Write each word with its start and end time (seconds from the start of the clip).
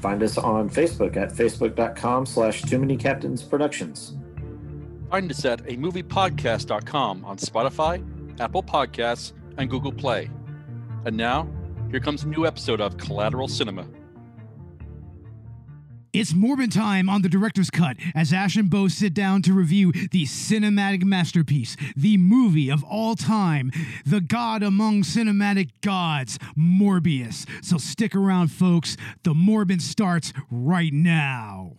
Find 0.00 0.22
us 0.22 0.38
on 0.38 0.70
Facebook 0.70 1.16
at 1.16 1.30
facebook.com 1.30 2.26
slash 2.26 2.62
too 2.62 2.78
many 2.78 2.96
captains 2.96 3.42
productions. 3.42 4.16
Find 5.10 5.30
us 5.30 5.44
at 5.44 5.60
a 5.62 5.76
moviepodcast.com 5.76 7.24
on 7.24 7.36
Spotify, 7.36 8.40
Apple 8.40 8.62
Podcasts, 8.62 9.32
and 9.58 9.68
Google 9.68 9.92
Play. 9.92 10.30
And 11.04 11.16
now, 11.16 11.48
here 11.90 12.00
comes 12.00 12.22
a 12.22 12.28
new 12.28 12.46
episode 12.46 12.80
of 12.80 12.96
Collateral 12.96 13.48
Cinema. 13.48 13.86
It's 16.12 16.34
Morbid 16.34 16.72
time 16.72 17.08
on 17.08 17.22
the 17.22 17.28
director's 17.28 17.70
cut 17.70 17.96
as 18.16 18.32
Ash 18.32 18.56
and 18.56 18.68
Bo 18.68 18.88
sit 18.88 19.14
down 19.14 19.42
to 19.42 19.52
review 19.52 19.92
the 19.92 20.24
cinematic 20.24 21.04
masterpiece, 21.04 21.76
the 21.94 22.16
movie 22.16 22.68
of 22.68 22.82
all 22.82 23.14
time, 23.14 23.70
the 24.04 24.20
god 24.20 24.64
among 24.64 25.02
cinematic 25.02 25.70
gods, 25.82 26.36
Morbius. 26.58 27.46
So 27.64 27.78
stick 27.78 28.16
around, 28.16 28.48
folks. 28.48 28.96
The 29.22 29.34
Morbid 29.34 29.82
starts 29.82 30.32
right 30.50 30.92
now. 30.92 31.76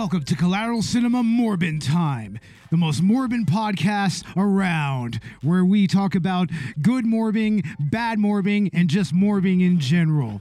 Welcome 0.00 0.24
to 0.24 0.34
Collateral 0.34 0.80
Cinema 0.80 1.22
Morbin 1.22 1.78
Time, 1.78 2.40
the 2.70 2.78
most 2.78 3.02
morbid 3.02 3.46
podcast 3.46 4.24
around, 4.34 5.20
where 5.42 5.62
we 5.62 5.86
talk 5.86 6.14
about 6.14 6.48
good 6.80 7.04
morbing, 7.04 7.66
bad 7.78 8.18
morbing, 8.18 8.70
and 8.72 8.88
just 8.88 9.14
morbing 9.14 9.60
in 9.60 9.78
general. 9.78 10.40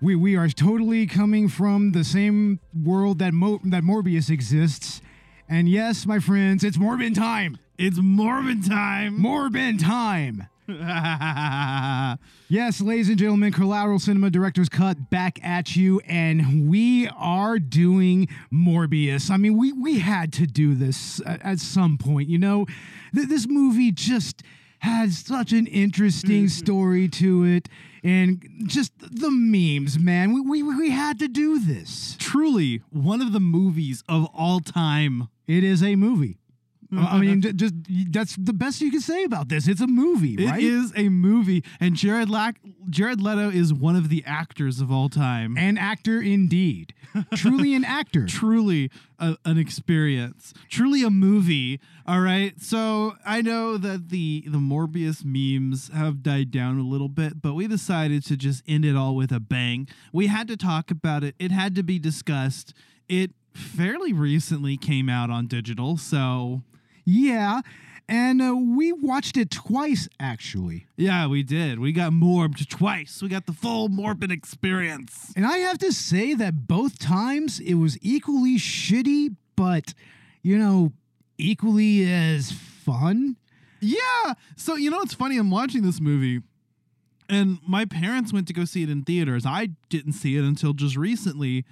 We, 0.00 0.14
we 0.14 0.36
are 0.36 0.48
totally 0.48 1.08
coming 1.08 1.48
from 1.48 1.90
the 1.90 2.04
same 2.04 2.60
world 2.84 3.18
that 3.18 3.34
Mo- 3.34 3.60
that 3.64 3.82
Morbius 3.82 4.30
exists. 4.30 5.00
And 5.48 5.68
yes, 5.68 6.06
my 6.06 6.20
friends, 6.20 6.62
it's 6.62 6.76
Morbin 6.76 7.16
time. 7.16 7.58
It's 7.76 7.98
Morbin 7.98 8.64
time. 8.64 9.18
Morbin 9.18 9.76
time. 9.76 10.46
yes, 12.48 12.80
ladies 12.80 13.10
and 13.10 13.18
gentlemen, 13.18 13.52
Collateral 13.52 13.98
Cinema 13.98 14.30
Director's 14.30 14.70
Cut 14.70 15.10
back 15.10 15.38
at 15.44 15.76
you, 15.76 16.00
and 16.06 16.70
we 16.70 17.06
are 17.08 17.58
doing 17.58 18.28
Morbius. 18.50 19.30
I 19.30 19.36
mean, 19.36 19.58
we 19.58 19.72
we 19.74 19.98
had 19.98 20.32
to 20.34 20.46
do 20.46 20.74
this 20.74 21.20
at, 21.26 21.44
at 21.44 21.58
some 21.58 21.98
point, 21.98 22.30
you 22.30 22.38
know. 22.38 22.64
Th- 23.14 23.28
this 23.28 23.46
movie 23.46 23.92
just 23.92 24.42
has 24.78 25.18
such 25.18 25.52
an 25.52 25.66
interesting 25.66 26.44
mm-hmm. 26.44 26.64
story 26.64 27.08
to 27.08 27.44
it, 27.44 27.68
and 28.02 28.42
just 28.64 28.92
the 28.98 29.30
memes, 29.30 29.98
man. 29.98 30.32
We 30.32 30.40
we 30.40 30.62
we 30.62 30.90
had 30.92 31.18
to 31.18 31.28
do 31.28 31.58
this. 31.58 32.16
Truly 32.18 32.80
one 32.88 33.20
of 33.20 33.34
the 33.34 33.40
movies 33.40 34.02
of 34.08 34.30
all 34.32 34.60
time. 34.60 35.28
It 35.46 35.62
is 35.62 35.82
a 35.82 35.94
movie. 35.94 36.38
I 36.98 37.02
mm-hmm. 37.02 37.20
mean, 37.20 37.42
just 37.56 37.74
that's 38.10 38.36
the 38.36 38.52
best 38.52 38.80
you 38.80 38.90
can 38.90 39.00
say 39.00 39.24
about 39.24 39.48
this. 39.48 39.68
It's 39.68 39.80
a 39.80 39.86
movie, 39.86 40.34
It 40.34 40.48
right? 40.48 40.62
is 40.62 40.92
a 40.96 41.08
movie, 41.08 41.64
and 41.80 41.94
Jared 41.94 42.30
Lack- 42.30 42.60
Jared 42.90 43.20
Leto 43.20 43.50
is 43.50 43.72
one 43.72 43.96
of 43.96 44.08
the 44.08 44.22
actors 44.26 44.80
of 44.80 44.90
all 44.90 45.08
time. 45.08 45.56
An 45.56 45.78
actor 45.78 46.20
indeed. 46.20 46.94
Truly 47.34 47.74
an 47.74 47.84
actor. 47.84 48.26
truly 48.28 48.90
a, 49.18 49.36
an 49.44 49.58
experience, 49.58 50.52
truly 50.68 51.02
a 51.02 51.10
movie. 51.10 51.80
All 52.06 52.20
right. 52.20 52.60
So 52.60 53.14
I 53.24 53.40
know 53.42 53.76
that 53.76 54.08
the 54.08 54.44
the 54.46 54.58
Morbius 54.58 55.24
memes 55.24 55.90
have 55.94 56.22
died 56.22 56.50
down 56.50 56.78
a 56.78 56.82
little 56.82 57.08
bit, 57.08 57.40
but 57.40 57.54
we 57.54 57.66
decided 57.66 58.24
to 58.26 58.36
just 58.36 58.62
end 58.66 58.84
it 58.84 58.96
all 58.96 59.14
with 59.14 59.32
a 59.32 59.40
bang. 59.40 59.88
We 60.12 60.26
had 60.26 60.48
to 60.48 60.56
talk 60.56 60.90
about 60.90 61.24
it. 61.24 61.34
It 61.38 61.50
had 61.50 61.74
to 61.76 61.82
be 61.82 61.98
discussed. 61.98 62.74
It 63.08 63.32
fairly 63.52 64.12
recently 64.12 64.76
came 64.76 65.08
out 65.08 65.30
on 65.30 65.46
digital, 65.46 65.96
so 65.96 66.62
Yeah. 67.04 67.60
And 68.06 68.42
uh, 68.42 68.54
we 68.54 68.92
watched 68.92 69.38
it 69.38 69.50
twice, 69.50 70.08
actually. 70.20 70.86
yeah, 70.96 71.26
we 71.26 71.42
did. 71.42 71.78
We 71.78 71.90
got 71.92 72.12
morbed 72.12 72.68
twice. 72.68 73.22
We 73.22 73.28
got 73.28 73.46
the 73.46 73.54
full 73.54 73.88
morbid 73.88 74.30
experience. 74.30 75.32
And 75.34 75.46
I 75.46 75.58
have 75.58 75.78
to 75.78 75.90
say 75.92 76.34
that 76.34 76.66
both 76.68 76.98
times 76.98 77.60
it 77.60 77.74
was 77.74 77.96
equally 78.02 78.58
shitty, 78.58 79.36
but, 79.56 79.94
you 80.42 80.58
know, 80.58 80.92
equally 81.38 82.06
as 82.06 82.52
fun. 82.52 83.36
Yeah. 83.80 84.34
So 84.56 84.74
you 84.76 84.90
know 84.90 85.00
it's 85.00 85.14
funny? 85.14 85.38
I'm 85.38 85.50
watching 85.50 85.82
this 85.82 86.00
movie, 86.00 86.42
and 87.28 87.58
my 87.66 87.86
parents 87.86 88.32
went 88.34 88.46
to 88.48 88.52
go 88.52 88.64
see 88.66 88.82
it 88.82 88.90
in 88.90 89.02
theaters. 89.02 89.46
I 89.46 89.70
didn't 89.88 90.12
see 90.12 90.36
it 90.36 90.44
until 90.44 90.74
just 90.74 90.96
recently, 90.96 91.64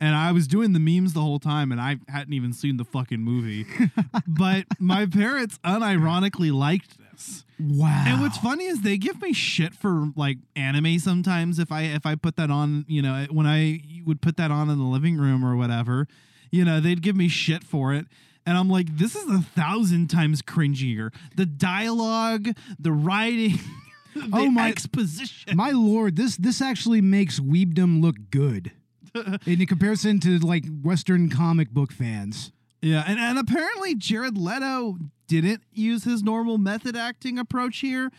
and 0.00 0.14
I 0.14 0.32
was 0.32 0.46
doing 0.46 0.72
the 0.72 0.80
memes 0.80 1.12
the 1.12 1.20
whole 1.20 1.38
time, 1.38 1.70
and 1.72 1.80
I 1.80 1.96
hadn't 2.08 2.32
even 2.32 2.52
seen 2.52 2.76
the 2.76 2.84
fucking 2.84 3.20
movie. 3.20 3.66
but 4.26 4.64
my 4.78 5.06
parents 5.06 5.58
unironically 5.64 6.52
liked 6.52 6.96
this. 7.12 7.44
Wow. 7.60 8.04
And 8.06 8.20
what's 8.20 8.38
funny 8.38 8.64
is 8.66 8.82
they 8.82 8.96
give 8.98 9.22
me 9.22 9.32
shit 9.32 9.74
for 9.74 10.08
like 10.16 10.38
anime 10.56 10.98
sometimes 10.98 11.58
if 11.60 11.70
I 11.70 11.82
if 11.82 12.04
I 12.06 12.16
put 12.16 12.36
that 12.36 12.50
on, 12.50 12.84
you 12.88 13.02
know, 13.02 13.26
when 13.30 13.46
I 13.46 13.80
would 14.04 14.20
put 14.20 14.36
that 14.38 14.50
on 14.50 14.68
in 14.70 14.78
the 14.78 14.84
living 14.84 15.16
room 15.16 15.44
or 15.44 15.54
whatever, 15.56 16.08
you 16.50 16.64
know, 16.64 16.80
they'd 16.80 17.00
give 17.02 17.14
me 17.16 17.28
shit 17.28 17.62
for 17.62 17.94
it. 17.94 18.06
And 18.46 18.58
I'm 18.58 18.68
like, 18.68 18.98
this 18.98 19.14
is 19.14 19.30
a 19.30 19.40
thousand 19.40 20.08
times 20.10 20.42
cringier. 20.42 21.14
The 21.36 21.46
dialogue, 21.46 22.48
the 22.78 22.92
writing, 22.92 23.58
oh 24.16 24.20
the 24.20 24.28
Oh 24.32 24.50
my- 24.50 24.68
exposition. 24.68 25.56
My 25.56 25.70
lord, 25.70 26.16
this 26.16 26.36
this 26.36 26.60
actually 26.60 27.00
makes 27.00 27.38
weebdom 27.38 28.02
look 28.02 28.16
good. 28.30 28.72
in 29.46 29.66
comparison 29.66 30.20
to 30.20 30.38
like 30.38 30.64
Western 30.82 31.30
comic 31.30 31.70
book 31.70 31.92
fans. 31.92 32.52
Yeah, 32.82 33.04
and, 33.06 33.18
and 33.18 33.38
apparently 33.38 33.94
Jared 33.94 34.36
Leto 34.36 34.98
didn't 35.26 35.62
use 35.72 36.04
his 36.04 36.22
normal 36.22 36.58
method 36.58 36.96
acting 36.96 37.38
approach 37.38 37.78
here. 37.78 38.10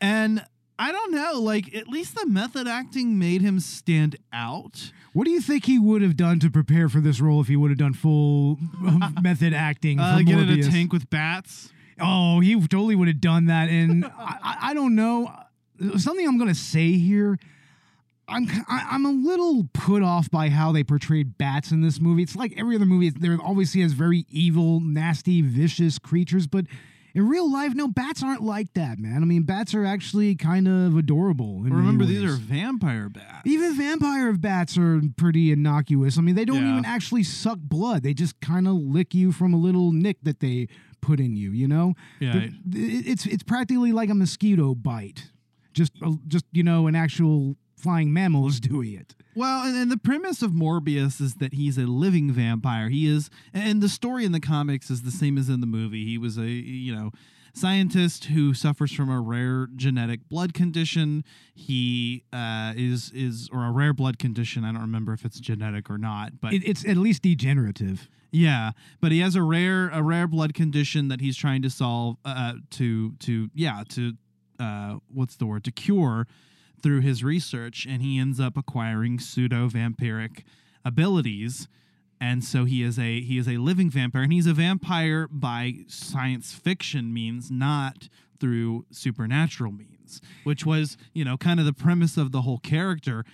And 0.00 0.44
I 0.78 0.92
don't 0.92 1.12
know, 1.12 1.40
like 1.40 1.74
at 1.74 1.88
least 1.88 2.14
the 2.14 2.26
method 2.26 2.68
acting 2.68 3.18
made 3.18 3.40
him 3.40 3.60
stand 3.60 4.16
out. 4.32 4.92
What 5.12 5.24
do 5.24 5.30
you 5.30 5.40
think 5.40 5.64
he 5.66 5.78
would 5.78 6.02
have 6.02 6.16
done 6.16 6.38
to 6.40 6.50
prepare 6.50 6.88
for 6.88 7.00
this 7.00 7.20
role 7.20 7.40
if 7.40 7.48
he 7.48 7.56
would 7.56 7.70
have 7.70 7.78
done 7.78 7.94
full 7.94 8.58
um, 8.86 9.14
method 9.22 9.52
acting? 9.52 9.98
Uh, 9.98 10.18
for 10.18 10.24
get 10.24 10.38
in 10.38 10.48
a 10.50 10.62
tank 10.62 10.92
with 10.92 11.10
bats. 11.10 11.72
Oh, 12.00 12.40
he 12.40 12.58
totally 12.60 12.94
would 12.94 13.08
have 13.08 13.20
done 13.20 13.46
that. 13.46 13.68
And 13.68 14.04
I, 14.18 14.38
I, 14.42 14.56
I 14.70 14.74
don't 14.74 14.94
know. 14.94 15.32
Something 15.96 16.26
I'm 16.26 16.38
going 16.38 16.48
to 16.48 16.54
say 16.54 16.92
here. 16.92 17.38
I'm 18.28 18.46
I- 18.68 18.88
I'm 18.92 19.04
a 19.04 19.10
little 19.10 19.68
put 19.72 20.02
off 20.02 20.30
by 20.30 20.48
how 20.48 20.72
they 20.72 20.84
portrayed 20.84 21.36
bats 21.38 21.70
in 21.72 21.80
this 21.80 22.00
movie. 22.00 22.22
It's 22.22 22.36
like 22.36 22.54
every 22.56 22.76
other 22.76 22.86
movie; 22.86 23.10
they're 23.10 23.40
always 23.40 23.70
seen 23.70 23.84
as 23.84 23.92
very 23.92 24.26
evil, 24.30 24.80
nasty, 24.80 25.42
vicious 25.42 25.98
creatures. 25.98 26.46
But 26.46 26.66
in 27.14 27.28
real 27.28 27.50
life, 27.52 27.74
no, 27.74 27.88
bats 27.88 28.22
aren't 28.22 28.42
like 28.42 28.72
that, 28.74 28.98
man. 28.98 29.22
I 29.22 29.26
mean, 29.26 29.42
bats 29.42 29.74
are 29.74 29.84
actually 29.84 30.34
kind 30.34 30.66
of 30.66 30.96
adorable. 30.96 31.60
Remember, 31.60 32.06
these 32.06 32.22
are 32.22 32.36
vampire 32.36 33.08
bats. 33.10 33.42
Even 33.44 33.76
vampire 33.76 34.32
bats 34.32 34.78
are 34.78 35.02
pretty 35.16 35.52
innocuous. 35.52 36.16
I 36.16 36.22
mean, 36.22 36.36
they 36.36 36.46
don't 36.46 36.62
Yeah. 36.64 36.72
even 36.72 36.84
actually 36.86 37.24
suck 37.24 37.58
blood. 37.60 38.02
They 38.02 38.14
just 38.14 38.40
kind 38.40 38.66
of 38.66 38.76
lick 38.76 39.14
you 39.14 39.30
from 39.32 39.52
a 39.52 39.58
little 39.58 39.92
nick 39.92 40.18
that 40.22 40.40
they 40.40 40.68
put 41.02 41.20
in 41.20 41.36
you. 41.36 41.50
You 41.52 41.68
know, 41.68 41.94
Yeah. 42.20 42.46
The- 42.64 42.78
it- 42.98 43.06
it's 43.08 43.26
it's 43.26 43.42
practically 43.42 43.92
like 43.92 44.08
a 44.08 44.14
mosquito 44.14 44.74
bite. 44.74 45.32
Just 45.74 45.92
uh, 46.02 46.12
just 46.28 46.44
you 46.52 46.62
know, 46.62 46.86
an 46.86 46.94
actual 46.94 47.56
flying 47.82 48.12
mammals 48.12 48.60
doing 48.72 48.92
it. 48.94 49.14
Well, 49.34 49.64
and, 49.66 49.76
and 49.76 49.90
the 49.90 49.96
premise 49.96 50.42
of 50.42 50.52
Morbius 50.52 51.20
is 51.20 51.34
that 51.36 51.54
he's 51.54 51.78
a 51.78 51.82
living 51.86 52.30
vampire. 52.32 52.88
He 52.88 53.06
is, 53.06 53.30
and 53.52 53.82
the 53.82 53.88
story 53.88 54.24
in 54.24 54.32
the 54.32 54.40
comics 54.40 54.90
is 54.90 55.02
the 55.02 55.10
same 55.10 55.36
as 55.38 55.48
in 55.48 55.60
the 55.60 55.66
movie. 55.66 56.04
He 56.04 56.18
was 56.18 56.36
a, 56.38 56.46
you 56.46 56.94
know, 56.94 57.10
scientist 57.54 58.26
who 58.26 58.54
suffers 58.54 58.92
from 58.92 59.10
a 59.10 59.20
rare 59.20 59.68
genetic 59.76 60.28
blood 60.28 60.54
condition. 60.54 61.24
He 61.54 62.24
uh, 62.32 62.72
is 62.76 63.10
is 63.14 63.48
or 63.52 63.64
a 63.66 63.70
rare 63.70 63.92
blood 63.92 64.18
condition. 64.18 64.64
I 64.64 64.72
don't 64.72 64.80
remember 64.80 65.12
if 65.12 65.24
it's 65.24 65.38
genetic 65.40 65.90
or 65.90 65.98
not, 65.98 66.40
but 66.40 66.52
It, 66.54 66.62
it's 66.66 66.84
at 66.86 66.96
least 66.96 67.22
degenerative. 67.22 68.08
yeah, 68.30 68.72
but 69.00 69.12
he 69.12 69.18
has 69.20 69.34
a 69.36 69.42
rare 69.42 69.88
a 69.90 70.02
rare 70.02 70.26
blood 70.26 70.54
condition 70.54 71.08
that 71.08 71.20
he's 71.20 71.36
trying 71.36 71.62
to 71.62 71.70
solve 71.70 72.16
uh, 72.24 72.54
to 72.70 73.12
to 73.20 73.50
yeah 73.54 73.84
to 73.90 74.14
uh, 74.58 74.96
what's 75.12 75.36
the 75.36 75.44
word 75.46 75.64
to 75.64 75.70
cure 75.72 76.26
through 76.82 77.00
his 77.00 77.22
research, 77.22 77.86
and 77.88 78.02
he 78.02 78.18
ends 78.18 78.40
up 78.40 78.56
acquiring 78.56 79.18
pseudo 79.18 79.68
vampiric 79.68 80.42
abilities, 80.84 81.68
and 82.20 82.44
so 82.44 82.64
he 82.64 82.82
is 82.82 82.98
a 82.98 83.20
he 83.20 83.38
is 83.38 83.48
a 83.48 83.56
living 83.58 83.90
vampire, 83.90 84.22
and 84.22 84.32
he's 84.32 84.46
a 84.46 84.54
vampire 84.54 85.28
by 85.30 85.76
science 85.88 86.52
fiction 86.52 87.12
means, 87.12 87.50
not 87.50 88.08
through 88.38 88.86
supernatural 88.90 89.72
means, 89.72 90.20
which 90.44 90.66
was 90.66 90.96
you 91.12 91.24
know 91.24 91.36
kind 91.36 91.60
of 91.60 91.66
the 91.66 91.72
premise 91.72 92.16
of 92.16 92.32
the 92.32 92.42
whole 92.42 92.58
character. 92.58 93.24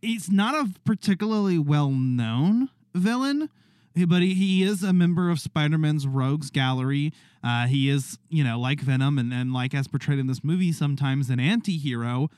He's 0.00 0.30
not 0.30 0.54
a 0.54 0.70
particularly 0.84 1.58
well 1.58 1.90
known 1.90 2.70
villain 2.94 3.50
but 4.06 4.22
he, 4.22 4.34
he 4.34 4.62
is 4.62 4.82
a 4.82 4.92
member 4.92 5.30
of 5.30 5.40
Spider-Man's 5.40 6.06
Rogues 6.06 6.50
Gallery. 6.50 7.12
Uh, 7.42 7.66
he 7.66 7.88
is, 7.88 8.18
you 8.28 8.44
know, 8.44 8.58
like 8.58 8.80
Venom 8.80 9.18
and, 9.18 9.32
and 9.32 9.52
like 9.52 9.74
as 9.74 9.88
portrayed 9.88 10.18
in 10.18 10.26
this 10.26 10.44
movie, 10.44 10.72
sometimes 10.72 11.30
an 11.30 11.40
anti-hero. 11.40 12.28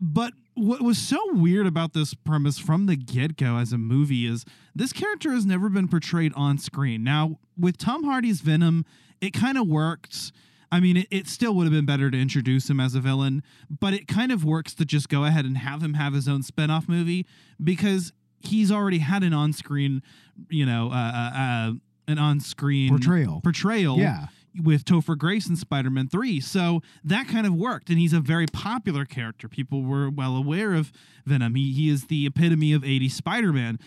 But 0.00 0.32
what 0.54 0.82
was 0.82 0.98
so 0.98 1.18
weird 1.32 1.66
about 1.66 1.92
this 1.92 2.14
premise 2.14 2.58
from 2.58 2.86
the 2.86 2.96
get-go 2.96 3.56
as 3.56 3.72
a 3.72 3.78
movie 3.78 4.26
is 4.26 4.44
this 4.74 4.92
character 4.92 5.32
has 5.32 5.46
never 5.46 5.68
been 5.68 5.88
portrayed 5.88 6.32
on 6.34 6.58
screen. 6.58 7.04
Now, 7.04 7.38
with 7.58 7.78
Tom 7.78 8.04
Hardy's 8.04 8.40
Venom, 8.40 8.84
it 9.20 9.32
kind 9.32 9.58
of 9.58 9.66
worked. 9.66 10.32
I 10.70 10.80
mean, 10.80 10.96
it, 10.96 11.08
it 11.10 11.28
still 11.28 11.54
would 11.54 11.64
have 11.64 11.72
been 11.72 11.86
better 11.86 12.10
to 12.10 12.20
introduce 12.20 12.68
him 12.68 12.80
as 12.80 12.94
a 12.94 13.00
villain, 13.00 13.42
but 13.70 13.94
it 13.94 14.08
kind 14.08 14.32
of 14.32 14.44
works 14.44 14.74
to 14.74 14.84
just 14.84 15.08
go 15.08 15.24
ahead 15.24 15.44
and 15.44 15.56
have 15.58 15.82
him 15.82 15.94
have 15.94 16.14
his 16.14 16.28
own 16.28 16.42
spin-off 16.42 16.88
movie 16.88 17.26
because 17.62 18.12
he's 18.46 18.70
already 18.70 18.98
had 18.98 19.22
an 19.22 19.32
on-screen, 19.32 20.02
you 20.48 20.66
know, 20.66 20.90
uh, 20.90 20.94
uh, 20.94 21.38
uh, 21.38 21.72
an 22.08 22.18
on-screen 22.18 22.90
Portrayal. 22.90 23.40
portrayal 23.42 23.98
Yeah. 23.98 24.26
with 24.62 24.84
Topher 24.84 25.16
Grace 25.18 25.48
in 25.48 25.56
Spider-Man 25.56 26.08
3. 26.08 26.38
So 26.40 26.80
that 27.02 27.26
kind 27.28 27.46
of 27.46 27.54
worked 27.54 27.88
and 27.90 27.98
he's 27.98 28.12
a 28.12 28.20
very 28.20 28.46
popular 28.46 29.04
character. 29.04 29.48
People 29.48 29.82
were 29.82 30.08
well 30.10 30.36
aware 30.36 30.74
of 30.74 30.92
Venom. 31.26 31.54
He 31.54 31.72
he 31.72 31.88
is 31.88 32.06
the 32.06 32.26
epitome 32.26 32.72
of 32.72 32.82
80s 32.82 33.12
Spider-Man. 33.12 33.78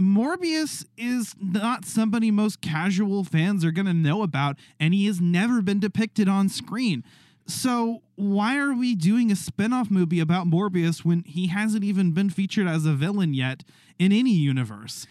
Morbius 0.00 0.84
is 0.96 1.34
not 1.40 1.84
somebody 1.84 2.30
most 2.30 2.60
casual 2.60 3.24
fans 3.24 3.64
are 3.64 3.70
going 3.70 3.86
to 3.86 3.92
know 3.94 4.22
about 4.22 4.56
and 4.80 4.92
he 4.94 5.06
has 5.06 5.20
never 5.20 5.62
been 5.62 5.80
depicted 5.80 6.28
on 6.28 6.48
screen. 6.48 7.04
So 7.46 8.02
why 8.14 8.56
are 8.58 8.74
we 8.74 8.94
doing 8.94 9.32
a 9.32 9.36
spin-off 9.36 9.90
movie 9.90 10.20
about 10.20 10.46
Morbius 10.46 11.04
when 11.04 11.24
he 11.24 11.48
hasn't 11.48 11.84
even 11.84 12.12
been 12.12 12.30
featured 12.30 12.66
as 12.68 12.86
a 12.86 12.92
villain 12.92 13.34
yet 13.34 13.64
in 13.98 14.12
any 14.12 14.32
universe? 14.32 15.06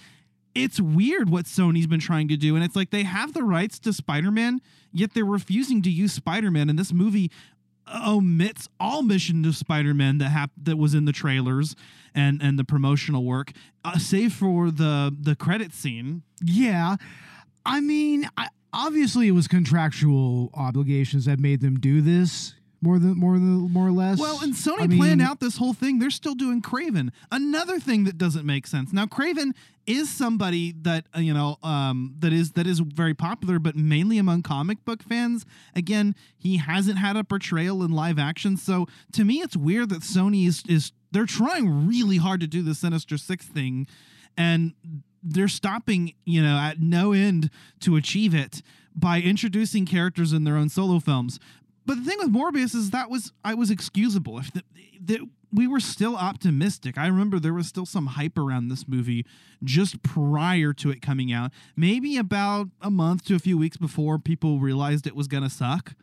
it's 0.54 0.82
weird 0.82 1.30
what 1.30 1.46
Sony's 1.46 1.88
been 1.88 2.00
trying 2.00 2.28
to 2.28 2.38
do. 2.38 2.56
And 2.56 2.64
it's 2.64 2.76
like 2.76 2.90
they 2.90 3.04
have 3.04 3.34
the 3.34 3.44
rights 3.44 3.80
to 3.80 3.94
Spider 3.94 4.32
Man, 4.32 4.62
yet 4.92 5.14
they're 5.14 5.26
refusing 5.26 5.82
to 5.84 5.90
use 5.90 6.14
Spider 6.14 6.52
Man. 6.52 6.70
And 6.70 6.78
this 6.78 6.94
movie 6.94 7.32
omits 7.88 8.68
all 8.80 9.02
mission 9.02 9.44
to 9.44 9.54
Spider 9.54 9.94
Man 9.94 10.18
that 10.20 10.30
hap- 10.30 10.52
that 10.62 10.78
was 10.78 10.94
in 10.94 11.06
the 11.06 11.12
trailers 11.12 11.76
and 12.14 12.42
and 12.42 12.60
the 12.60 12.64
promotional 12.64 13.24
work, 13.24 13.52
uh, 13.86 13.98
save 13.98 14.34
for 14.34 14.72
the 14.72 15.16
the 15.18 15.36
credit 15.36 15.74
scene. 15.74 16.24
Yeah. 16.44 16.98
I 17.66 17.80
mean, 17.80 18.28
I, 18.38 18.48
obviously 18.74 19.28
it 19.28 19.32
was 19.32 19.48
contractual 19.48 20.50
obligations 20.54 21.26
that 21.26 21.40
made 21.40 21.62
them 21.62 21.80
do 21.80 22.02
this 22.02 22.54
more 22.82 22.98
than 22.98 23.18
more 23.18 23.34
than 23.34 23.72
more 23.72 23.88
or 23.88 23.92
less. 23.92 24.20
Well, 24.20 24.40
and 24.42 24.54
Sony 24.54 24.82
I 24.82 24.88
mean, 24.88 24.98
planned 24.98 25.22
out 25.22 25.40
this 25.40 25.58
whole 25.58 25.74
thing. 25.74 26.00
They're 26.00 26.10
still 26.10 26.34
doing 26.34 26.62
Kraven. 26.62 27.12
Another 27.32 27.80
thing 27.80 28.06
that 28.06 28.18
doesn't 28.18 28.46
make 28.46 28.66
sense. 28.66 28.92
Now, 28.92 29.06
Kraven 29.06 29.54
is 29.86 30.10
somebody 30.10 30.74
that 30.82 31.06
uh, 31.16 31.20
you 31.20 31.34
know 31.34 31.58
um, 31.64 32.16
that 32.20 32.34
is 32.34 32.54
that 32.54 32.66
is 32.66 32.80
very 32.80 33.14
popular, 33.14 33.60
but 33.60 33.76
mainly 33.76 34.18
among 34.18 34.42
comic 34.42 34.84
book 34.84 35.04
fans. 35.04 35.46
Again, 35.76 36.16
he 36.38 36.58
hasn't 36.58 36.98
had 36.98 37.16
a 37.16 37.24
portrayal 37.24 37.84
in 37.84 37.92
live 37.92 38.18
action, 38.18 38.58
so 38.58 38.88
to 39.14 39.24
me, 39.24 39.42
it's 39.42 39.56
weird 39.56 39.90
that 39.90 40.02
Sony 40.02 40.48
is 40.48 40.64
is 40.68 40.92
they're 41.12 41.26
trying 41.26 41.88
really 41.88 42.18
hard 42.18 42.42
to 42.42 42.48
do 42.48 42.64
the 42.64 42.74
Sinister 42.74 43.18
Six 43.18 43.46
thing, 43.46 43.88
and 44.36 44.74
they're 45.24 45.48
stopping 45.48 46.14
you 46.26 46.42
know 46.42 46.58
at 46.58 46.80
no 46.80 47.14
end 47.14 47.50
to 47.82 47.96
achieve 47.96 48.34
it 48.34 48.62
by 48.96 49.22
introducing 49.22 49.86
characters 49.86 50.34
in 50.34 50.44
their 50.44 50.58
own 50.58 50.70
solo 50.70 51.00
films. 51.00 51.40
But 51.86 51.98
the 51.98 52.04
thing 52.04 52.18
with 52.20 52.32
Morbius 52.32 52.76
is 52.76 52.92
that 52.92 53.10
was 53.10 53.32
I 53.44 53.54
was 53.54 53.72
excusable 53.72 54.38
if 54.38 54.52
the, 54.54 54.64
the, 55.00 55.30
we 55.52 55.68
were 55.68 55.80
still 55.80 56.16
optimistic. 56.16 56.98
I 56.98 57.08
remember 57.08 57.40
there 57.40 57.54
was 57.54 57.68
still 57.68 57.86
some 57.86 58.08
hype 58.08 58.38
around 58.38 58.70
this 58.70 58.88
movie 58.88 59.26
just 59.64 60.02
prior 60.04 60.74
to 60.74 60.92
it 60.92 61.02
coming 61.02 61.32
out. 61.34 61.52
Maybe 61.76 62.18
about 62.18 62.68
a 62.82 62.92
month 62.92 63.26
to 63.26 63.36
a 63.36 63.40
few 63.40 63.58
weeks 63.58 63.78
before 63.78 64.20
people 64.20 64.60
realized 64.60 65.08
it 65.08 65.16
was 65.16 65.28
gonna 65.28 65.50
suck. 65.50 65.96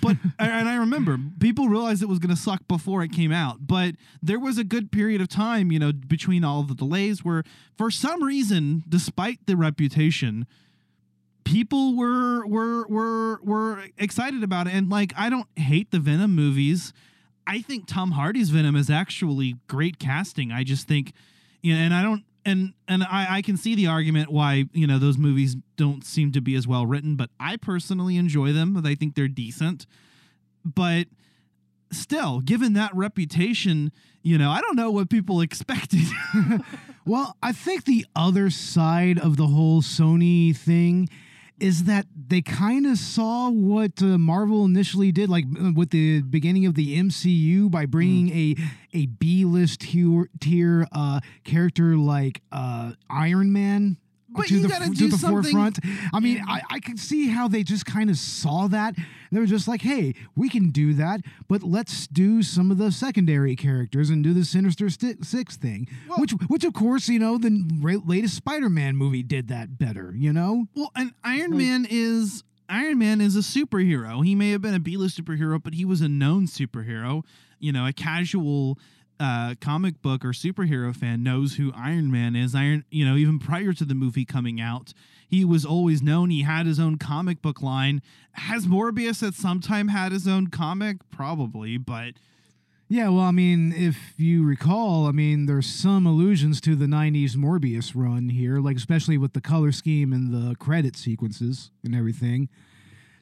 But 0.00 0.16
and 0.38 0.68
I 0.68 0.76
remember 0.76 1.18
people 1.40 1.68
realized 1.68 2.02
it 2.02 2.08
was 2.08 2.18
going 2.18 2.34
to 2.34 2.40
suck 2.40 2.66
before 2.68 3.02
it 3.02 3.12
came 3.12 3.32
out. 3.32 3.66
But 3.66 3.96
there 4.22 4.38
was 4.38 4.56
a 4.56 4.64
good 4.64 4.90
period 4.90 5.20
of 5.20 5.28
time, 5.28 5.70
you 5.72 5.78
know, 5.78 5.92
between 5.92 6.44
all 6.44 6.62
the 6.62 6.74
delays 6.74 7.24
where, 7.24 7.42
for 7.76 7.90
some 7.90 8.22
reason, 8.22 8.84
despite 8.88 9.46
the 9.46 9.56
reputation, 9.56 10.46
people 11.44 11.96
were 11.96 12.46
were 12.46 12.86
were 12.86 13.40
were 13.42 13.84
excited 13.98 14.42
about 14.42 14.68
it. 14.68 14.74
And 14.74 14.88
like, 14.88 15.12
I 15.16 15.28
don't 15.28 15.48
hate 15.56 15.90
the 15.90 15.98
Venom 15.98 16.34
movies. 16.34 16.92
I 17.46 17.60
think 17.60 17.86
Tom 17.86 18.12
Hardy's 18.12 18.50
Venom 18.50 18.76
is 18.76 18.90
actually 18.90 19.56
great 19.66 19.98
casting. 19.98 20.52
I 20.52 20.62
just 20.62 20.86
think, 20.86 21.12
you 21.62 21.74
know, 21.74 21.80
and 21.80 21.92
I 21.92 22.02
don't. 22.02 22.24
And 22.44 22.72
and 22.88 23.04
I, 23.04 23.36
I 23.36 23.42
can 23.42 23.56
see 23.56 23.74
the 23.74 23.86
argument 23.86 24.30
why 24.30 24.64
you 24.72 24.86
know 24.86 24.98
those 24.98 25.18
movies 25.18 25.56
don't 25.76 26.04
seem 26.04 26.32
to 26.32 26.40
be 26.40 26.54
as 26.54 26.66
well 26.66 26.86
written, 26.86 27.16
but 27.16 27.30
I 27.38 27.56
personally 27.56 28.16
enjoy 28.16 28.52
them. 28.52 28.80
I 28.84 28.94
think 28.94 29.14
they're 29.14 29.28
decent, 29.28 29.86
but 30.64 31.06
still, 31.92 32.40
given 32.40 32.72
that 32.74 32.94
reputation, 32.94 33.92
you 34.22 34.38
know, 34.38 34.50
I 34.50 34.60
don't 34.60 34.76
know 34.76 34.90
what 34.90 35.10
people 35.10 35.40
expected. 35.42 36.06
Well, 37.06 37.36
I 37.42 37.52
think 37.52 37.84
the 37.84 38.06
other 38.14 38.50
side 38.50 39.18
of 39.18 39.36
the 39.36 39.46
whole 39.46 39.82
Sony 39.82 40.54
thing 40.54 41.08
is 41.60 41.84
that 41.84 42.06
they 42.28 42.40
kind 42.42 42.86
of 42.86 42.98
saw 42.98 43.50
what 43.50 44.02
uh, 44.02 44.18
Marvel 44.18 44.64
initially 44.64 45.12
did, 45.12 45.28
like 45.28 45.44
uh, 45.60 45.72
with 45.74 45.90
the 45.90 46.22
beginning 46.22 46.66
of 46.66 46.74
the 46.74 46.98
MCU, 46.98 47.70
by 47.70 47.86
bringing 47.86 48.30
a 48.30 48.56
a 48.92 49.06
B 49.06 49.44
list 49.44 49.80
tier, 49.80 50.28
tier 50.40 50.86
uh, 50.92 51.20
character 51.44 51.96
like 51.96 52.42
uh, 52.50 52.92
Iron 53.08 53.52
Man. 53.52 53.98
But 54.32 54.46
to 54.46 54.54
you 54.54 54.62
the 54.62 54.68
gotta 54.68 54.84
f- 54.86 54.94
do 54.94 55.08
the 55.08 55.18
something- 55.18 55.52
forefront. 55.52 55.78
I 56.14 56.20
mean, 56.20 56.42
I, 56.46 56.62
I 56.70 56.80
can 56.80 56.96
see 56.96 57.28
how 57.28 57.48
they 57.48 57.62
just 57.62 57.84
kind 57.86 58.10
of 58.10 58.16
saw 58.16 58.68
that. 58.68 58.94
They 59.32 59.38
were 59.40 59.46
just 59.46 59.66
like, 59.68 59.82
"Hey, 59.82 60.14
we 60.36 60.48
can 60.48 60.70
do 60.70 60.94
that, 60.94 61.20
but 61.48 61.62
let's 61.62 62.06
do 62.06 62.42
some 62.42 62.70
of 62.70 62.78
the 62.78 62.90
secondary 62.92 63.54
characters 63.56 64.10
and 64.10 64.22
do 64.24 64.32
the 64.32 64.44
Sinister 64.44 64.88
Six 64.90 65.56
thing." 65.56 65.88
which, 66.16 66.32
which 66.48 66.64
of 66.64 66.72
course, 66.74 67.08
you 67.08 67.18
know, 67.18 67.38
the 67.38 67.50
latest 68.06 68.34
Spider-Man 68.36 68.96
movie 68.96 69.22
did 69.22 69.48
that 69.48 69.78
better. 69.78 70.14
You 70.16 70.32
know, 70.32 70.66
Well, 70.74 70.90
and 70.96 71.12
Iron 71.24 71.56
Man 71.56 71.86
is 71.88 72.42
Iron 72.68 72.98
Man 72.98 73.20
is 73.20 73.34
a 73.36 73.40
superhero. 73.40 74.24
He 74.24 74.34
may 74.36 74.50
have 74.50 74.62
been 74.62 74.74
a 74.74 74.80
B-list 74.80 75.20
superhero, 75.22 75.60
but 75.62 75.74
he 75.74 75.84
was 75.84 76.00
a 76.00 76.08
known 76.08 76.46
superhero. 76.46 77.22
You 77.58 77.72
know, 77.72 77.84
a 77.86 77.92
casual 77.92 78.78
uh, 79.20 79.54
comic 79.60 80.00
book 80.02 80.24
or 80.24 80.30
superhero 80.30 80.96
fan 80.96 81.22
knows 81.22 81.56
who 81.56 81.72
Iron 81.76 82.10
Man 82.10 82.34
is. 82.34 82.54
Iron, 82.54 82.84
you 82.90 83.04
know, 83.04 83.16
even 83.16 83.38
prior 83.38 83.72
to 83.74 83.84
the 83.84 83.94
movie 83.94 84.24
coming 84.24 84.60
out, 84.60 84.94
he 85.28 85.44
was 85.44 85.64
always 85.64 86.02
known. 86.02 86.30
He 86.30 86.42
had 86.42 86.66
his 86.66 86.80
own 86.80 86.96
comic 86.98 87.42
book 87.42 87.62
line. 87.62 88.02
Has 88.32 88.66
Morbius 88.66 89.26
at 89.26 89.34
some 89.34 89.60
time 89.60 89.88
had 89.88 90.10
his 90.12 90.26
own 90.26 90.48
comic? 90.48 90.96
Probably, 91.10 91.76
but 91.76 92.14
Yeah, 92.88 93.10
well, 93.10 93.24
I 93.24 93.30
mean, 93.30 93.72
if 93.72 94.14
you 94.16 94.42
recall, 94.44 95.06
I 95.06 95.12
mean, 95.12 95.46
there's 95.46 95.66
some 95.66 96.06
allusions 96.06 96.60
to 96.62 96.74
the 96.74 96.86
90s 96.86 97.36
Morbius 97.36 97.92
run 97.94 98.30
here, 98.30 98.58
like 98.58 98.76
especially 98.76 99.18
with 99.18 99.34
the 99.34 99.40
color 99.40 99.70
scheme 99.70 100.12
and 100.12 100.32
the 100.32 100.56
credit 100.56 100.96
sequences 100.96 101.70
and 101.84 101.94
everything. 101.94 102.48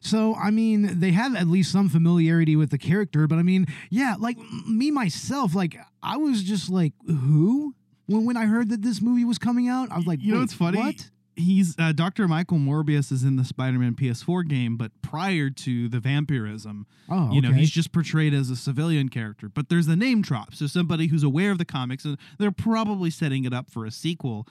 So, 0.00 0.34
I 0.36 0.50
mean, 0.50 1.00
they 1.00 1.10
have 1.12 1.34
at 1.34 1.48
least 1.48 1.72
some 1.72 1.88
familiarity 1.88 2.54
with 2.56 2.70
the 2.70 2.78
character, 2.78 3.26
but 3.26 3.38
I 3.38 3.42
mean, 3.42 3.66
yeah, 3.90 4.14
like 4.18 4.38
me 4.66 4.90
myself, 4.90 5.54
like 5.54 5.76
I 6.02 6.16
was 6.16 6.42
just 6.42 6.70
like, 6.70 6.92
who? 7.06 7.74
When 8.06 8.24
when 8.24 8.36
I 8.36 8.46
heard 8.46 8.70
that 8.70 8.82
this 8.82 9.02
movie 9.02 9.24
was 9.24 9.38
coming 9.38 9.68
out, 9.68 9.90
I 9.90 9.96
was 9.96 10.06
like, 10.06 10.20
you 10.22 10.28
know 10.32 10.38
"Wait, 10.38 10.42
what's 10.42 10.54
funny? 10.54 10.78
What? 10.78 11.10
He's 11.36 11.78
uh, 11.78 11.92
Dr. 11.92 12.26
Michael 12.26 12.58
Morbius 12.58 13.12
is 13.12 13.22
in 13.22 13.36
the 13.36 13.44
Spider-Man 13.44 13.94
PS4 13.94 14.48
game, 14.48 14.76
but 14.76 14.90
prior 15.02 15.50
to 15.50 15.88
the 15.88 16.00
vampirism, 16.00 16.86
Oh, 17.08 17.30
you 17.32 17.40
know, 17.40 17.50
okay. 17.50 17.58
he's 17.58 17.70
just 17.70 17.92
portrayed 17.92 18.34
as 18.34 18.50
a 18.50 18.56
civilian 18.56 19.08
character. 19.08 19.48
But 19.48 19.68
there's 19.68 19.86
a 19.86 19.94
name 19.94 20.20
drop, 20.22 20.54
so 20.54 20.66
somebody 20.66 21.06
who's 21.08 21.22
aware 21.22 21.52
of 21.52 21.58
the 21.58 21.64
comics, 21.64 22.04
and 22.04 22.16
they're 22.38 22.50
probably 22.50 23.10
setting 23.10 23.44
it 23.44 23.52
up 23.52 23.70
for 23.70 23.84
a 23.84 23.90
sequel. 23.92 24.48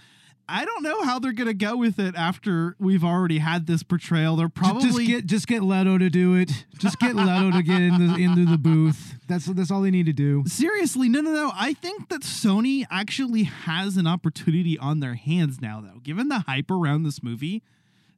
I 0.50 0.64
don't 0.64 0.82
know 0.84 1.04
how 1.04 1.20
they're 1.20 1.34
gonna 1.34 1.54
go 1.54 1.76
with 1.76 2.00
it 2.00 2.16
after 2.16 2.76
we've 2.80 3.04
already 3.04 3.40
had 3.40 3.68
this 3.68 3.84
portrayal. 3.84 4.36
They're 4.36 4.48
probably 4.50 5.06
just 5.06 5.08
get 5.08 5.26
just 5.26 5.48
get 5.48 5.62
Leto 5.62 5.98
to 5.98 6.10
do 6.10 6.36
it. 6.36 6.66
Just 6.78 7.00
get 7.00 7.16
Leto 7.16 7.52
to 7.52 7.62
get 7.62 7.82
in 7.82 8.08
the, 8.08 8.16
into 8.24 8.46
the 8.46 8.58
booth. 8.58 9.16
That's 9.28 9.46
that's 9.46 9.72
all 9.72 9.82
they 9.82 9.92
need 9.92 10.06
to 10.06 10.14
do. 10.14 10.44
Seriously, 10.48 11.10
no, 11.10 11.22
no, 11.22 11.32
no. 11.32 11.52
I 11.54 11.74
think 11.74 12.10
that 12.10 12.22
Sony 12.22 12.86
actually 12.90 13.44
has 13.44 13.98
an 13.98 14.08
opportunity 14.08 14.78
on 14.78 15.00
their 15.00 15.16
hands 15.16 15.60
now, 15.62 15.82
though. 15.82 16.00
Given 16.00 16.30
the 16.30 16.40
hype 16.40 16.72
around 16.72 17.04
this 17.04 17.22
movie, 17.22 17.62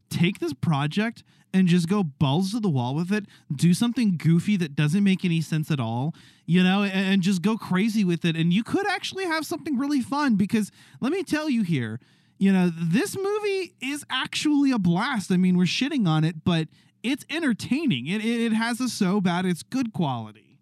take 0.09 0.39
this 0.39 0.53
project 0.53 1.23
and 1.53 1.67
just 1.67 1.89
go 1.89 2.03
balls 2.03 2.51
to 2.51 2.59
the 2.59 2.69
wall 2.69 2.93
with 2.95 3.11
it. 3.11 3.25
Do 3.53 3.73
something 3.73 4.17
goofy 4.17 4.57
that 4.57 4.75
doesn't 4.75 5.03
make 5.03 5.25
any 5.25 5.41
sense 5.41 5.71
at 5.71 5.79
all, 5.79 6.13
you 6.45 6.63
know, 6.63 6.83
and, 6.83 6.93
and 6.93 7.21
just 7.21 7.41
go 7.41 7.57
crazy 7.57 8.03
with 8.03 8.23
it. 8.25 8.35
And 8.35 8.53
you 8.53 8.63
could 8.63 8.87
actually 8.87 9.25
have 9.25 9.45
something 9.45 9.77
really 9.77 10.01
fun 10.01 10.35
because 10.35 10.71
let 11.01 11.11
me 11.11 11.23
tell 11.23 11.49
you 11.49 11.63
here, 11.63 11.99
you 12.39 12.53
know, 12.53 12.71
this 12.73 13.15
movie 13.15 13.73
is 13.81 14.05
actually 14.09 14.71
a 14.71 14.79
blast. 14.79 15.31
I 15.31 15.37
mean, 15.37 15.57
we're 15.57 15.65
shitting 15.65 16.07
on 16.07 16.23
it, 16.23 16.43
but 16.43 16.69
it's 17.03 17.25
entertaining. 17.29 18.07
It, 18.07 18.23
it, 18.23 18.41
it 18.41 18.53
has 18.53 18.79
a 18.79 18.87
so 18.87 19.21
bad 19.21 19.45
it's 19.45 19.61
good 19.61 19.93
quality. 19.93 20.57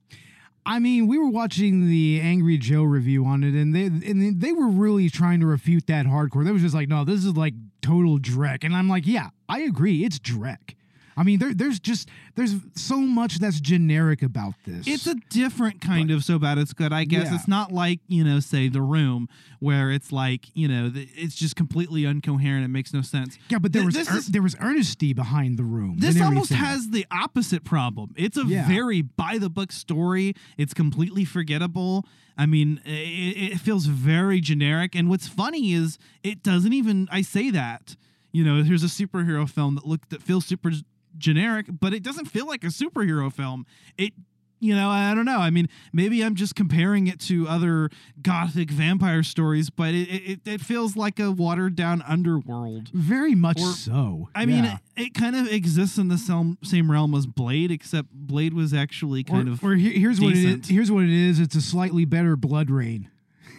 I 0.65 0.79
mean, 0.79 1.07
we 1.07 1.17
were 1.17 1.29
watching 1.29 1.88
the 1.88 2.19
Angry 2.19 2.57
Joe 2.57 2.84
review 2.84 3.25
on 3.25 3.43
it, 3.43 3.53
and 3.53 3.74
they 3.74 3.86
and 3.86 4.41
they 4.41 4.51
were 4.51 4.67
really 4.67 5.10
trying 5.10 5.39
to 5.39 5.46
refute 5.46 5.88
that 5.88 6.05
hardcore. 6.07 6.43
They 6.43 6.51
was 6.51 6.62
just 6.62 6.75
like, 6.75 6.89
no, 6.89 7.05
this 7.05 7.24
is 7.24 7.38
like 7.38 7.53
total 7.81 8.19
Drek, 8.19 8.65
and 8.65 8.75
I'm 8.75 8.89
like, 8.89 9.07
yeah, 9.07 9.29
I 9.48 9.60
agree, 9.62 10.03
it's 10.03 10.19
Drek. 10.19 10.75
I 11.17 11.24
mean, 11.24 11.39
there, 11.39 11.53
there's 11.53 11.79
just 11.79 12.07
there's 12.36 12.53
so 12.75 13.00
much 13.00 13.39
that's 13.39 13.59
generic 13.59 14.21
about 14.21 14.53
this. 14.65 14.88
It's 14.88 15.07
a 15.07 15.15
different 15.31 15.81
kind 15.81 16.12
of 16.12 16.24
so 16.24 16.38
bad 16.38 16.59
it's 16.59 16.74
good. 16.74 16.93
I 16.93 17.05
guess 17.05 17.25
Yeah. 17.25 17.36
it's 17.36 17.47
not 17.47 17.71
like 17.71 18.00
you 18.07 18.24
know, 18.24 18.39
say 18.39 18.69
The 18.69 18.81
Room, 18.83 19.27
where 19.59 19.91
it's 19.91 20.12
like 20.12 20.45
you 20.53 20.67
know, 20.67 20.91
it's 20.93 21.36
just 21.36 21.55
completely 21.55 22.05
incoherent. 22.05 22.63
It 22.65 22.67
makes 22.67 22.93
no 22.93 23.01
sense. 23.01 23.38
yeah, 23.50 23.57
but 23.57 23.74
there 23.74 23.81
Th- 23.81 23.95
was 23.97 24.09
ear- 24.09 24.17
is- 24.17 24.27
there 24.27 24.41
was 24.43 24.55
earnesty 24.62 25.12
behind 25.13 25.57
the 25.57 25.63
room. 25.63 25.95
This 25.97 26.21
almost 26.21 26.51
has 26.53 26.89
the 26.91 27.05
opposite 27.09 27.63
problem. 27.63 28.13
It's 28.15 28.38
a 28.38 28.45
Yeah. 28.45 28.67
very 28.67 29.01
by 29.01 29.39
the 29.39 29.50
book 29.50 29.71
story. 29.71 30.36
It's 30.57 30.74
completely 30.75 31.25
forgettable. 31.25 32.05
I 32.38 32.45
mean, 32.45 32.79
it, 32.86 33.53
it 33.53 33.59
feels 33.59 33.88
very 33.88 34.39
generic. 34.39 34.93
And 34.93 35.09
what's 35.09 35.27
funny 35.27 35.74
is 35.74 35.97
it 36.21 36.43
doesn't 36.43 36.74
even. 36.74 37.07
I 37.12 37.24
say 37.24 37.50
that. 37.50 37.95
You 38.31 38.43
know, 38.43 38.62
here's 38.62 38.83
a 38.83 38.88
superhero 38.88 39.50
film 39.50 39.74
that 39.75 39.88
look 39.88 40.09
that 40.09 40.21
feels 40.21 40.45
super 40.45 40.71
generic, 41.17 41.67
but 41.79 41.93
it 41.93 42.03
doesn't 42.03 42.25
feel 42.25 42.47
like 42.47 42.63
a 42.63 42.67
superhero 42.67 43.31
film. 43.31 43.65
It 43.97 44.13
you 44.59 44.75
know, 44.75 44.89
I 44.89 45.13
don't 45.13 45.25
know. 45.25 45.38
I 45.38 45.51
mean, 45.51 45.69
maybe 45.93 46.24
I'm 46.24 46.33
just 46.33 46.55
comparing 46.55 47.05
it 47.05 47.19
to 47.21 47.47
other 47.47 47.91
gothic 48.24 48.71
vampire 48.71 49.21
stories, 49.21 49.69
but 49.69 49.93
it 49.93 50.07
it, 50.09 50.39
it 50.47 50.62
feels 50.62 50.95
like 50.95 51.19
a 51.19 51.31
watered 51.31 51.75
down 51.75 52.01
underworld. 52.07 52.89
very 52.93 53.36
much 53.36 53.59
or- 53.62 53.71
so. 53.74 54.29
I 54.33 54.45
mean, 54.47 54.65
it, 54.65 54.79
it 54.95 55.13
kind 55.13 55.36
of 55.36 55.47
exists 55.47 55.97
in 56.00 56.07
the 56.07 56.17
same, 56.17 56.57
same 56.63 56.89
realm 56.91 57.13
as 57.13 57.27
Blade, 57.27 57.69
except 57.71 58.09
Blade 58.12 58.53
was 58.55 58.74
actually 58.74 59.24
kind 59.24 59.47
or, 59.47 59.51
of. 59.51 59.63
or 59.63 59.75
here- 59.75 59.93
here's 59.93 60.19
what 60.19 60.31
it 60.31 60.36
decent. 60.36 60.63
is. 60.63 60.69
Here's 60.69 60.91
what 60.91 61.03
it 61.03 61.12
is. 61.12 61.39
It's 61.39 61.55
a 61.55 61.62
slightly 61.62 62.05
better 62.05 62.36
BloodRayne. 62.36 63.09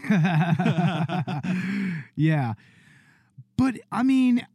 yeah, 2.17 2.55
but 3.57 3.75
I 3.93 4.03
mean, 4.03 4.47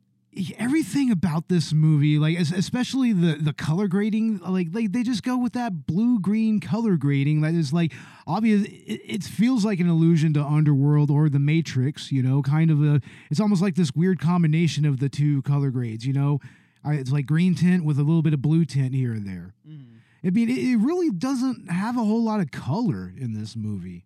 everything 0.58 1.12
about 1.12 1.48
this 1.48 1.74
movie, 1.74 2.18
like 2.18 2.38
especially 2.38 3.14
the 3.14 3.36
the 3.36 3.54
color 3.54 3.88
grading, 3.88 4.40
like 4.40 4.72
they 4.72 4.88
they 4.88 5.04
just 5.04 5.24
go 5.24 5.38
with 5.38 5.54
that 5.54 5.86
blue 5.86 6.20
green 6.20 6.60
color 6.60 6.98
grading 6.98 7.42
that 7.42 7.54
is 7.54 7.74
like 7.74 7.94
obvious. 8.26 8.64
It, 8.64 9.02
it 9.06 9.24
feels 9.24 9.64
like 9.66 9.80
an 9.80 9.90
allusion 9.90 10.34
to 10.34 10.44
Underworld 10.44 11.12
or 11.12 11.30
The 11.30 11.40
Matrix. 11.40 12.12
You 12.12 12.24
know, 12.24 12.42
kind 12.42 12.72
of 12.72 12.84
a. 12.84 13.02
It's 13.30 13.40
almost 13.40 13.62
like 13.62 13.76
this 13.76 13.92
weird 13.96 14.20
combination 14.20 14.86
of 14.86 15.00
the 15.00 15.10
two 15.10 15.42
color 15.44 15.70
grades. 15.70 16.06
You 16.06 16.14
know. 16.14 16.40
It's 16.86 17.12
like 17.14 17.26
green 17.26 17.56
tint 17.56 17.86
with 17.86 17.98
a 17.98 18.04
little 18.04 18.22
bit 18.22 18.34
of 18.34 18.42
blue 18.42 18.66
tint 18.66 18.94
here 18.94 19.14
and 19.14 19.26
there. 19.26 19.54
Mm-hmm. 19.66 20.28
I 20.28 20.30
mean, 20.32 20.50
it, 20.50 20.58
it 20.58 20.78
really 20.78 21.12
doesn't 21.12 21.72
have 21.72 21.96
a 21.96 22.04
whole 22.04 22.22
lot 22.22 22.42
of 22.42 22.52
color 22.52 23.14
in 23.18 23.34
this 23.34 23.56
movie. 23.56 24.04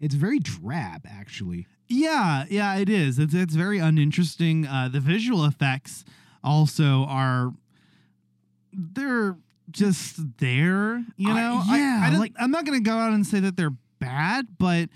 It's 0.00 0.14
very 0.14 0.38
drab, 0.38 1.06
actually. 1.08 1.66
yeah, 1.88 2.44
yeah, 2.50 2.76
it 2.76 2.88
is. 2.88 3.18
It's 3.18 3.32
it's 3.34 3.54
very 3.54 3.78
uninteresting. 3.78 4.66
Uh, 4.66 4.88
the 4.92 5.00
visual 5.00 5.44
effects 5.44 6.04
also 6.44 7.04
are. 7.08 7.52
They're 8.72 9.36
just 9.70 10.16
there, 10.38 11.04
you 11.16 11.32
know. 11.32 11.62
I- 11.66 11.78
yeah, 11.78 12.00
I, 12.04 12.10
don't- 12.10 12.20
like- 12.20 12.34
I'm 12.38 12.50
not 12.50 12.64
gonna 12.66 12.80
go 12.80 12.96
out 12.98 13.12
and 13.12 13.26
say 13.26 13.40
that 13.40 13.56
they're 13.56 13.74
bad, 13.98 14.46
but 14.58 14.90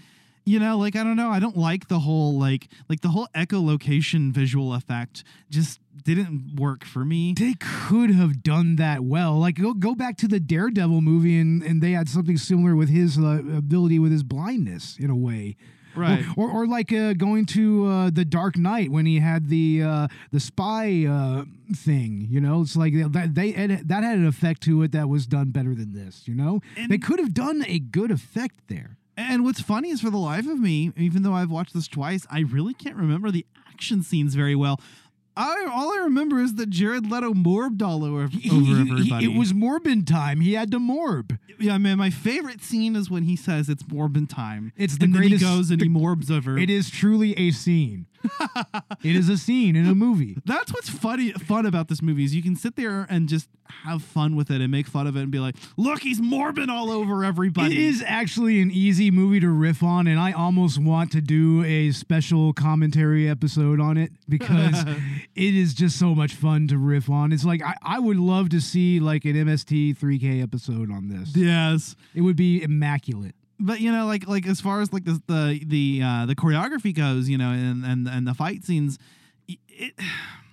you 0.45 0.59
know, 0.59 0.79
like 0.79 0.97
I 0.97 1.05
don't 1.05 1.17
know. 1.17 1.31
I 1.31 1.39
don't 1.39 1.57
like 1.57 1.89
the 1.89 2.01
whole 2.01 2.39
like 2.39 2.69
like 2.89 3.01
the 3.01 3.09
whole 3.09 3.29
echolocation 3.35 4.33
visual 4.33 4.75
effect. 4.75 5.25
Just 5.51 5.81
didn't 6.05 6.57
work 6.57 6.85
for 6.85 7.05
me. 7.05 7.35
They 7.39 7.55
could 7.61 8.11
have 8.11 8.43
done 8.43 8.77
that 8.77 9.05
well. 9.05 9.39
Like, 9.39 9.57
go, 9.57 9.75
go 9.75 9.95
back 9.95 10.17
to 10.19 10.29
the 10.29 10.41
Daredevil 10.41 11.03
movie, 11.03 11.39
and, 11.39 11.63
and 11.63 11.83
they 11.83 11.93
had 11.93 12.09
something 12.09 12.39
similar 12.39 12.75
with 12.75 12.89
his 12.89 13.19
uh, 13.19 13.43
ability 13.55 13.99
with 13.99 14.11
his 14.11 14.23
blindness, 14.23 14.97
in 14.99 15.11
a 15.11 15.17
way. 15.17 15.57
Right. 15.95 16.25
Or, 16.37 16.49
or, 16.49 16.63
or 16.63 16.67
like 16.67 16.93
uh, 16.93 17.13
going 17.15 17.47
to 17.47 17.87
uh, 17.87 18.11
the 18.11 18.25
Dark 18.25 18.57
Knight 18.57 18.91
when 18.91 19.07
he 19.07 19.19
had 19.19 19.49
the 19.49 19.83
uh, 19.83 20.09
the 20.31 20.41
spy 20.41 21.05
uh, 21.05 21.45
thing. 21.75 22.27
You 22.31 22.41
know, 22.41 22.63
it's 22.63 22.77
like 22.77 22.95
that 22.95 23.35
they 23.35 23.51
had, 23.51 23.89
that 23.89 24.03
had 24.05 24.17
an 24.17 24.27
effect 24.27 24.63
to 24.63 24.83
it 24.83 24.93
that 24.93 25.09
was 25.09 25.27
done 25.27 25.51
better 25.51 25.75
than 25.75 25.93
this. 25.93 26.27
You 26.29 26.35
know, 26.35 26.61
And- 26.77 26.91
they 26.91 26.99
could 26.99 27.19
have 27.19 27.35
done 27.35 27.65
a 27.67 27.79
good 27.79 28.11
effect 28.11 28.69
there. 28.69 28.97
And 29.29 29.45
what's 29.45 29.61
funny 29.61 29.91
is 29.91 30.01
for 30.01 30.11
the 30.11 30.19
life 30.19 30.47
of 30.47 30.59
me, 30.59 30.93
even 30.97 31.23
though 31.23 31.35
I've 31.35 31.51
watched 31.51 31.75
this 31.75 31.89
twice, 31.89 32.27
I 32.31 32.41
really 32.41 32.75
can't 32.75 32.97
remember 32.97 33.31
the 33.31 33.47
action 33.69 34.03
scenes 34.03 34.35
very 34.35 34.55
well. 34.55 34.81
I 35.37 35.67
all 35.73 35.93
I 35.93 36.03
remember 36.03 36.41
is 36.41 36.55
that 36.57 36.71
Jared 36.71 37.11
Leto 37.11 37.33
morbed 37.33 37.83
all 37.83 38.05
over, 38.05 38.25
over 38.25 38.81
everybody. 38.81 39.25
it 39.25 39.39
was 39.39 39.53
Morbin 39.53 40.07
time. 40.07 40.41
He 40.41 40.55
had 40.55 40.71
to 40.73 40.79
morb. 40.79 41.39
yeah, 41.59 41.79
man. 41.79 41.99
My 41.99 42.11
favorite 42.11 42.63
scene 42.63 42.97
is 42.97 43.09
when 43.11 43.23
he 43.23 43.37
says 43.37 43.69
it's 43.69 43.85
Morbin 43.85 44.29
time. 44.29 44.73
It's 44.77 44.99
the 44.99 45.05
and 45.05 45.15
then 45.15 45.23
he 45.23 45.39
goes 45.39 45.71
and 45.71 45.81
he 45.81 45.89
morbs 45.89 46.31
over. 46.31 46.59
It 46.59 46.69
is 46.69 46.91
truly 46.91 47.39
a 47.39 47.53
scene. 47.53 48.07
it 49.05 49.17
is 49.17 49.29
a 49.29 49.37
scene 49.37 49.77
in 49.77 49.87
a 49.87 49.95
movie. 49.95 50.37
That's 50.45 50.73
what's 50.73 50.89
funny 50.89 51.33
fun 51.33 51.67
about 51.67 51.89
this 51.89 52.03
movie 52.03 52.25
is 52.25 52.35
you 52.35 52.43
can 52.43 52.57
sit 52.57 52.77
there 52.77 53.07
and 53.09 53.29
just 53.29 53.49
have 53.85 54.03
fun 54.03 54.37
with 54.37 54.51
it 54.51 54.61
and 54.61 54.71
make 54.71 54.87
fun 54.87 55.07
of 55.07 55.17
it 55.17 55.21
and 55.23 55.31
be 55.31 55.39
like, 55.39 55.57
look, 55.77 56.01
he's 56.03 56.21
morbid 56.21 56.69
all 56.69 56.91
over 56.91 57.25
everybody. 57.25 57.77
It 57.77 57.79
is 57.79 58.05
actually 58.07 58.61
an 58.61 58.71
easy 58.71 59.11
movie 59.11 59.41
to 59.41 59.49
riff 59.49 59.83
on, 59.83 60.07
and 60.07 60.19
I 60.19 60.33
almost 60.33 60.79
want 60.79 61.13
to 61.13 61.21
do 61.21 61.65
a 61.65 61.93
special 61.93 62.53
commentary 62.53 63.29
episode 63.29 63.81
on 63.81 63.97
it 63.97 64.13
because 64.29 64.85
it 65.35 65.55
is 65.55 65.75
just 65.75 65.99
so 65.99 66.15
much 66.15 66.35
fun 66.35 66.69
to 66.69 66.79
riff 66.79 67.09
on. 67.09 67.33
It's 67.33 67.45
like 67.45 67.63
I, 67.63 67.75
I 67.83 67.99
would 67.99 68.19
love 68.19 68.49
to 68.51 68.61
see 68.61 69.01
like 69.01 69.25
an 69.25 69.35
MST 69.35 69.97
3K 69.99 70.43
episode 70.43 70.91
on 70.91 71.09
this. 71.09 71.37
Yes. 71.37 71.97
It 72.15 72.23
would 72.23 72.37
be 72.37 72.63
immaculate. 72.63 73.35
But 73.61 73.81
you 73.81 73.93
know 73.93 74.07
like 74.07 74.27
like 74.27 74.47
as 74.47 74.61
far 74.61 74.81
as 74.81 74.93
like 74.93 75.05
the 75.05 75.21
the 75.27 75.61
the 75.67 76.01
uh 76.03 76.27
the 76.27 76.35
choreography 76.35 76.95
goes 76.95 77.29
you 77.29 77.39
know 77.39 77.51
and 77.51 77.85
and 77.85 78.09
and 78.09 78.27
the 78.27 78.35
fight 78.35 78.65
scenes 78.65 78.99
it, 79.49 79.93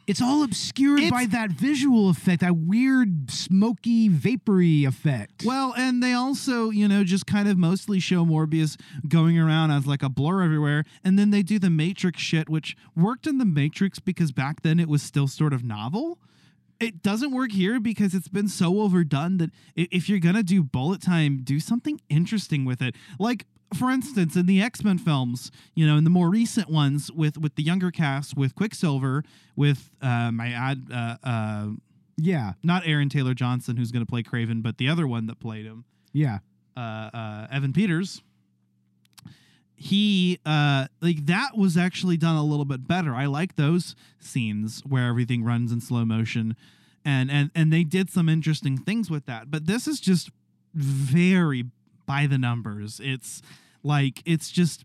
It's 0.08 0.22
all 0.22 0.42
obscured 0.44 1.00
It's- 1.02 1.12
by 1.12 1.26
that 1.26 1.52
visual 1.52 2.10
effect, 2.10 2.40
that 2.40 2.56
weird 2.56 3.30
smoky, 3.30 4.08
vapory 4.08 4.86
effect. 4.86 5.44
well 5.46 5.74
and 5.78 6.02
they 6.02 6.14
also 6.14 6.70
you 6.70 6.88
know 6.88 7.04
just 7.04 7.26
kind 7.28 7.50
of 7.50 7.58
mostly 7.58 8.00
show 8.00 8.24
morbius 8.24 8.80
going 9.10 9.38
around 9.38 9.72
as 9.72 9.86
like 9.86 10.04
a 10.04 10.08
blur 10.08 10.42
everywhere 10.44 10.86
and 11.04 11.20
then 11.20 11.32
they 11.32 11.44
do 11.44 11.60
the 11.60 11.70
matrix 11.70 12.22
shit 12.22 12.48
which 12.48 12.78
worked 12.96 13.28
in 13.28 13.38
the 13.38 13.44
matrix 13.44 14.00
because 14.00 14.32
back 14.32 14.62
then 14.62 14.80
it 14.80 14.88
was 14.88 15.04
still 15.04 15.28
sort 15.28 15.52
of 15.52 15.62
novel 15.66 16.20
it 16.80 17.02
doesn't 17.02 17.32
work 17.32 17.52
here 17.52 17.80
because 17.80 18.14
it's 18.14 18.28
been 18.28 18.48
so 18.48 18.82
overdone 18.82 19.38
that 19.38 19.52
if 19.76 20.10
you're 20.10 20.20
gonna 20.20 20.44
do 20.44 20.64
bullet 20.64 21.02
time, 21.02 21.42
do 21.44 21.60
something 21.60 22.00
interesting 22.10 22.66
with 22.66 22.82
it. 22.82 22.96
Like 23.20 23.46
for 23.74 23.90
instance, 23.90 24.36
in 24.36 24.46
the 24.46 24.62
X 24.62 24.84
Men 24.84 24.98
films, 24.98 25.52
you 25.76 25.86
know, 25.86 25.98
in 25.98 26.04
the 26.04 26.10
more 26.10 26.30
recent 26.30 26.70
ones 26.70 27.12
with 27.12 27.38
with 27.38 27.56
the 27.56 27.64
younger 27.64 27.92
cast, 27.92 28.38
with 28.38 28.56
Quicksilver, 28.56 29.24
with 29.56 29.92
uh, 30.02 30.32
my 30.32 30.50
ad, 30.52 30.88
uh, 30.94 31.16
uh, 31.24 31.68
yeah, 32.18 32.54
not 32.64 32.84
Aaron 32.86 33.10
Taylor 33.10 33.34
Johnson, 33.34 33.78
who's 33.78 33.92
gonna 33.92 34.06
play 34.06 34.24
Kraven, 34.24 34.64
but 34.64 34.78
the 34.78 34.88
other 34.88 35.08
one 35.08 35.26
that 35.28 35.40
played 35.40 35.66
him, 35.66 35.86
yeah. 36.14 36.40
uh, 36.76 36.80
uh, 37.14 37.48
Evan 37.52 37.74
Peters. 37.74 38.22
He 39.80 40.40
uh 40.44 40.88
like 41.02 41.28
that 41.28 41.56
was 41.56 41.78
actually 41.78 42.18
done 42.18 42.36
a 42.36 42.44
little 42.44 42.66
bit 42.66 42.88
better. 42.88 43.14
I 43.14 43.28
like 43.28 43.56
those 43.58 43.96
scenes 44.20 44.82
where 44.82 45.08
everything 45.08 45.44
runs 45.44 45.72
in 45.72 45.82
slow 45.82 46.04
motion 46.04 46.56
and 47.06 47.30
and 47.30 47.52
and 47.54 47.72
they 47.72 47.84
did 47.84 48.10
some 48.10 48.28
interesting 48.28 48.80
things 48.80 49.12
with 49.12 49.28
that. 49.28 49.52
But 49.52 49.68
this 49.68 49.88
is 49.88 50.00
just 50.00 50.32
very 50.74 51.66
by 52.08 52.26
the 52.26 52.40
numbers. 52.40 53.00
It's 53.04 53.44
like 53.84 54.24
it's 54.26 54.50
just 54.50 54.84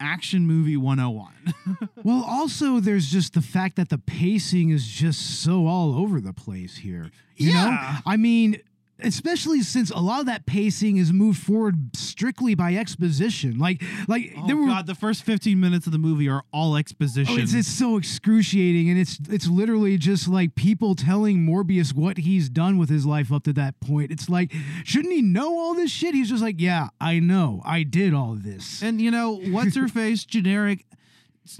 action 0.00 0.46
movie 0.46 0.76
101. 0.76 1.54
Well, 2.02 2.24
also 2.26 2.80
there's 2.80 3.10
just 3.10 3.34
the 3.34 3.42
fact 3.42 3.76
that 3.76 3.90
the 3.90 3.98
pacing 3.98 4.70
is 4.70 4.86
just 4.88 5.42
so 5.42 5.66
all 5.66 5.94
over 5.94 6.20
the 6.20 6.32
place 6.32 6.78
here. 6.78 7.10
You 7.36 7.50
Yeah. 7.50 7.64
know? 7.70 8.10
I 8.10 8.16
mean, 8.16 8.56
especially 9.02 9.62
since 9.62 9.90
a 9.90 9.98
lot 9.98 10.20
of 10.20 10.26
that 10.26 10.46
pacing 10.46 10.96
is 10.96 11.12
moved 11.12 11.40
forward 11.42 11.96
strictly 11.96 12.54
by 12.54 12.74
exposition. 12.74 13.58
Like, 13.58 13.82
like 14.08 14.32
Oh 14.36 14.46
there 14.46 14.56
were. 14.56 14.66
God, 14.66 14.86
the 14.86 14.94
first 14.94 15.22
15 15.24 15.58
minutes 15.58 15.86
of 15.86 15.92
the 15.92 15.98
movie 15.98 16.28
are 16.28 16.44
all 16.52 16.76
exposition. 16.76 17.34
Oh, 17.38 17.42
it's, 17.42 17.54
it's 17.54 17.68
so 17.68 17.96
excruciating, 17.96 18.90
and 18.90 18.98
it's 18.98 19.18
it's 19.28 19.46
literally 19.48 19.96
just 19.98 20.28
like 20.28 20.54
people 20.54 20.94
telling 20.94 21.38
Morbius 21.38 21.94
what 21.94 22.18
he's 22.18 22.48
done 22.48 22.78
with 22.78 22.88
his 22.88 23.06
life 23.06 23.32
up 23.32 23.44
to 23.44 23.52
that 23.54 23.80
point. 23.80 24.10
It's 24.10 24.28
like, 24.28 24.52
shouldn't 24.84 25.12
he 25.14 25.22
know 25.22 25.58
all 25.58 25.74
this 25.74 25.90
shit? 25.90 26.14
He's 26.14 26.30
just 26.30 26.42
like, 26.42 26.56
yeah, 26.60 26.88
I 27.00 27.18
know, 27.18 27.62
I 27.64 27.82
did 27.82 28.14
all 28.14 28.34
this. 28.34 28.82
and 28.82 29.00
you 29.00 29.10
know, 29.10 29.36
what's 29.36 29.76
her 29.76 29.88
face? 30.00 30.24
Generic 30.24 30.86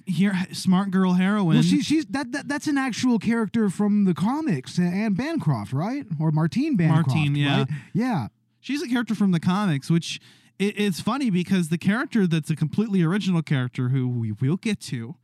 here 0.07 0.35
smart 0.53 0.91
girl 0.91 1.15
heroine. 1.15 1.55
well, 1.57 1.63
she, 1.63 1.83
she's 1.83 2.05
that, 2.07 2.33
that 2.33 2.49
that's 2.49 2.67
an 2.67 2.79
actual 2.79 3.19
character 3.19 3.71
from 3.71 4.05
the 4.05 4.15
comics, 4.15 4.79
Anne 4.79 5.15
Bancroft, 5.15 5.73
right? 5.73 6.07
Or 6.21 6.31
Martine 6.31 6.77
Bancroft, 6.77 7.09
Martine, 7.09 7.35
yeah. 7.35 7.59
right? 7.59 7.69
yeah. 7.93 8.27
She's 8.61 8.83
a 8.83 8.89
character 8.89 9.15
from 9.15 9.33
the 9.33 9.41
comics, 9.41 9.91
which 9.91 10.21
it, 10.59 10.79
it's 10.79 11.01
funny 11.01 11.31
because 11.31 11.69
the 11.71 11.79
character 11.79 12.27
that's 12.27 12.51
a 12.51 12.57
completely 12.57 13.03
original 13.03 13.43
character 13.43 13.89
who 13.89 14.07
we 14.09 14.33
will 14.33 14.57
get 14.59 14.81
to 14.81 15.17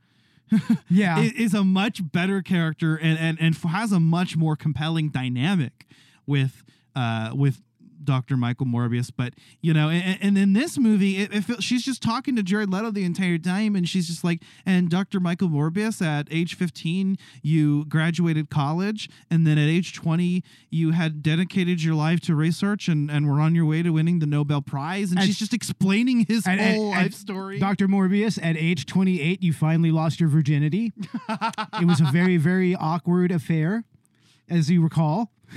Yeah. 0.89 1.19
is 1.19 1.53
a 1.53 1.63
much 1.63 2.11
better 2.11 2.41
character 2.41 2.95
and, 2.95 3.17
and, 3.19 3.37
and 3.39 3.55
has 3.55 3.91
a 3.91 3.99
much 3.99 4.35
more 4.35 4.55
compelling 4.55 5.09
dynamic 5.09 5.85
with 6.25 6.63
uh, 6.95 7.31
with 7.35 7.61
Dr. 8.07 8.35
Michael 8.37 8.65
Morbius. 8.65 9.11
But, 9.15 9.33
you 9.61 9.73
know, 9.73 9.89
and, 9.89 10.17
and 10.21 10.37
in 10.37 10.53
this 10.53 10.79
movie, 10.79 11.17
it, 11.17 11.29
it 11.49 11.61
she's 11.61 11.83
just 11.83 12.01
talking 12.01 12.35
to 12.37 12.41
Jared 12.41 12.71
Leto 12.71 12.89
the 12.89 13.03
entire 13.03 13.37
time. 13.37 13.75
And 13.75 13.87
she's 13.87 14.07
just 14.07 14.23
like, 14.23 14.41
and 14.65 14.89
Dr. 14.89 15.19
Michael 15.19 15.49
Morbius, 15.49 16.01
at 16.03 16.27
age 16.31 16.55
15, 16.55 17.17
you 17.43 17.85
graduated 17.85 18.49
college. 18.49 19.09
And 19.29 19.45
then 19.45 19.59
at 19.59 19.67
age 19.69 19.93
20, 19.93 20.43
you 20.71 20.91
had 20.91 21.21
dedicated 21.21 21.83
your 21.83 21.93
life 21.93 22.21
to 22.21 22.33
research 22.33 22.87
and, 22.87 23.11
and 23.11 23.27
were 23.29 23.39
on 23.41 23.53
your 23.53 23.65
way 23.65 23.83
to 23.83 23.91
winning 23.91 24.19
the 24.19 24.25
Nobel 24.25 24.61
Prize. 24.61 25.11
And 25.11 25.19
And- 25.19 25.27
she's 25.27 25.37
just 25.37 25.53
explaining 25.53 26.25
his 26.27 26.47
and- 26.47 26.59
whole 26.59 26.89
life 26.91 27.13
story. 27.13 27.59
Dr. 27.59 27.87
Morbius, 27.87 28.39
at 28.41 28.55
age 28.57 28.85
28, 28.85 29.43
you 29.43 29.51
finally 29.51 29.91
lost 29.91 30.19
your 30.21 30.29
virginity. 30.29 30.93
it 31.29 31.85
was 31.85 31.99
a 31.99 32.05
very, 32.05 32.37
very 32.37 32.73
awkward 32.73 33.31
affair, 33.31 33.83
as 34.49 34.71
you 34.71 34.81
recall. 34.81 35.31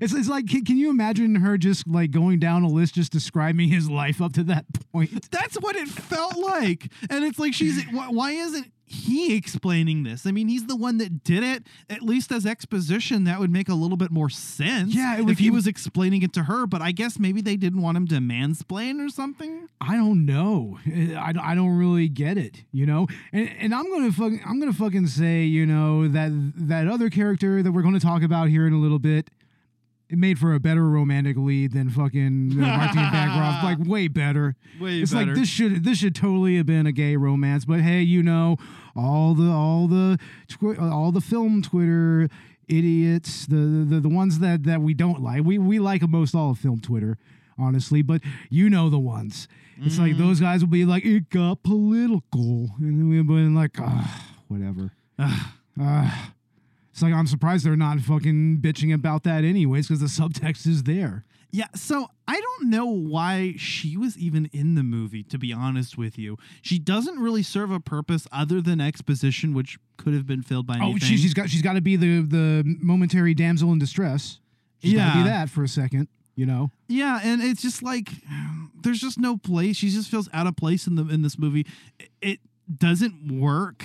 it's, 0.00 0.12
it's 0.12 0.28
like, 0.28 0.48
can, 0.48 0.64
can 0.64 0.76
you 0.76 0.90
imagine 0.90 1.36
her 1.36 1.56
just 1.58 1.86
like 1.86 2.10
going 2.10 2.38
down 2.38 2.62
a 2.62 2.68
list, 2.68 2.94
just 2.94 3.12
describing 3.12 3.68
his 3.68 3.88
life 3.88 4.20
up 4.20 4.32
to 4.34 4.42
that 4.44 4.64
point? 4.92 5.30
That's 5.30 5.56
what 5.56 5.76
it 5.76 5.88
felt 5.88 6.36
like. 6.36 6.90
And 7.10 7.24
it's 7.24 7.38
like 7.38 7.54
she's 7.54 7.82
why, 7.90 8.08
why 8.08 8.32
isn't 8.32 8.72
he 8.90 9.36
explaining 9.36 10.02
this? 10.02 10.26
I 10.26 10.30
mean, 10.32 10.48
he's 10.48 10.66
the 10.66 10.76
one 10.76 10.98
that 10.98 11.22
did 11.24 11.42
it. 11.42 11.64
At 11.90 12.02
least 12.02 12.32
as 12.32 12.46
exposition, 12.46 13.24
that 13.24 13.38
would 13.40 13.50
make 13.50 13.68
a 13.68 13.74
little 13.74 13.96
bit 13.96 14.10
more 14.10 14.30
sense. 14.30 14.94
Yeah, 14.94 15.16
it 15.18 15.22
would- 15.24 15.32
if 15.32 15.38
he 15.38 15.50
was 15.50 15.66
explaining 15.66 16.22
it 16.22 16.32
to 16.34 16.44
her. 16.44 16.66
But 16.66 16.82
I 16.82 16.92
guess 16.92 17.18
maybe 17.18 17.40
they 17.40 17.56
didn't 17.56 17.82
want 17.82 17.96
him 17.96 18.06
to 18.08 18.16
mansplain 18.16 19.04
or 19.04 19.08
something. 19.08 19.68
I 19.80 19.94
don't 19.96 20.24
know. 20.26 20.78
Eh, 20.90 21.14
I, 21.14 21.32
I 21.40 21.54
don't 21.54 21.76
really 21.76 22.08
get 22.08 22.36
it, 22.38 22.64
you 22.72 22.86
know. 22.86 23.06
And 23.32 23.48
and 23.60 23.74
I'm 23.74 23.90
gonna 23.90 24.12
fuck, 24.12 24.32
I'm 24.46 24.58
gonna 24.58 24.72
fucking 24.72 25.06
say, 25.08 25.44
you 25.44 25.66
know, 25.66 26.08
that 26.08 26.30
that 26.56 26.88
other 26.88 27.10
character 27.10 27.62
that 27.62 27.72
we're 27.72 27.82
gonna 27.82 28.00
talk 28.00 28.22
about 28.22 28.48
here 28.48 28.66
in 28.66 28.72
a 28.72 28.78
little 28.78 28.98
bit, 28.98 29.30
it 30.10 30.16
made 30.18 30.38
for 30.38 30.54
a 30.54 30.60
better 30.60 30.88
romantic 30.88 31.36
lead 31.36 31.72
than 31.72 31.90
fucking 31.90 32.52
uh, 32.52 32.56
Martine 32.76 33.10
Bancroft. 33.10 33.64
Like 33.64 33.78
way 33.88 34.08
better. 34.08 34.56
Way 34.80 35.00
it's 35.00 35.12
like 35.12 35.34
this 35.34 35.48
should 35.48 35.84
this 35.84 35.98
should 35.98 36.14
totally 36.14 36.56
have 36.56 36.66
been 36.66 36.86
a 36.86 36.92
gay 36.92 37.16
romance. 37.16 37.64
But 37.64 37.80
hey, 37.80 38.02
you 38.02 38.22
know, 38.22 38.56
all 38.96 39.34
the 39.34 39.50
all 39.50 39.86
the 39.86 40.18
twi- 40.48 40.76
all 40.76 41.12
the 41.12 41.20
film 41.20 41.62
Twitter 41.62 42.28
idiots, 42.68 43.46
the 43.46 43.86
the, 43.88 44.00
the 44.00 44.08
ones 44.08 44.38
that 44.38 44.64
that 44.64 44.80
we 44.80 44.94
don't 44.94 45.22
like. 45.22 45.44
We 45.44 45.58
we 45.58 45.78
like 45.78 46.08
most 46.08 46.34
all 46.34 46.52
of 46.52 46.58
film 46.58 46.80
Twitter. 46.80 47.18
Honestly, 47.60 48.02
but 48.02 48.22
you 48.50 48.70
know 48.70 48.88
the 48.88 49.00
ones. 49.00 49.48
It's 49.80 49.98
like 49.98 50.16
those 50.16 50.40
guys 50.40 50.60
will 50.60 50.70
be 50.70 50.84
like, 50.84 51.04
it 51.04 51.30
got 51.30 51.62
political. 51.62 52.70
And 52.78 52.98
then 52.98 53.08
we've 53.08 53.26
been 53.26 53.54
like, 53.54 53.76
ah, 53.80 54.26
whatever. 54.48 54.92
Ah. 55.80 56.32
It's 56.98 57.02
like, 57.04 57.14
I'm 57.14 57.28
surprised 57.28 57.64
they're 57.64 57.76
not 57.76 58.00
fucking 58.00 58.58
bitching 58.60 58.92
about 58.92 59.22
that 59.22 59.44
anyways, 59.44 59.86
because 59.86 60.00
the 60.00 60.06
subtext 60.06 60.66
is 60.66 60.82
there. 60.82 61.24
Yeah, 61.52 61.68
so 61.76 62.08
I 62.26 62.40
don't 62.40 62.70
know 62.70 62.86
why 62.86 63.54
she 63.56 63.96
was 63.96 64.18
even 64.18 64.50
in 64.52 64.74
the 64.74 64.82
movie, 64.82 65.22
to 65.22 65.38
be 65.38 65.52
honest 65.52 65.96
with 65.96 66.18
you. 66.18 66.38
She 66.60 66.80
doesn't 66.80 67.20
really 67.20 67.44
serve 67.44 67.70
a 67.70 67.78
purpose 67.78 68.26
other 68.32 68.60
than 68.60 68.80
exposition, 68.80 69.54
which 69.54 69.78
could 69.96 70.12
have 70.12 70.26
been 70.26 70.42
filled 70.42 70.66
by 70.66 70.78
oh, 70.80 70.90
anything. 70.90 70.96
Oh, 70.96 71.06
she, 71.06 71.16
she's 71.18 71.34
got 71.34 71.48
she's 71.48 71.62
got 71.62 71.74
to 71.74 71.80
be 71.80 71.94
the 71.94 72.20
the 72.20 72.64
momentary 72.82 73.32
damsel 73.32 73.70
in 73.70 73.78
distress. 73.78 74.40
She's 74.82 74.94
got 74.94 75.12
to 75.12 75.18
Yeah. 75.18 75.22
be 75.22 75.28
that 75.30 75.50
for 75.50 75.62
a 75.62 75.68
second, 75.68 76.08
you 76.34 76.46
know. 76.46 76.72
Yeah, 76.88 77.20
and 77.22 77.40
it's 77.40 77.62
just 77.62 77.80
like 77.80 78.10
there's 78.82 78.98
just 78.98 79.20
no 79.20 79.36
place. 79.36 79.76
She 79.76 79.88
just 79.88 80.10
feels 80.10 80.28
out 80.32 80.48
of 80.48 80.56
place 80.56 80.88
in 80.88 80.96
the 80.96 81.06
in 81.06 81.22
this 81.22 81.38
movie. 81.38 81.64
It, 82.00 82.10
it 82.20 82.40
doesn't 82.76 83.38
work. 83.40 83.84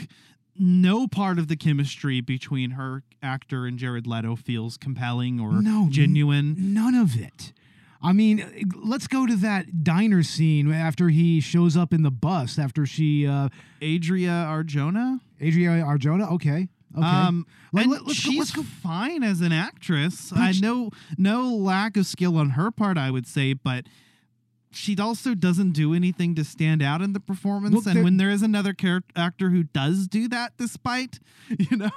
No 0.57 1.07
part 1.07 1.39
of 1.39 1.47
the 1.47 1.55
chemistry 1.55 2.21
between 2.21 2.71
her 2.71 3.03
actor 3.21 3.65
and 3.65 3.77
Jared 3.77 4.05
Leto 4.05 4.35
feels 4.35 4.77
compelling 4.77 5.39
or 5.39 5.61
No, 5.61 5.87
genuine. 5.89 6.55
None 6.73 6.93
of 6.95 7.19
it. 7.19 7.53
I 8.01 8.11
mean, 8.11 8.69
let's 8.75 9.07
go 9.07 9.25
to 9.25 9.35
that 9.37 9.83
diner 9.83 10.23
scene 10.23 10.71
after 10.71 11.09
he 11.09 11.39
shows 11.39 11.77
up 11.77 11.93
in 11.93 12.03
the 12.03 12.11
bus 12.11 12.59
after 12.59 12.85
she 12.85 13.25
uh 13.25 13.47
Adria 13.81 14.45
Arjona. 14.47 15.21
Adria 15.41 15.69
Arjona. 15.83 16.29
Okay. 16.33 16.67
Okay. 16.95 17.07
Um, 17.07 17.47
Like, 17.71 17.85
and 17.85 17.91
let- 17.93 18.05
go- 18.05 18.13
she's 18.13 18.37
let's 18.37 18.51
go- 18.51 18.61
fine 18.61 19.23
as 19.23 19.41
an 19.41 19.51
actress. 19.53 20.29
But 20.29 20.39
I 20.39 20.51
know 20.61 20.91
no 21.17 21.47
lack 21.55 21.97
of 21.97 22.05
skill 22.05 22.37
on 22.37 22.51
her 22.51 22.69
part, 22.69 22.97
I 22.99 23.09
would 23.09 23.25
say, 23.25 23.53
but 23.53 23.85
she 24.75 24.97
also 24.97 25.35
doesn't 25.35 25.71
do 25.71 25.93
anything 25.93 26.35
to 26.35 26.43
stand 26.43 26.81
out 26.81 27.01
in 27.01 27.13
the 27.13 27.19
performance. 27.19 27.73
Well, 27.73 27.95
and 27.95 28.03
when 28.03 28.17
there 28.17 28.29
is 28.29 28.41
another 28.41 28.73
character 28.73 29.11
actor 29.15 29.49
who 29.49 29.63
does 29.63 30.07
do 30.07 30.27
that, 30.29 30.53
despite 30.57 31.19
you 31.57 31.77
know, 31.77 31.91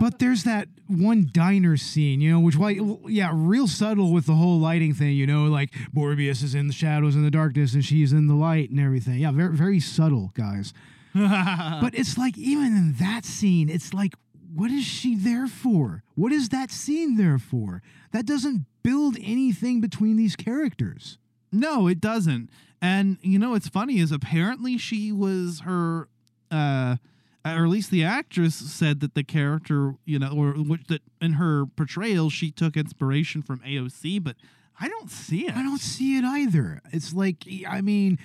but 0.00 0.18
there's 0.18 0.44
that 0.44 0.68
one 0.86 1.28
diner 1.32 1.76
scene, 1.76 2.20
you 2.20 2.32
know, 2.32 2.40
which 2.40 2.56
like 2.56 2.78
yeah, 3.06 3.30
real 3.32 3.66
subtle 3.66 4.12
with 4.12 4.26
the 4.26 4.34
whole 4.34 4.58
lighting 4.58 4.94
thing, 4.94 5.16
you 5.16 5.26
know, 5.26 5.44
like 5.44 5.72
Morbius 5.94 6.42
is 6.42 6.54
in 6.54 6.66
the 6.66 6.72
shadows 6.72 7.14
and 7.14 7.24
the 7.24 7.30
darkness 7.30 7.74
and 7.74 7.84
she's 7.84 8.12
in 8.12 8.26
the 8.26 8.34
light 8.34 8.70
and 8.70 8.80
everything. 8.80 9.18
Yeah, 9.18 9.32
very 9.32 9.54
very 9.54 9.80
subtle, 9.80 10.32
guys. 10.34 10.72
but 11.14 11.94
it's 11.94 12.18
like 12.18 12.36
even 12.36 12.76
in 12.76 12.94
that 12.98 13.24
scene, 13.24 13.68
it's 13.68 13.94
like 13.94 14.14
what 14.54 14.70
is 14.70 14.84
she 14.84 15.14
there 15.14 15.46
for? 15.46 16.02
What 16.14 16.32
is 16.32 16.48
that 16.48 16.70
scene 16.70 17.16
there 17.16 17.38
for? 17.38 17.82
That 18.12 18.24
doesn't 18.24 18.64
build 18.82 19.16
anything 19.20 19.80
between 19.80 20.16
these 20.16 20.36
characters. 20.36 21.18
No, 21.60 21.88
it 21.88 22.00
doesn't. 22.00 22.50
And 22.80 23.18
you 23.22 23.38
know, 23.38 23.50
what's 23.50 23.68
funny 23.68 23.98
is 23.98 24.12
apparently 24.12 24.78
she 24.78 25.12
was 25.12 25.60
her. 25.60 26.08
uh 26.50 26.96
or 27.44 27.62
at 27.64 27.70
least 27.70 27.92
the 27.92 28.02
actress 28.02 28.56
said 28.56 28.98
that 29.00 29.14
the 29.14 29.22
character, 29.22 29.94
you 30.04 30.18
know, 30.18 30.32
or 30.32 30.52
which 30.54 30.84
that 30.88 31.02
in 31.20 31.34
her 31.34 31.64
portrayal, 31.64 32.28
she 32.28 32.50
took 32.50 32.76
inspiration 32.76 33.40
from 33.40 33.60
AOC, 33.60 34.22
but 34.22 34.34
I 34.80 34.88
don't 34.88 35.10
see 35.10 35.46
it. 35.46 35.56
I 35.56 35.62
don't 35.62 35.80
see 35.80 36.18
it 36.18 36.24
either. 36.24 36.80
It's 36.92 37.14
like 37.14 37.44
I 37.68 37.80
mean, 37.80 38.18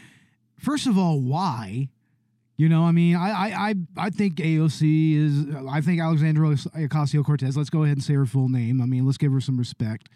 first 0.58 0.88
of 0.88 0.98
all, 0.98 1.20
why? 1.20 1.89
You 2.58 2.70
know, 2.70 2.84
I 2.84 2.91
mean, 2.91 3.15
I 3.15 3.70
I 3.70 3.76
I, 3.98 4.10
think 4.10 4.36
AOC 4.36 5.15
is. 5.15 5.56
I 5.67 5.82
think 5.82 6.00
Alexandra 6.02 6.50
Ocasio 6.50 7.26
Cortez. 7.26 7.58
Let's 7.58 7.70
go 7.72 7.84
ahead 7.84 7.98
and 7.98 8.04
say 8.04 8.13
her 8.13 8.26
full 8.26 8.50
name. 8.50 8.82
I 8.82 8.86
mean, 8.86 9.06
let's 9.06 9.17
give 9.17 9.32
her 9.32 9.41
some 9.41 9.58
respect. 9.58 10.10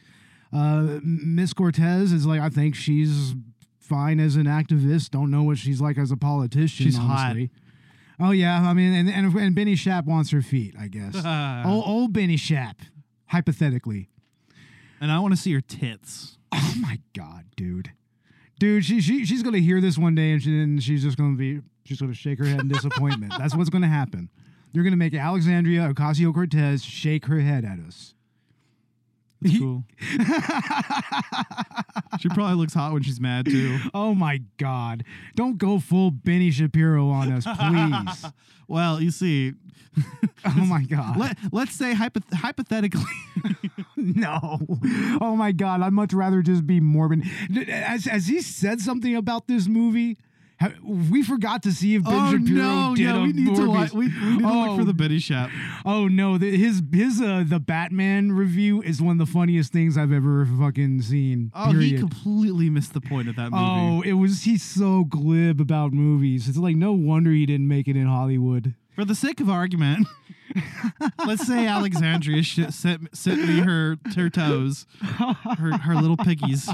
Uh, 0.53 0.99
Miss 1.03 1.53
Cortez 1.53 2.11
is 2.11 2.25
like 2.25 2.39
I 2.41 2.49
think 2.49 2.75
she's 2.75 3.33
fine 3.79 4.19
as 4.19 4.35
an 4.35 4.45
activist. 4.45 5.11
Don't 5.11 5.31
know 5.31 5.43
what 5.43 5.57
she's 5.57 5.81
like 5.81 5.97
as 5.97 6.11
a 6.11 6.17
politician. 6.17 6.85
She's 6.85 6.97
hot. 6.97 7.35
Oh 8.19 8.31
yeah, 8.31 8.61
I 8.61 8.73
mean, 8.73 8.93
and 8.93 9.09
and, 9.09 9.35
and 9.35 9.55
Benny 9.55 9.75
Shap 9.75 10.05
wants 10.05 10.31
her 10.31 10.41
feet. 10.41 10.75
I 10.79 10.87
guess. 10.87 11.15
old, 11.65 11.83
old 11.85 12.13
Benny 12.13 12.37
Shap, 12.37 12.77
hypothetically. 13.27 14.09
and 15.01 15.11
I 15.11 15.19
want 15.19 15.33
to 15.35 15.41
see 15.41 15.53
her 15.53 15.61
tits. 15.61 16.37
Oh 16.51 16.73
my 16.79 16.99
god, 17.15 17.45
dude. 17.55 17.91
Dude, 18.57 18.85
she, 18.85 19.01
she 19.01 19.25
she's 19.25 19.43
gonna 19.43 19.57
hear 19.59 19.81
this 19.81 19.97
one 19.97 20.15
day 20.15 20.31
and, 20.31 20.41
she, 20.41 20.49
and 20.61 20.81
she's 20.81 21.03
just 21.03 21.17
gonna 21.17 21.35
be 21.35 21.59
she's 21.83 21.99
gonna 21.99 22.13
shake 22.13 22.39
her 22.39 22.45
head 22.45 22.61
in 22.61 22.69
disappointment. 22.69 23.33
That's 23.37 23.55
what's 23.55 23.69
gonna 23.69 23.89
happen. 23.89 24.29
You're 24.71 24.85
gonna 24.85 24.95
make 24.95 25.13
Alexandria 25.13 25.93
Ocasio 25.93 26.33
Cortez 26.33 26.83
shake 26.83 27.25
her 27.25 27.39
head 27.41 27.65
at 27.65 27.79
us. 27.79 28.14
That's 29.41 29.59
cool. 29.59 29.83
she 32.19 32.29
probably 32.29 32.55
looks 32.55 32.73
hot 32.73 32.93
when 32.93 33.03
she's 33.03 33.19
mad 33.19 33.45
too. 33.45 33.77
Oh 33.93 34.15
my 34.15 34.41
god. 34.57 35.03
Don't 35.35 35.57
go 35.57 35.79
full 35.79 36.11
Benny 36.11 36.51
Shapiro 36.51 37.09
on 37.09 37.31
us, 37.31 37.45
please. 37.45 38.31
Well, 38.67 38.99
you 38.99 39.11
see, 39.11 39.53
oh 40.43 40.65
my 40.65 40.81
god. 40.81 41.17
let, 41.17 41.37
let's 41.51 41.75
say 41.75 41.93
hypoth- 41.93 42.33
hypothetically, 42.33 43.03
no. 43.95 44.59
Oh 45.21 45.35
my 45.35 45.51
god, 45.51 45.81
I'd 45.81 45.93
much 45.93 46.13
rather 46.13 46.41
just 46.41 46.65
be 46.65 46.79
morbid. 46.79 47.25
As 47.69 48.07
as 48.07 48.25
he 48.25 48.41
said 48.41 48.81
something 48.81 49.15
about 49.15 49.47
this 49.47 49.67
movie, 49.67 50.17
We 50.83 51.21
forgot 51.21 51.63
to 51.63 51.71
see 51.73 51.95
if 51.95 52.03
Ben 52.03 52.13
oh 52.13 52.31
Shapiro 52.31 52.55
no! 52.61 52.95
did 52.95 53.03
Yeah, 53.03 53.17
a 53.17 53.21
we 53.23 53.33
need 53.33 53.55
to 53.55 53.61
Morbius. 53.63 53.93
li- 53.93 53.99
we, 53.99 54.07
we 54.07 54.31
need 54.31 54.39
to 54.39 54.47
look 54.47 54.67
Oh. 54.69 54.77
for 54.77 54.85
the 54.85 54.93
Betty 54.93 55.19
Shap. 55.19 55.49
Oh 55.85 56.07
no, 56.07 56.37
the, 56.37 56.55
his 56.55 56.81
his 56.93 57.21
uh 57.21 57.43
the 57.45 57.59
Batman 57.59 58.31
review 58.31 58.81
is 58.81 59.01
one 59.01 59.19
of 59.19 59.27
the 59.27 59.31
funniest 59.31 59.73
things 59.73 59.97
I've 59.97 60.13
ever 60.13 60.45
fucking 60.45 61.01
seen. 61.01 61.51
Oh, 61.53 61.71
he 61.73 61.97
completely 61.97 62.69
missed 62.69 62.93
the 62.93 63.01
point 63.01 63.27
of 63.27 63.35
that 63.35 63.51
movie. 63.51 63.63
Oh, 63.63 64.01
it 64.01 64.13
was 64.13 64.43
he's 64.43 64.63
so 64.63 65.03
glib 65.03 65.59
about 65.59 65.91
movies. 65.91 66.47
It's 66.47 66.57
like 66.57 66.77
no 66.77 66.93
wonder 66.93 67.31
he 67.31 67.45
didn't 67.45 67.67
make 67.67 67.87
it 67.89 67.97
in 67.97 68.07
Hollywood. 68.07 68.75
For 68.95 69.03
the 69.03 69.13
sake 69.15 69.41
of 69.41 69.49
argument, 69.49 70.07
let's 71.27 71.45
say 71.45 71.67
Alexandria 71.67 72.41
sh- 72.43 72.61
sent, 72.69 73.15
sent 73.15 73.45
me 73.45 73.59
her 73.59 73.97
her 74.15 74.29
toes, 74.29 74.85
her 75.01 75.77
her 75.79 75.95
little 75.95 76.15
piggies. 76.15 76.69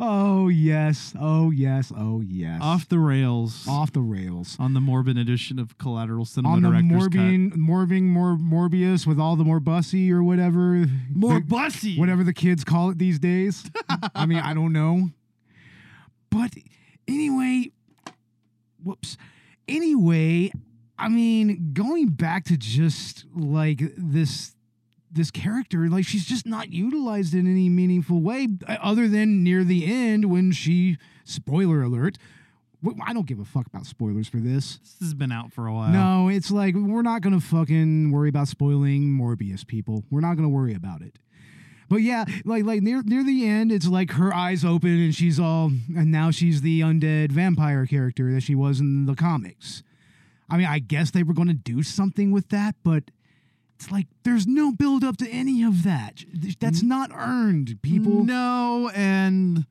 Oh 0.00 0.48
yes, 0.48 1.14
oh 1.20 1.50
yes, 1.50 1.92
oh 1.96 2.22
yes. 2.26 2.60
off 2.62 2.88
the 2.88 2.98
rails 2.98 3.66
off 3.68 3.92
the 3.92 4.00
rails. 4.00 4.56
on 4.58 4.74
the 4.74 4.80
Morbin 4.80 5.20
edition 5.20 5.58
of 5.58 5.76
Collateral 5.78 6.24
Cinema 6.24 6.54
On 6.54 6.62
the 6.62 6.70
Director's 6.70 7.08
Cut. 7.08 7.58
Morbing, 7.58 8.02
Mor 8.02 8.36
Morbius 8.36 9.06
with 9.06 9.18
all 9.18 9.36
the 9.36 9.44
more 9.44 9.60
bussy 9.60 10.12
or 10.12 10.22
whatever. 10.22 10.86
More 11.12 11.34
the- 11.34 11.40
bussy. 11.46 11.98
whatever 11.98 12.24
the 12.24 12.32
kids 12.32 12.64
call 12.64 12.90
it 12.90 12.98
these 12.98 13.18
days. 13.18 13.70
I 14.14 14.26
mean, 14.26 14.38
I 14.38 14.54
don't 14.54 14.72
know. 14.72 15.10
But 16.30 16.52
anyway, 17.06 17.70
whoops. 18.82 19.16
Anyway, 19.68 20.50
I 20.98 21.08
mean, 21.08 21.70
going 21.72 22.08
back 22.08 22.44
to 22.46 22.56
just 22.56 23.24
like 23.34 23.80
this 23.96 24.53
this 25.14 25.30
character, 25.30 25.88
like 25.88 26.04
she's 26.04 26.26
just 26.26 26.46
not 26.46 26.72
utilized 26.72 27.34
in 27.34 27.46
any 27.46 27.68
meaningful 27.68 28.20
way 28.20 28.48
uh, 28.68 28.76
other 28.82 29.08
than 29.08 29.42
near 29.42 29.64
the 29.64 29.86
end 29.86 30.26
when 30.26 30.52
she 30.52 30.98
spoiler 31.24 31.82
alert 31.82 32.18
I 33.06 33.12
don't 33.12 33.26
give 33.26 33.38
a 33.38 33.44
fuck 33.44 33.66
about 33.66 33.86
spoilers 33.86 34.28
for 34.28 34.38
this. 34.38 34.78
This 34.78 34.96
has 35.00 35.14
been 35.14 35.32
out 35.32 35.52
for 35.52 35.66
a 35.66 35.72
while. 35.72 35.90
No, 35.90 36.28
it's 36.28 36.50
like 36.50 36.74
we're 36.74 37.02
not 37.02 37.22
gonna 37.22 37.40
fucking 37.40 38.10
worry 38.10 38.28
about 38.28 38.48
spoiling 38.48 39.08
Morbius, 39.08 39.66
people. 39.66 40.04
We're 40.10 40.20
not 40.20 40.34
gonna 40.34 40.48
worry 40.48 40.74
about 40.74 41.02
it. 41.02 41.18
But 41.88 41.96
yeah, 41.96 42.24
like 42.44 42.64
like 42.64 42.82
near 42.82 43.02
near 43.02 43.24
the 43.24 43.46
end, 43.46 43.72
it's 43.72 43.86
like 43.86 44.12
her 44.12 44.34
eyes 44.34 44.64
open 44.64 44.90
and 44.90 45.14
she's 45.14 45.40
all, 45.40 45.70
and 45.96 46.10
now 46.10 46.30
she's 46.30 46.60
the 46.60 46.80
undead 46.80 47.32
vampire 47.32 47.86
character 47.86 48.32
that 48.32 48.42
she 48.42 48.54
was 48.54 48.80
in 48.80 49.06
the 49.06 49.14
comics. 49.14 49.82
I 50.50 50.56
mean, 50.58 50.66
I 50.66 50.78
guess 50.78 51.10
they 51.10 51.22
were 51.22 51.34
gonna 51.34 51.54
do 51.54 51.82
something 51.82 52.32
with 52.32 52.48
that, 52.50 52.74
but 52.82 53.04
it's 53.76 53.90
like 53.90 54.06
there's 54.22 54.46
no 54.46 54.72
build 54.72 55.02
up 55.04 55.16
to 55.18 55.28
any 55.28 55.62
of 55.62 55.82
that. 55.84 56.24
That's 56.60 56.82
not 56.82 57.10
earned, 57.14 57.78
people. 57.82 58.24
No, 58.24 58.90
and 58.94 59.66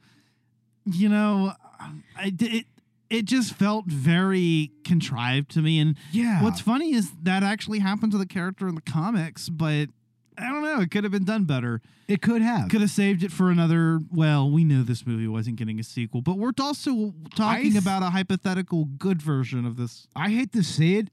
you 0.86 1.10
know, 1.10 1.54
I 1.80 2.34
it 2.40 2.66
it 3.10 3.26
just 3.26 3.54
felt 3.54 3.86
very 3.86 4.72
contrived 4.84 5.52
to 5.52 5.62
me. 5.62 5.80
And 5.80 5.96
Yeah. 6.12 6.42
what's 6.44 6.60
funny 6.62 6.94
is 6.94 7.12
that 7.22 7.44
actually 7.44 7.80
happened 7.80 8.12
to 8.14 8.18
the 8.18 8.26
character 8.26 8.68
in 8.68 8.76
the 8.76 8.82
comics, 8.82 9.50
but 9.50 9.90
I 10.36 10.50
don't 10.50 10.64
know. 10.64 10.82
It 10.82 10.90
could 10.90 11.04
have 11.04 11.12
been 11.12 11.26
done 11.26 11.44
better. 11.46 11.80
it 12.08 12.22
could 12.22 12.42
have. 12.42 12.70
Could 12.70 12.82
have 12.82 12.90
saved 12.90 13.24
it 13.24 13.32
for 13.32 13.50
another. 13.50 14.00
Well, 14.12 14.50
we 14.52 14.64
knew 14.66 14.84
this 14.84 15.06
movie 15.08 15.28
wasn't 15.28 15.56
getting 15.56 15.80
a 15.80 15.84
sequel, 15.84 16.22
but 16.22 16.38
we're 16.38 16.52
also 16.60 17.14
talking 17.36 17.72
th- 17.72 17.82
about 17.82 18.04
a 18.04 18.10
hypothetical 18.10 18.86
good 18.86 19.22
version 19.22 19.64
of 19.66 19.78
this. 19.78 20.08
I 20.16 20.30
hate 20.32 20.52
to 20.54 20.64
say 20.64 20.96
it, 20.96 21.10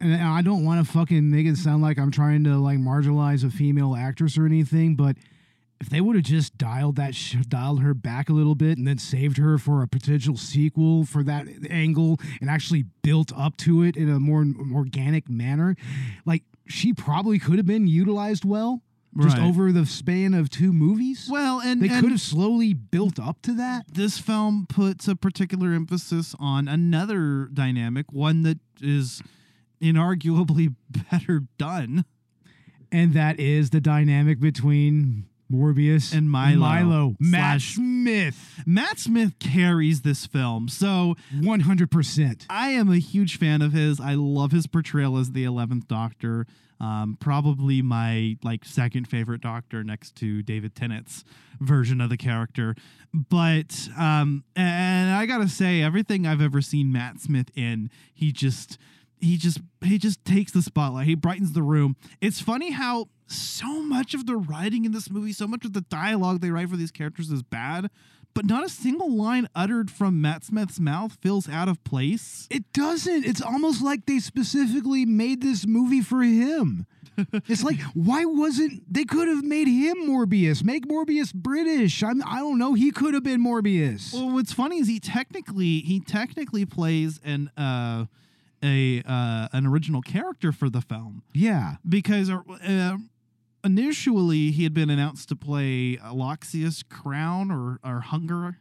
and 0.00 0.14
I 0.22 0.42
don't 0.42 0.64
want 0.64 0.84
to 0.86 0.92
fucking 0.92 1.30
make 1.30 1.46
it 1.46 1.56
sound 1.56 1.82
like 1.82 1.98
I'm 1.98 2.10
trying 2.10 2.44
to 2.44 2.56
like 2.58 2.78
marginalize 2.78 3.44
a 3.44 3.50
female 3.50 3.94
actress 3.94 4.38
or 4.38 4.46
anything, 4.46 4.96
but 4.96 5.16
if 5.80 5.88
they 5.88 6.00
would 6.00 6.14
have 6.16 6.24
just 6.24 6.58
dialed 6.58 6.96
that 6.96 7.14
sh- 7.14 7.36
dialed 7.48 7.80
her 7.82 7.94
back 7.94 8.28
a 8.28 8.32
little 8.32 8.54
bit 8.54 8.76
and 8.78 8.86
then 8.86 8.98
saved 8.98 9.38
her 9.38 9.56
for 9.58 9.82
a 9.82 9.88
potential 9.88 10.36
sequel 10.36 11.04
for 11.04 11.22
that 11.24 11.46
angle 11.70 12.18
and 12.40 12.50
actually 12.50 12.84
built 13.02 13.32
up 13.36 13.56
to 13.58 13.82
it 13.82 13.96
in 13.96 14.08
a 14.10 14.20
more 14.20 14.44
organic 14.74 15.28
manner, 15.30 15.76
like 16.26 16.42
she 16.66 16.92
probably 16.92 17.38
could 17.38 17.56
have 17.56 17.66
been 17.66 17.86
utilized 17.86 18.44
well 18.44 18.82
just 19.20 19.38
Right. 19.38 19.44
over 19.48 19.72
the 19.72 19.86
span 19.86 20.34
of 20.34 20.48
two 20.50 20.72
movies. 20.72 21.28
Well, 21.28 21.60
and 21.60 21.82
they 21.82 21.88
and 21.88 22.00
could 22.00 22.12
have 22.12 22.20
slowly 22.20 22.74
built 22.74 23.18
up 23.18 23.42
to 23.42 23.54
that. 23.54 23.86
this 23.92 24.18
film 24.18 24.66
puts 24.68 25.08
a 25.08 25.16
particular 25.16 25.72
emphasis 25.72 26.36
on 26.38 26.68
another 26.68 27.48
dynamic, 27.52 28.12
one 28.12 28.42
that 28.42 28.58
is 28.80 29.20
inarguably 29.82 30.74
better 31.10 31.42
done. 31.58 32.04
and 32.92 33.14
that 33.14 33.38
is 33.40 33.70
the 33.70 33.80
dynamic 33.80 34.40
between 34.40 35.26
Morbius 35.52 36.12
And 36.14 36.30
Milo. 36.30 36.58
Milo, 36.58 37.16
Matt 37.18 37.60
Slash- 37.60 37.74
Smith, 37.74 38.60
Matt 38.66 38.98
Smith 39.00 39.38
carries 39.40 40.02
this 40.02 40.24
film. 40.26 40.68
So 40.68 41.16
one 41.40 41.60
hundred 41.60 41.90
percent. 41.90 42.46
I 42.48 42.68
am 42.70 42.88
a 42.90 42.98
huge 42.98 43.36
fan 43.38 43.60
of 43.62 43.72
his. 43.72 44.00
I 44.00 44.14
love 44.14 44.52
his 44.52 44.66
portrayal 44.68 45.16
as 45.18 45.32
the 45.32 45.44
11th 45.44 45.88
Doctor. 45.88 46.46
Um, 46.78 47.18
probably 47.20 47.82
my 47.82 48.38
like 48.44 48.64
second 48.64 49.06
favorite 49.08 49.40
Doctor 49.42 49.82
next 49.84 50.14
to 50.16 50.40
David 50.42 50.74
Tennant's 50.76 51.24
version 51.60 52.00
of 52.00 52.08
the 52.10 52.16
character. 52.16 52.74
But 53.12 53.88
um, 53.98 54.44
and 54.54 55.10
I 55.10 55.26
gotta 55.26 55.48
say, 55.48 55.82
everything 55.82 56.26
I've 56.28 56.40
ever 56.40 56.62
seen 56.62 56.92
Matt 56.92 57.20
Smith 57.20 57.50
in, 57.56 57.90
he 58.14 58.30
just 58.32 58.78
he 59.20 59.36
just 59.36 59.60
he 59.82 59.98
just 59.98 60.24
takes 60.24 60.52
the 60.52 60.62
spotlight. 60.62 61.06
He 61.06 61.14
brightens 61.14 61.52
the 61.52 61.62
room. 61.62 61.96
It's 62.20 62.40
funny 62.40 62.72
how 62.72 63.08
so 63.26 63.82
much 63.82 64.14
of 64.14 64.26
the 64.26 64.36
writing 64.36 64.84
in 64.84 64.92
this 64.92 65.10
movie, 65.10 65.32
so 65.32 65.46
much 65.46 65.64
of 65.64 65.72
the 65.72 65.82
dialogue 65.82 66.40
they 66.40 66.50
write 66.50 66.68
for 66.68 66.76
these 66.76 66.90
characters 66.90 67.30
is 67.30 67.42
bad, 67.42 67.90
but 68.34 68.44
not 68.44 68.64
a 68.64 68.68
single 68.68 69.14
line 69.14 69.48
uttered 69.54 69.90
from 69.90 70.20
Matt 70.20 70.44
Smith's 70.44 70.80
mouth 70.80 71.16
feels 71.20 71.48
out 71.48 71.68
of 71.68 71.82
place. 71.84 72.46
It 72.50 72.72
doesn't. 72.72 73.24
It's 73.24 73.42
almost 73.42 73.82
like 73.82 74.06
they 74.06 74.18
specifically 74.18 75.04
made 75.04 75.42
this 75.42 75.66
movie 75.66 76.00
for 76.00 76.22
him. 76.22 76.86
it's 77.48 77.62
like 77.62 77.80
why 77.94 78.24
wasn't 78.24 78.82
they 78.92 79.04
could 79.04 79.28
have 79.28 79.44
made 79.44 79.68
him 79.68 80.08
Morbius? 80.08 80.64
Make 80.64 80.86
Morbius 80.86 81.34
British. 81.34 82.02
I'm, 82.02 82.22
I 82.24 82.38
don't 82.38 82.58
know. 82.58 82.74
He 82.74 82.90
could 82.90 83.14
have 83.14 83.24
been 83.24 83.42
Morbius. 83.42 84.14
Well, 84.14 84.30
what's 84.30 84.52
funny 84.52 84.78
is 84.78 84.88
he 84.88 85.00
technically 85.00 85.80
he 85.80 86.00
technically 86.00 86.64
plays 86.64 87.20
an 87.24 87.50
uh 87.56 88.06
a 88.62 89.02
uh 89.06 89.48
an 89.52 89.66
original 89.66 90.02
character 90.02 90.52
for 90.52 90.68
the 90.68 90.80
film 90.80 91.22
yeah. 91.32 91.76
because 91.88 92.28
uh, 92.28 92.40
uh, 92.66 92.96
initially 93.64 94.50
he 94.50 94.64
had 94.64 94.74
been 94.74 94.90
announced 94.90 95.28
to 95.28 95.36
play 95.36 95.94
a 96.02 96.12
Loxias 96.14 96.86
Crown 96.88 97.50
or 97.50 97.78
or 97.84 98.00
Hunger. 98.00 98.58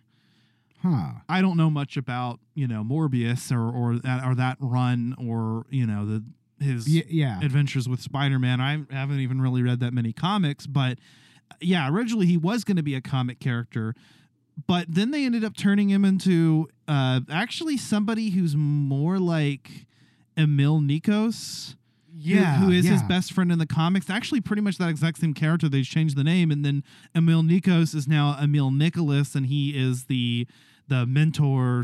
Huh. 0.81 1.11
I 1.27 1.41
don't 1.41 1.57
know 1.57 1.69
much 1.69 1.97
about 1.97 2.39
you 2.55 2.67
know 2.67 2.83
Morbius 2.83 3.51
or 3.51 3.69
or 3.69 3.99
that 3.99 4.23
or 4.25 4.35
that 4.35 4.57
run 4.59 5.15
or 5.17 5.65
you 5.69 5.85
know 5.85 6.05
the 6.05 6.23
his 6.63 6.87
Yeah. 6.87 7.03
yeah. 7.07 7.39
adventures 7.41 7.87
with 7.87 8.01
Spider-Man. 8.01 8.59
I 8.59 8.83
haven't 8.91 9.19
even 9.19 9.41
really 9.41 9.61
read 9.61 9.79
that 9.79 9.93
many 9.93 10.11
comics, 10.11 10.67
but 10.67 10.97
yeah, 11.61 11.89
originally 11.89 12.25
he 12.27 12.37
was 12.37 12.63
going 12.65 12.75
to 12.77 12.83
be 12.83 12.95
a 12.95 13.01
comic 13.01 13.39
character, 13.39 13.95
but 14.67 14.85
then 14.89 15.11
they 15.11 15.25
ended 15.25 15.43
up 15.45 15.55
turning 15.55 15.89
him 15.89 16.03
into 16.03 16.67
uh, 16.87 17.21
actually 17.31 17.77
somebody 17.77 18.31
who's 18.31 18.55
more 18.57 19.19
like 19.19 19.85
Emil 20.39 20.79
Nikos. 20.79 21.71
who- 21.71 21.75
yeah. 22.21 22.57
who 22.57 22.69
is 22.71 22.85
his 22.87 23.01
best 23.03 23.31
friend 23.33 23.51
in 23.51 23.59
the 23.59 23.65
comics? 23.67 24.09
Actually, 24.09 24.41
pretty 24.41 24.61
much 24.61 24.77
that 24.77 24.89
exact 24.89 25.19
same 25.19 25.33
character. 25.33 25.69
They 25.69 25.83
changed 25.83 26.15
the 26.17 26.23
name, 26.23 26.51
and 26.51 26.65
then 26.65 26.83
Emil 27.15 27.43
Nikos 27.43 27.93
is 27.95 28.07
now 28.07 28.37
Emil 28.41 28.71
Nicholas, 28.71 29.35
and 29.35 29.45
he 29.45 29.69
is 29.77 30.05
the 30.05 30.45
the 30.87 31.05
mentor 31.05 31.83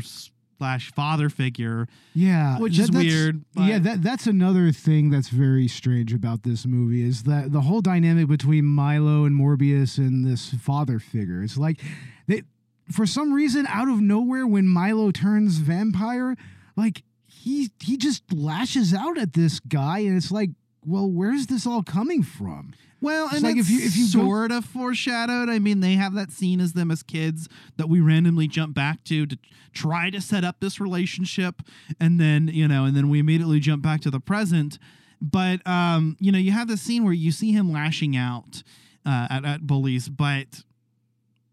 slash 0.58 0.90
father 0.92 1.28
figure. 1.30 1.86
Yeah, 2.14 2.58
which 2.58 2.78
is 2.78 2.88
that's- 2.88 3.04
weird, 3.04 3.44
Yeah, 3.56 3.78
that 3.78 4.02
that's 4.02 4.26
another 4.26 4.72
thing 4.72 5.10
that's 5.10 5.28
very 5.28 5.68
strange 5.68 6.12
about 6.12 6.42
this 6.42 6.66
movie 6.66 7.02
is 7.02 7.22
that 7.22 7.52
the 7.52 7.62
whole 7.62 7.80
dynamic 7.80 8.26
between 8.28 8.64
Milo 8.66 9.24
and 9.24 9.38
Morbius 9.40 9.96
and 9.96 10.26
this 10.26 10.52
father 10.54 10.98
figure. 10.98 11.42
It's 11.42 11.56
like 11.56 11.80
they, 12.26 12.42
for 12.90 13.06
some 13.06 13.32
reason, 13.32 13.66
out 13.68 13.88
of 13.88 14.00
nowhere, 14.00 14.46
when 14.46 14.66
Milo 14.66 15.10
turns 15.12 15.58
vampire, 15.58 16.36
like 16.76 17.02
he 17.46 17.70
he 17.80 17.96
just 17.96 18.32
lashes 18.32 18.92
out 18.92 19.16
at 19.18 19.32
this 19.34 19.60
guy, 19.60 20.00
and 20.00 20.16
it's 20.16 20.32
like, 20.32 20.50
well, 20.84 21.08
where's 21.08 21.46
this 21.46 21.64
all 21.66 21.82
coming 21.82 22.22
from? 22.24 22.74
Well, 23.00 23.26
It's 23.26 23.34
and 23.36 23.42
like 23.44 23.56
if 23.56 23.70
you- 23.70 23.80
if 23.82 23.96
you 23.96 24.04
go- 24.06 24.24
sort 24.24 24.50
of 24.52 24.64
foreshadowed. 24.64 25.48
I 25.48 25.58
mean, 25.58 25.80
they 25.80 25.94
have 25.94 26.14
that 26.14 26.32
scene 26.32 26.60
as 26.60 26.72
them 26.72 26.90
as 26.90 27.02
kids 27.04 27.48
that 27.76 27.88
we 27.88 28.00
randomly 28.00 28.48
jump 28.48 28.74
back 28.74 29.04
to 29.04 29.26
to 29.26 29.38
try 29.72 30.10
to 30.10 30.20
set 30.20 30.44
up 30.44 30.60
this 30.60 30.80
relationship, 30.80 31.62
and 32.00 32.18
then 32.18 32.48
you 32.48 32.66
know, 32.66 32.84
and 32.84 32.96
then 32.96 33.08
we 33.08 33.18
immediately 33.20 33.60
jump 33.60 33.82
back 33.82 34.00
to 34.00 34.10
the 34.10 34.18
present. 34.20 34.78
But 35.20 35.64
um, 35.66 36.16
you 36.20 36.32
know, 36.32 36.38
you 36.38 36.50
have 36.52 36.68
the 36.68 36.76
scene 36.76 37.04
where 37.04 37.12
you 37.12 37.30
see 37.32 37.52
him 37.52 37.70
lashing 37.70 38.16
out 38.16 38.62
uh, 39.04 39.28
at 39.30 39.44
at 39.44 39.66
bullies, 39.66 40.08
but 40.08 40.64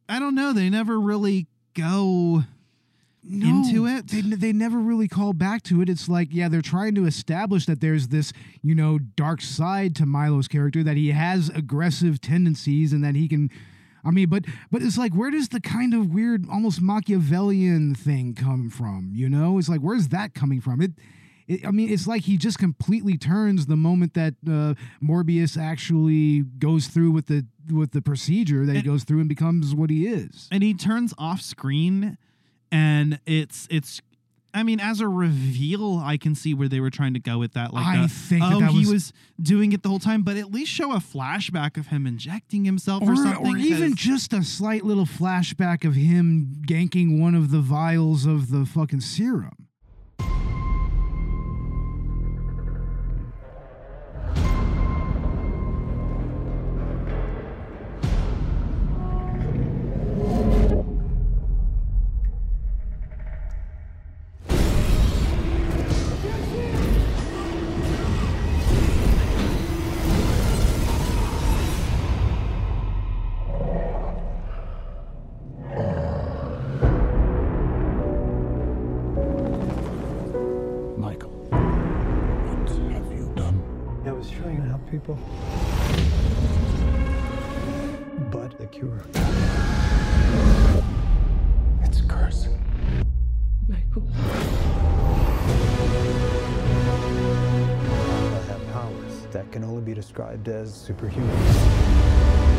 I 0.10 0.18
don't 0.20 0.34
know. 0.36 0.54
They 0.54 0.70
never 0.72 1.00
really 1.00 1.46
go. 1.76 2.44
Into 3.24 3.88
it? 3.88 4.08
They, 4.08 4.22
they 4.22 4.54
never 4.54 4.80
really 4.80 5.08
call 5.08 5.34
back 5.34 5.64
to 5.64 5.82
it. 5.82 5.90
It's 5.90 6.10
like, 6.10 6.30
yeah, 6.32 6.50
they're 6.50 6.62
trying 6.62 6.96
to 6.96 7.06
establish 7.06 7.66
that 7.66 7.82
there's 7.82 8.10
this, 8.10 8.34
you 8.62 8.76
know, 8.76 9.00
dark 9.00 9.42
side 9.42 9.96
to 9.98 10.06
Milo's 10.06 10.48
character, 10.48 10.84
that 10.84 10.98
he 10.98 11.12
has 11.12 11.50
aggressive 11.50 12.20
tendencies 12.22 12.94
and 12.94 13.04
that 13.04 13.16
he 13.16 13.28
can, 13.28 13.50
I 14.06 14.12
mean, 14.12 14.30
but 14.30 14.46
but 14.70 14.82
it's 14.82 14.98
like 14.98 15.14
where 15.14 15.32
does 15.32 15.50
the 15.50 15.62
kind 15.62 15.94
of 15.94 16.14
weird, 16.14 16.46
almost 16.52 16.82
Machiavellian 16.82 17.96
thing 17.96 18.36
come 18.36 18.70
from? 18.70 19.12
You 19.14 19.30
know, 19.30 19.58
it's 19.58 19.70
like 19.70 19.80
where's 19.80 20.10
that 20.10 20.34
coming 20.34 20.60
from? 20.60 20.82
It, 20.82 20.92
it 21.48 21.66
I 21.66 21.72
mean, 21.72 21.90
it's 21.90 22.06
like 22.06 22.24
he 22.24 22.36
just 22.38 22.60
completely 22.60 23.18
turns 23.18 23.68
the 23.68 23.78
moment 23.78 24.14
that 24.16 24.34
uh, 24.46 24.74
Morbius 25.02 25.58
actually 25.58 26.42
goes 26.42 26.88
through 26.88 27.12
with 27.12 27.28
the 27.28 27.46
with 27.72 27.92
the 27.92 28.02
procedure 28.02 28.66
that 28.66 28.76
he 28.76 28.82
goes 28.82 29.06
through 29.06 29.22
and 29.22 29.30
becomes 29.30 29.74
what 29.74 29.90
he 29.90 30.06
is. 30.06 30.50
and 30.52 30.64
he 30.64 30.74
turns 30.74 31.14
off 31.18 31.40
screen 31.40 32.18
and 32.74 33.20
it's 33.26 33.68
it's 33.72 34.02
I 34.56 34.62
mean, 34.62 34.80
as 34.80 35.00
a 35.02 35.08
reveal, 35.08 35.98
I 36.04 36.18
can 36.18 36.36
see 36.36 36.54
where 36.54 36.68
they 36.68 36.80
were 36.80 36.92
trying 36.92 37.16
to 37.16 37.20
go 37.20 37.40
with 37.40 37.54
that. 37.54 37.74
Like, 37.74 37.88
I 37.88 38.06
think 38.06 38.42
that 38.44 38.54
oh, 38.54 38.60
that 38.60 38.70
he 38.72 38.80
was- 38.82 38.92
was 38.92 39.14
doing 39.42 39.72
it 39.72 39.82
the 39.82 39.90
whole 39.90 39.98
time, 39.98 40.22
but 40.22 40.38
at 40.38 40.52
least 40.52 40.72
show 40.72 40.92
a 40.92 40.98
flashback 40.98 41.76
of 41.76 41.88
him 41.88 42.06
injecting 42.06 42.64
himself 42.64 43.02
or, 43.02 43.14
Or, 43.14 43.16
something. 43.16 43.48
or 43.56 43.58
even 43.58 43.96
just 43.96 44.32
a 44.32 44.44
slight 44.44 44.84
little 44.86 45.08
flashback 45.08 45.84
of 45.86 45.96
him 45.96 46.54
ganking 46.68 47.20
one 47.20 47.34
of 47.34 47.50
the 47.50 47.62
vials 47.62 48.28
of 48.28 48.52
the 48.52 48.64
fucking 48.68 49.02
serum. 49.02 49.54
People. 84.94 85.18
But 88.32 88.56
the 88.60 88.68
cure. 88.68 89.02
It's 91.84 92.00
a 92.02 92.04
curse. 92.06 92.48
Michael. 93.68 94.08
I 94.14 94.22
have 98.50 98.62
powers 98.72 99.26
that 99.32 99.52
can 99.52 99.64
only 99.64 99.82
be 99.82 99.96
described 99.96 100.48
as 100.48 100.72
superhuman. 100.72 101.38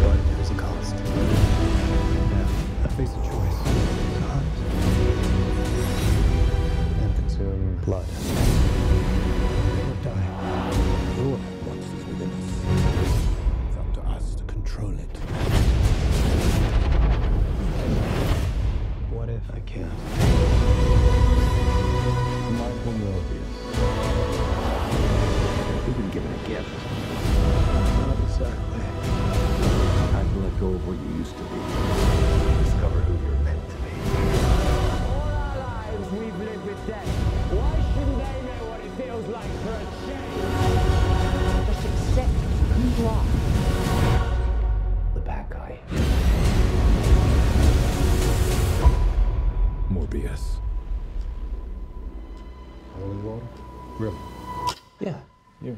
But 0.03 0.19
there's 0.35 0.51
a 0.51 0.55
cost. 0.55 0.97
Now, 0.97 2.49
I 2.83 2.89
face 2.97 3.13
a 3.13 3.23
choice. 3.31 3.59
To 4.15 4.21
hunt 4.27 4.55
and 7.01 7.15
consume 7.15 7.79
blood. 7.85 8.07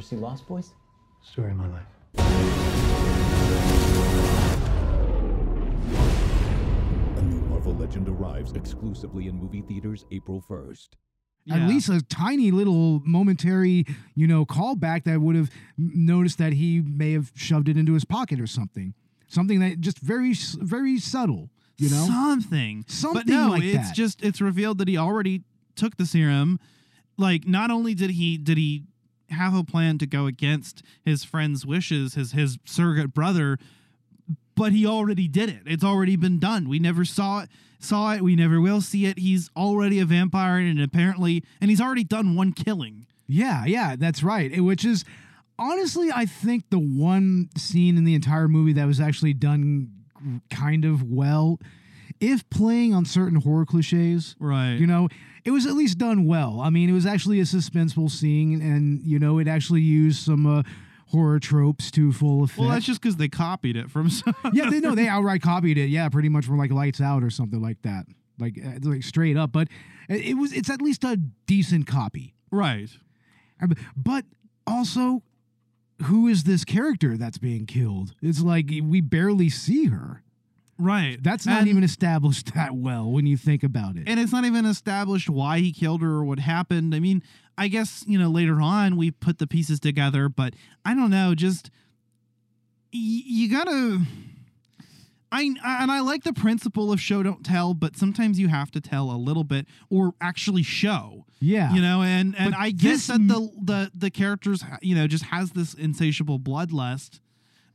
See 0.07 0.17
Lost 0.17 0.47
Boys? 0.47 0.73
Story 1.23 1.51
of 1.51 1.57
my 1.57 1.67
life. 1.67 1.83
A 7.17 7.23
new 7.23 7.41
Marvel 7.49 7.75
Legend 7.75 8.09
arrives 8.09 8.53
exclusively 8.53 9.27
in 9.27 9.37
movie 9.37 9.63
theaters 9.63 10.05
April 10.13 10.45
1st. 10.49 10.91
At 11.51 11.69
least 11.69 11.89
a 11.89 12.03
tiny 12.03 12.51
little 12.51 13.03
momentary, 13.05 13.85
you 14.17 14.27
know, 14.27 14.45
callback 14.45 15.05
that 15.05 15.21
would 15.21 15.37
have 15.37 15.49
noticed 15.79 16.39
that 16.39 16.53
he 16.55 16.81
may 16.81 17.13
have 17.13 17.31
shoved 17.37 17.69
it 17.69 17.77
into 17.77 17.95
his 17.95 18.05
pocket 18.05 18.41
or 18.41 18.49
something. 18.49 18.95
Something 19.29 19.61
that 19.61 19.81
just 19.81 19.99
very, 20.01 20.35
very 20.59 20.99
subtle, 20.99 21.51
you 21.79 21.89
know? 21.89 22.05
something, 22.07 22.85
Something 22.89 23.23
but 23.23 23.29
Something 23.29 23.35
no, 23.35 23.51
like 23.51 23.63
it's 23.63 23.89
that. 23.89 23.95
just 23.95 24.23
it's 24.25 24.41
revealed 24.41 24.79
that 24.79 24.89
he 24.89 24.97
already 24.99 25.43
took 25.77 25.97
the 25.97 26.07
serum. 26.07 26.59
Like, 27.17 27.47
not 27.47 27.71
only 27.71 27.95
did 27.95 28.11
he 28.11 28.39
did 28.39 28.59
he 28.59 28.85
have 29.31 29.55
a 29.55 29.65
plan 29.65 29.99
to 29.99 30.07
go 30.07 30.27
against 30.27 30.83
his 31.05 31.25
friend's 31.25 31.65
wishes, 31.67 32.15
his 32.15 32.33
his 32.33 32.59
surrogate 32.65 33.13
brother, 33.15 33.59
but 34.55 34.73
he 34.73 34.87
already 34.87 35.29
did 35.29 35.49
it. 35.49 35.63
It's 35.67 35.85
already 35.85 36.17
been 36.17 36.39
done. 36.39 36.69
We 36.69 36.79
never 36.79 37.05
saw 37.05 37.41
it, 37.41 37.49
saw 37.79 38.15
it. 38.15 38.23
We 38.23 38.37
never 38.37 38.61
will 38.61 38.81
see 38.81 39.07
it. 39.07 39.19
He's 39.19 39.51
already 39.57 39.99
a 39.99 40.05
vampire, 40.05 40.59
and 40.59 40.81
apparently, 40.81 41.45
and 41.61 41.71
he's 41.71 41.81
already 41.81 42.05
done 42.05 42.35
one 42.37 42.53
killing. 42.53 43.07
Yeah, 43.27 43.65
yeah, 43.65 43.97
that's 43.97 44.23
right. 44.23 44.51
It- 44.53 44.61
Which 44.61 44.85
is 44.85 45.05
honestly, 45.59 46.11
I 46.15 46.27
think 46.27 46.71
the 46.71 46.79
one 46.79 47.49
scene 47.57 47.97
in 47.99 48.05
the 48.05 48.15
entire 48.15 48.49
movie 48.49 48.73
that 48.75 48.87
was 48.87 49.01
actually 49.01 49.35
done 49.35 49.91
kind 50.51 50.85
of 50.85 51.03
well, 51.03 51.59
if 52.21 52.49
playing 52.51 52.95
on 52.95 53.05
certain 53.05 53.41
horror 53.41 53.67
cliches. 53.67 54.37
Right. 54.39 54.75
You 54.75 54.87
know, 54.87 55.09
it 55.45 55.51
was 55.51 55.67
at 55.67 55.75
least 55.75 55.99
done 55.99 56.27
well. 56.27 56.61
I 56.61 56.71
mean, 56.71 56.89
it 56.91 56.93
was 56.93 57.07
actually 57.07 57.41
a 57.41 57.45
suspenseful 57.45 58.11
scene, 58.11 58.61
and 58.61 59.01
you 59.03 59.19
know, 59.19 59.39
it 59.39 59.49
actually 59.49 59.81
used 59.83 60.25
some 60.25 60.47
uh, 60.47 60.63
horror 61.09 61.39
tropes 61.39 61.91
to 61.93 62.13
full 62.13 62.43
effect. 62.45 62.59
Well, 62.59 62.69
that's 62.71 62.85
just 62.85 63.01
because 63.01 63.17
they 63.17 63.29
copied 63.29 63.77
it 63.77 63.91
from. 63.91 64.11
Some 64.11 64.35
yeah, 64.53 64.69
they 64.71 64.81
know 64.81 64.95
they 64.95 65.09
outright 65.09 65.43
copied 65.43 65.79
it. 65.79 65.87
Yeah, 65.87 66.09
pretty 66.09 66.29
much 66.29 66.47
from 66.47 66.59
like 66.59 66.71
Lights 66.71 67.01
Out 67.01 67.23
or 67.23 67.31
something 67.31 67.61
like 67.63 67.83
that, 67.83 68.07
like 68.39 68.59
uh, 68.65 68.79
like 68.83 69.03
straight 69.03 69.37
up. 69.37 69.53
But 69.53 69.69
it 70.09 70.37
was 70.37 70.53
it's 70.53 70.71
at 70.71 70.83
least 70.83 71.05
a 71.05 71.17
decent 71.47 71.87
copy. 71.87 72.35
right. 72.51 72.89
But 73.97 74.25
also, 74.67 75.23
who 76.05 76.27
is 76.29 76.45
this 76.45 76.65
character 76.65 77.17
that's 77.17 77.39
being 77.39 77.67
killed? 77.67 78.13
It's 78.21 78.43
like 78.43 78.71
we 78.83 79.01
barely 79.01 79.49
see 79.49 79.87
her. 79.87 80.23
Right. 80.79 81.23
That's 81.23 81.47
not 81.47 81.61
And- 81.61 81.69
even 81.69 81.83
established 81.85 82.53
that 82.55 82.75
well 82.77 83.11
when 83.11 83.27
you 83.27 83.37
think 83.37 83.63
about 83.63 83.97
it. 83.97 84.05
and 84.07 84.21
it's 84.21 84.33
not 84.33 84.45
even 84.45 84.65
established 84.67 85.31
why 85.31 85.61
he 85.61 85.73
killed 85.73 86.03
her 86.03 86.11
or 86.11 86.25
what 86.25 86.39
happened. 86.39 86.95
I 86.95 87.01
mean, 87.01 87.23
I 87.59 87.69
guess 87.69 88.05
you 88.07 88.19
know 88.19 88.29
later 88.31 88.61
on 88.61 88.97
we 88.97 89.11
put 89.11 89.39
the 89.39 89.47
pieces 89.47 89.81
together, 89.81 90.29
but 90.29 90.55
I 90.85 90.95
don't 90.95 91.11
know. 91.11 91.35
Just 91.35 91.71
y- 92.93 93.23
you 93.25 93.49
gotta. 93.51 94.01
I 95.33 95.43
and 95.43 95.91
I 95.91 96.01
like 96.01 96.23
the 96.23 96.33
principle 96.33 96.93
of 96.93 97.01
show 97.01 97.23
don't 97.23 97.45
tell, 97.45 97.75
but 97.75 97.97
sometimes 97.97 98.39
you 98.39 98.49
have 98.49 98.71
to 98.71 98.81
tell 98.81 99.11
a 99.11 99.17
little 99.19 99.43
bit 99.43 99.67
or 99.91 100.15
actually 100.21 100.63
show. 100.63 101.27
yeah, 101.41 101.75
You 101.75 101.83
know, 101.83 102.03
and 102.03 102.35
and 102.39 102.53
But 102.53 102.61
I 102.61 102.71
guess 102.71 103.09
that 103.09 103.27
the 103.27 103.51
the 103.61 103.91
the 103.95 104.11
characters 104.11 104.63
you 104.83 104.95
know 104.95 105.07
just 105.09 105.25
has 105.25 105.51
this 105.51 105.75
insatiable 105.75 106.39
bloodlust, 106.39 107.19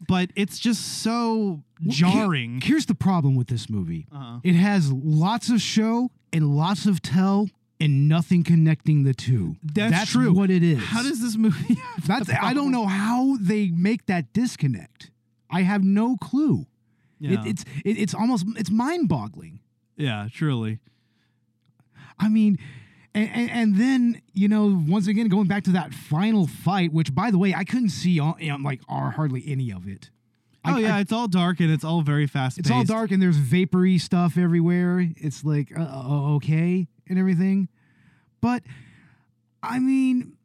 but 0.07 0.31
it's 0.35 0.57
just 0.59 1.01
so 1.01 1.63
Well, 1.83 1.95
here- 1.95 2.09
jarring. 2.09 2.61
here's 2.61 2.85
the 2.87 2.95
problem 2.95 3.35
with 3.35 3.47
this 3.47 3.69
movie. 3.69 4.07
Uh-huh. 4.11 4.39
It 4.43 4.55
has 4.55 4.91
lots 4.91 5.49
of 5.49 5.61
show 5.61 6.11
and 6.33 6.55
lots 6.55 6.85
of 6.85 7.01
tell 7.01 7.49
and 7.79 8.07
nothing 8.07 8.43
connecting 8.43 9.03
the 9.03 9.13
two. 9.13 9.55
That's 9.63 10.11
true. 10.11 10.33
What 10.33 10.49
it 10.51 10.63
is. 10.63 10.79
How 10.79 11.01
does 11.03 11.19
this 11.21 11.35
movie? 11.35 11.73
have 11.95 12.07
That's 12.07 12.27
that 12.27 12.43
I 12.43 12.53
don't 12.53 12.71
know 12.71 12.85
how 12.85 13.37
they 13.39 13.69
make 13.69 14.05
that 14.07 14.33
disconnect. 14.33 15.11
I 15.49 15.61
have 15.63 15.83
no 15.83 16.15
clue. 16.17 16.67
It, 17.19 17.31
Yeah. 17.31 17.43
it's 17.45 17.63
it, 17.85 17.97
it's 17.99 18.13
almost 18.13 18.45
it's 18.55 18.69
mind 18.71 19.09
boggling. 19.09 19.59
Yeah, 19.97 20.27
truly. 20.31 20.79
I 22.19 22.29
mean, 22.29 22.57
and, 23.13 23.29
and, 23.33 23.51
and 23.51 23.75
then 23.75 24.21
you 24.33 24.47
know 24.47 24.83
once 24.87 25.07
again 25.07 25.27
going 25.27 25.47
back 25.47 25.63
to 25.65 25.71
that 25.71 25.93
final 25.93 26.47
fight, 26.47 26.91
which 26.93 27.13
by 27.13 27.31
the 27.31 27.37
way 27.37 27.53
I 27.53 27.63
couldn't 27.63 27.89
see 27.89 28.19
on, 28.19 28.35
you 28.39 28.49
know, 28.49 28.57
like 28.57 28.81
or 28.87 29.11
hardly 29.11 29.43
any 29.47 29.71
of 29.71 29.87
it. 29.87 30.09
I- 30.63 30.73
Oh 30.73 30.77
yeah, 30.77 30.97
I- 30.97 30.99
it's 31.01 31.11
all 31.11 31.27
dark 31.27 31.59
and 31.59 31.71
it's 31.71 31.83
all 31.83 32.01
very 32.01 32.27
fast. 32.27 32.57
it's 32.59 32.69
all 32.69 32.83
dark 32.83 33.11
and 33.11 33.21
there's 33.21 33.37
vapory 33.37 33.97
stuff 33.97 34.37
everywhere. 34.37 34.99
It's 35.17 35.43
like 35.43 35.71
uh, 35.77 35.81
uh, 35.81 36.35
okay 36.35 36.87
and 37.07 37.17
everything, 37.19 37.67
but 38.41 38.63
I 39.63 39.79
mean, 39.79 40.37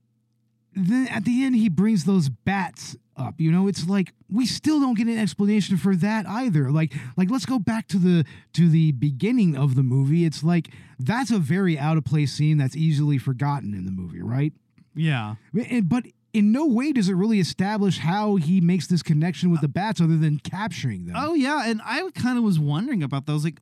then 0.75 1.07
at 1.09 1.25
the 1.25 1.45
end 1.45 1.55
he 1.57 1.69
brings 1.69 2.05
those 2.05 2.29
bats 2.29 2.97
up. 3.17 3.41
You 3.41 3.51
know, 3.51 3.69
it's 3.69 3.89
like 3.89 4.13
we 4.31 4.47
still 4.47 4.81
don't 4.81 4.95
get 4.95 5.07
an 5.07 5.19
explanation 5.19 5.77
for 5.77 5.97
that 5.97 6.27
either. 6.27 6.71
Like 6.71 6.93
like 7.17 7.31
let's 7.31 7.47
go 7.47 7.59
back 7.59 7.89
to 7.89 7.99
the 7.99 8.25
to 8.55 8.69
the 8.69 8.93
beginning 8.93 9.57
of 9.57 9.75
the 9.75 9.83
movie. 9.83 10.25
It's 10.25 10.45
like 10.45 10.71
that's 10.99 11.31
a 11.31 11.39
very 11.39 11.79
out 11.79 11.97
of 11.97 12.05
place 12.05 12.33
scene 12.33 12.59
that's 12.59 12.77
easily 12.77 13.19
forgotten 13.19 13.75
in 13.75 13.85
the 13.85 13.93
movie, 13.93 14.23
right? 14.23 14.53
Yeah. 14.95 15.37
And, 15.71 15.89
but 15.89 16.05
in 16.37 16.53
no 16.53 16.67
way 16.67 16.93
does 16.93 17.09
it 17.09 17.15
really 17.15 17.41
establish 17.41 17.99
how 17.99 18.37
he 18.37 18.61
makes 18.61 18.87
this 18.87 19.03
connection 19.03 19.51
with 19.51 19.63
the 19.63 19.69
bats 19.69 20.03
other 20.03 20.19
than 20.19 20.39
capturing 20.39 21.07
them. 21.07 21.15
Oh 21.17 21.33
yeah, 21.33 21.63
and 21.65 21.81
I 21.83 22.11
kind 22.15 22.37
of 22.37 22.45
was 22.45 22.59
wondering 22.59 23.03
about 23.03 23.25
those. 23.25 23.43
Like, 23.43 23.61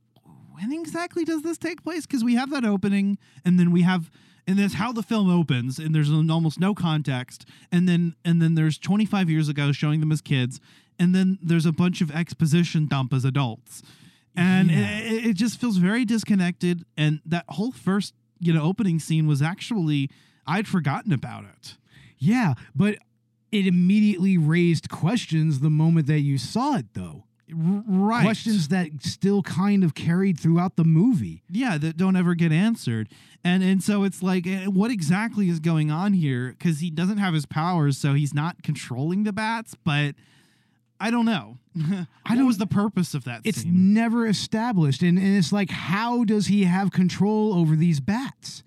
when 0.54 0.72
exactly 0.72 1.24
does 1.24 1.42
this 1.42 1.56
take 1.56 1.84
place? 1.84 2.04
Because 2.04 2.24
we 2.24 2.34
have 2.34 2.50
that 2.50 2.64
opening, 2.64 3.16
and 3.44 3.60
then 3.60 3.70
we 3.70 3.82
have, 3.82 4.10
and 4.46 4.59
that's 4.59 4.74
how 4.74 4.92
the 4.92 5.02
film 5.02 5.30
opens, 5.30 5.78
and 5.78 5.94
there's 5.94 6.11
an 6.11 6.30
almost 6.30 6.61
no 6.61 6.74
context, 6.74 7.46
and 7.72 7.88
then 7.88 8.14
and 8.24 8.40
then 8.42 8.54
there's 8.54 8.78
25 8.78 9.30
years 9.30 9.48
ago 9.48 9.72
showing 9.72 10.00
them 10.00 10.12
as 10.12 10.20
kids, 10.20 10.61
and 10.98 11.14
then 11.14 11.38
there's 11.42 11.66
a 11.66 11.72
bunch 11.72 12.00
of 12.00 12.11
exposition 12.11 12.87
dump 12.87 13.12
as 13.12 13.24
adults, 13.24 13.83
and 14.37 14.70
Yeah. 14.70 14.98
it, 14.98 15.26
it 15.26 15.37
just 15.37 15.61
feels 15.61 15.78
very 15.78 16.04
disconnected. 16.04 16.85
And 16.96 17.20
that 17.26 17.44
whole 17.48 17.72
first 17.72 18.14
you 18.40 18.52
know 18.52 18.62
opening 18.62 18.98
scene 18.98 19.26
was 19.26 19.40
actually 19.42 20.11
I'd 20.46 20.68
forgotten 20.68 21.12
about 21.12 21.44
it. 21.44 21.76
Yeah, 22.18 22.54
but 22.74 22.98
it 23.52 23.66
immediately 23.66 24.37
raised 24.37 24.88
questions 24.90 25.61
the 25.61 25.70
moment 25.70 26.07
that 26.09 26.20
you 26.20 26.38
saw 26.38 26.76
it, 26.76 26.87
though. 26.94 27.24
Right. 27.52 28.22
Questions 28.24 28.68
that 28.68 28.88
still 29.02 29.42
kind 29.42 29.85
of 29.85 29.94
carried 29.94 30.38
throughout 30.40 30.76
the 30.76 30.85
movie. 30.85 31.42
yeah 31.50 31.76
that 31.78 31.96
don't 31.96 32.16
ever 32.16 32.35
get 32.35 32.52
answered 32.52 33.09
and 33.44 33.62
and 33.62 33.83
so 33.83 34.04
it's 34.04 34.22
like 34.22 34.46
eh, 34.46 34.64
what 34.66 34.90
exactly 34.90 35.48
is 35.48 35.61
going 35.61 35.90
on 35.90 36.14
here 36.14 36.54
because 36.57 36.80
he 36.80 36.90
doesn't 36.90 37.18
have 37.18 37.35
his 37.35 37.44
powers 37.46 37.98
so 37.98 38.14
he's 38.14 38.33
not 38.33 38.62
controlling 38.62 39.24
the 39.24 39.33
bats 39.33 39.74
but 39.85 40.14
i 40.98 41.11
don't 41.11 41.26
know 41.26 41.59
i 42.24 42.35
know 42.35 42.46
was 42.46 42.59
the 42.59 42.66
purpose 42.66 43.12
of 43.14 43.24
that 43.24 43.42
It's 43.44 43.62
scene? 43.62 43.92
never 43.92 44.26
established, 44.26 45.02
and, 45.02 45.18
and 45.18 45.37
it's 45.37 45.52
like, 45.52 45.70
how 45.70 46.24
does 46.24 46.46
he 46.46 46.64
have 46.64 46.92
control 46.92 47.52
over 47.54 47.74
these 47.76 48.00
bats? 48.00 48.62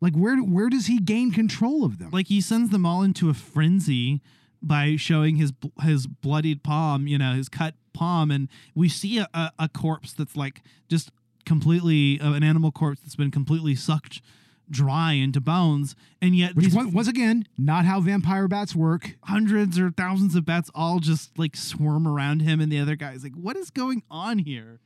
Like, 0.00 0.14
where 0.14 0.36
where 0.38 0.68
does 0.68 0.86
he 0.86 0.98
gain 0.98 1.30
control 1.32 1.84
of 1.84 1.98
them? 1.98 2.10
like 2.12 2.28
he 2.28 2.40
sends 2.40 2.70
them 2.70 2.84
all 2.86 3.02
into 3.02 3.28
a 3.30 3.34
frenzy 3.34 4.20
by 4.66 4.96
showing 4.96 5.36
his 5.36 5.52
his 5.82 6.06
bloodied 6.06 6.62
palm 6.62 7.06
you 7.06 7.18
know 7.18 7.34
his 7.34 7.48
cut 7.48 7.74
palm 7.92 8.30
and 8.30 8.48
we 8.74 8.88
see 8.88 9.18
a, 9.18 9.28
a, 9.32 9.50
a 9.58 9.68
corpse 9.68 10.12
that's 10.12 10.36
like 10.36 10.60
just 10.88 11.10
completely 11.44 12.20
uh, 12.20 12.32
an 12.32 12.42
animal 12.42 12.70
corpse 12.72 13.00
that's 13.00 13.16
been 13.16 13.30
completely 13.30 13.74
sucked 13.74 14.20
dry 14.68 15.12
into 15.12 15.40
bones 15.40 15.94
and 16.20 16.36
yet 16.36 16.56
Which 16.56 16.74
once, 16.74 17.06
again, 17.08 17.46
not 17.56 17.84
how 17.84 18.00
vampire 18.00 18.48
bats 18.48 18.74
work. 18.74 19.16
hundreds 19.24 19.78
or 19.78 19.90
thousands 19.90 20.34
of 20.34 20.44
bats 20.44 20.70
all 20.74 20.98
just 20.98 21.38
like 21.38 21.54
swarm 21.56 22.06
around 22.06 22.40
him 22.42 22.60
and 22.60 22.70
the 22.70 22.80
other 22.80 22.96
guys. 22.96 23.22
Like, 23.22 23.34
what 23.34 23.56
is 23.56 23.70
going 23.70 24.02
on 24.10 24.38
here? 24.40 24.80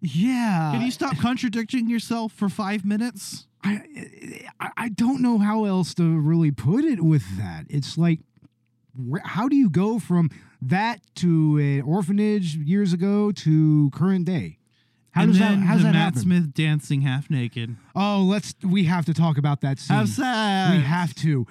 Yeah, 0.00 0.72
Can 0.74 0.82
you 0.82 0.90
stop 0.90 1.16
contradicting 1.18 1.88
yourself 1.88 2.32
for 2.32 2.48
five 2.50 2.84
minutes? 2.84 3.46
I, 3.64 3.80
I 4.60 4.70
I 4.76 4.88
don't 4.90 5.22
know 5.22 5.38
how 5.38 5.64
else 5.64 5.94
to 5.94 6.20
really 6.20 6.50
put 6.50 6.84
it 6.84 7.02
with 7.02 7.24
that. 7.38 7.64
It's 7.70 7.96
like, 7.96 8.20
how 9.24 9.48
do 9.48 9.56
you 9.56 9.68
go 9.68 9.98
from 9.98 10.30
that 10.62 11.00
to 11.16 11.58
an 11.58 11.82
orphanage 11.82 12.56
years 12.56 12.92
ago 12.92 13.32
to 13.32 13.90
current 13.92 14.24
day? 14.24 14.58
How 15.10 15.22
and 15.22 15.32
does 15.32 15.38
that? 15.38 15.58
How 15.58 15.74
does 15.74 15.82
the 15.82 15.88
that 15.88 15.92
Matt 15.92 16.02
happen? 16.02 16.22
Smith 16.22 16.54
dancing 16.54 17.02
half 17.02 17.30
naked. 17.30 17.76
Oh, 17.94 18.24
let's. 18.28 18.54
We 18.64 18.84
have 18.84 19.04
to 19.06 19.14
talk 19.14 19.38
about 19.38 19.60
that 19.60 19.78
scene. 19.78 19.96
Have 19.96 20.08
sex. 20.08 20.76
We 20.76 20.82
have 20.82 21.14
to. 21.16 21.46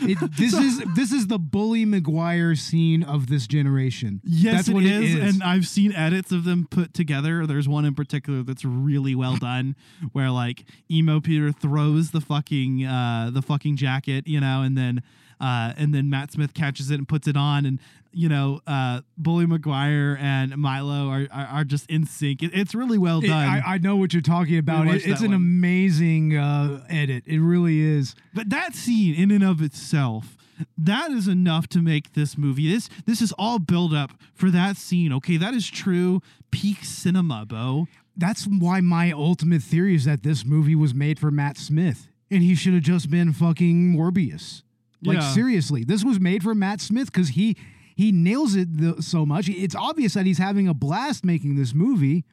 It, 0.00 0.18
this 0.36 0.54
is 0.54 0.82
this 0.96 1.12
is 1.12 1.26
the 1.26 1.38
bully 1.38 1.84
Maguire 1.84 2.54
scene 2.54 3.02
of 3.02 3.28
this 3.28 3.46
generation. 3.46 4.20
Yes, 4.24 4.54
that's 4.54 4.68
it 4.68 4.74
what 4.74 4.84
is, 4.84 5.14
it 5.14 5.22
is. 5.22 5.34
and 5.34 5.42
I've 5.42 5.66
seen 5.66 5.92
edits 5.92 6.32
of 6.32 6.44
them 6.44 6.66
put 6.70 6.94
together. 6.94 7.46
There's 7.46 7.68
one 7.68 7.84
in 7.84 7.94
particular 7.94 8.42
that's 8.42 8.64
really 8.64 9.14
well 9.14 9.36
done, 9.36 9.76
where 10.12 10.30
like 10.30 10.64
emo 10.90 11.20
Peter 11.20 11.52
throws 11.52 12.10
the 12.10 12.20
fucking 12.20 12.84
uh, 12.84 13.30
the 13.32 13.42
fucking 13.42 13.76
jacket, 13.76 14.26
you 14.26 14.40
know, 14.40 14.62
and 14.62 14.76
then 14.76 15.02
uh, 15.42 15.74
and 15.76 15.92
then 15.92 16.08
Matt 16.08 16.32
Smith 16.32 16.54
catches 16.54 16.90
it 16.90 16.94
and 16.94 17.06
puts 17.06 17.26
it 17.28 17.36
on, 17.36 17.66
and 17.66 17.78
you 18.14 18.28
know, 18.28 18.60
uh, 18.66 19.00
Bully 19.16 19.46
Maguire 19.46 20.16
and 20.20 20.56
Milo 20.56 21.08
are 21.08 21.26
are, 21.32 21.46
are 21.46 21.64
just 21.64 21.86
in 21.90 22.06
sync. 22.06 22.42
It, 22.42 22.50
it's 22.54 22.74
really 22.74 22.98
well 22.98 23.18
It- 23.22 23.26
done. 23.28 23.48
I, 23.48 23.74
I 23.74 23.78
know 23.78 23.96
what 23.96 24.12
you're 24.12 24.22
talking 24.22 24.56
about. 24.58 24.86
It- 24.86 25.06
it's 25.06 25.20
an 25.20 25.28
one. 25.28 25.36
amazing 25.36 26.36
uh, 26.36 26.84
edit. 26.88 27.24
It 27.26 27.40
really 27.40 27.80
is. 27.80 28.14
But 28.32 28.50
that 28.50 28.74
scene 28.74 29.14
in 29.14 29.30
and 29.30 29.42
of 29.42 29.60
itself, 29.62 30.36
that 30.78 31.10
is 31.10 31.26
enough 31.26 31.66
to 31.68 31.80
make 31.80 32.12
this 32.12 32.38
movie. 32.38 32.70
This 32.72 32.88
this 33.06 33.20
is 33.20 33.32
all 33.38 33.58
build 33.58 33.92
up 33.94 34.12
for 34.34 34.50
that 34.50 34.76
scene. 34.76 35.12
Okay, 35.14 35.36
that 35.38 35.54
is 35.54 35.68
true 35.68 36.20
peak 36.50 36.84
cinema, 36.84 37.44
Bo. 37.46 37.88
That's 38.16 38.44
why 38.44 38.80
my 38.82 39.10
ultimate 39.10 39.62
theory 39.62 39.94
is 39.94 40.04
that 40.04 40.22
this 40.22 40.44
movie 40.44 40.74
was 40.76 40.92
made 40.94 41.18
for 41.18 41.30
Matt 41.30 41.56
Smith, 41.56 42.08
and 42.30 42.42
he 42.42 42.54
should 42.54 42.74
have 42.74 42.82
just 42.82 43.10
been 43.10 43.32
fucking 43.32 43.96
Morbius. 43.96 44.62
Like 45.04 45.18
Yeah. 45.18 45.32
seriously, 45.32 45.84
this 45.84 46.04
was 46.04 46.20
made 46.20 46.42
for 46.42 46.54
Matt 46.54 46.80
Smith 46.80 47.12
because 47.12 47.30
he 47.30 47.56
he 47.94 48.10
nails 48.12 48.54
it 48.56 48.68
so 49.02 49.26
much. 49.26 49.48
It's 49.48 49.74
obvious 49.74 50.14
that 50.14 50.24
he's 50.26 50.38
having 50.38 50.66
a 50.68 50.74
blast 50.74 51.24
making 51.24 51.56
this 51.56 51.74
movie. 51.74 52.24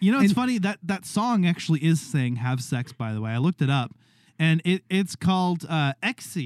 You 0.00 0.10
know, 0.12 0.18
it's 0.20 0.28
And- 0.32 0.34
funny 0.36 0.58
that 0.58 0.78
that 0.82 1.04
song 1.04 1.44
actually 1.46 1.84
is 1.84 2.00
saying 2.00 2.36
"have 2.36 2.62
sex." 2.62 2.92
By 2.92 3.12
the 3.12 3.20
way, 3.20 3.30
I 3.32 3.38
looked 3.38 3.60
it 3.62 3.70
up, 3.70 3.94
and 4.38 4.60
it 4.64 4.84
it's 4.88 5.14
called 5.16 5.64
uh, 5.68 5.92
"Exe" 6.02 6.36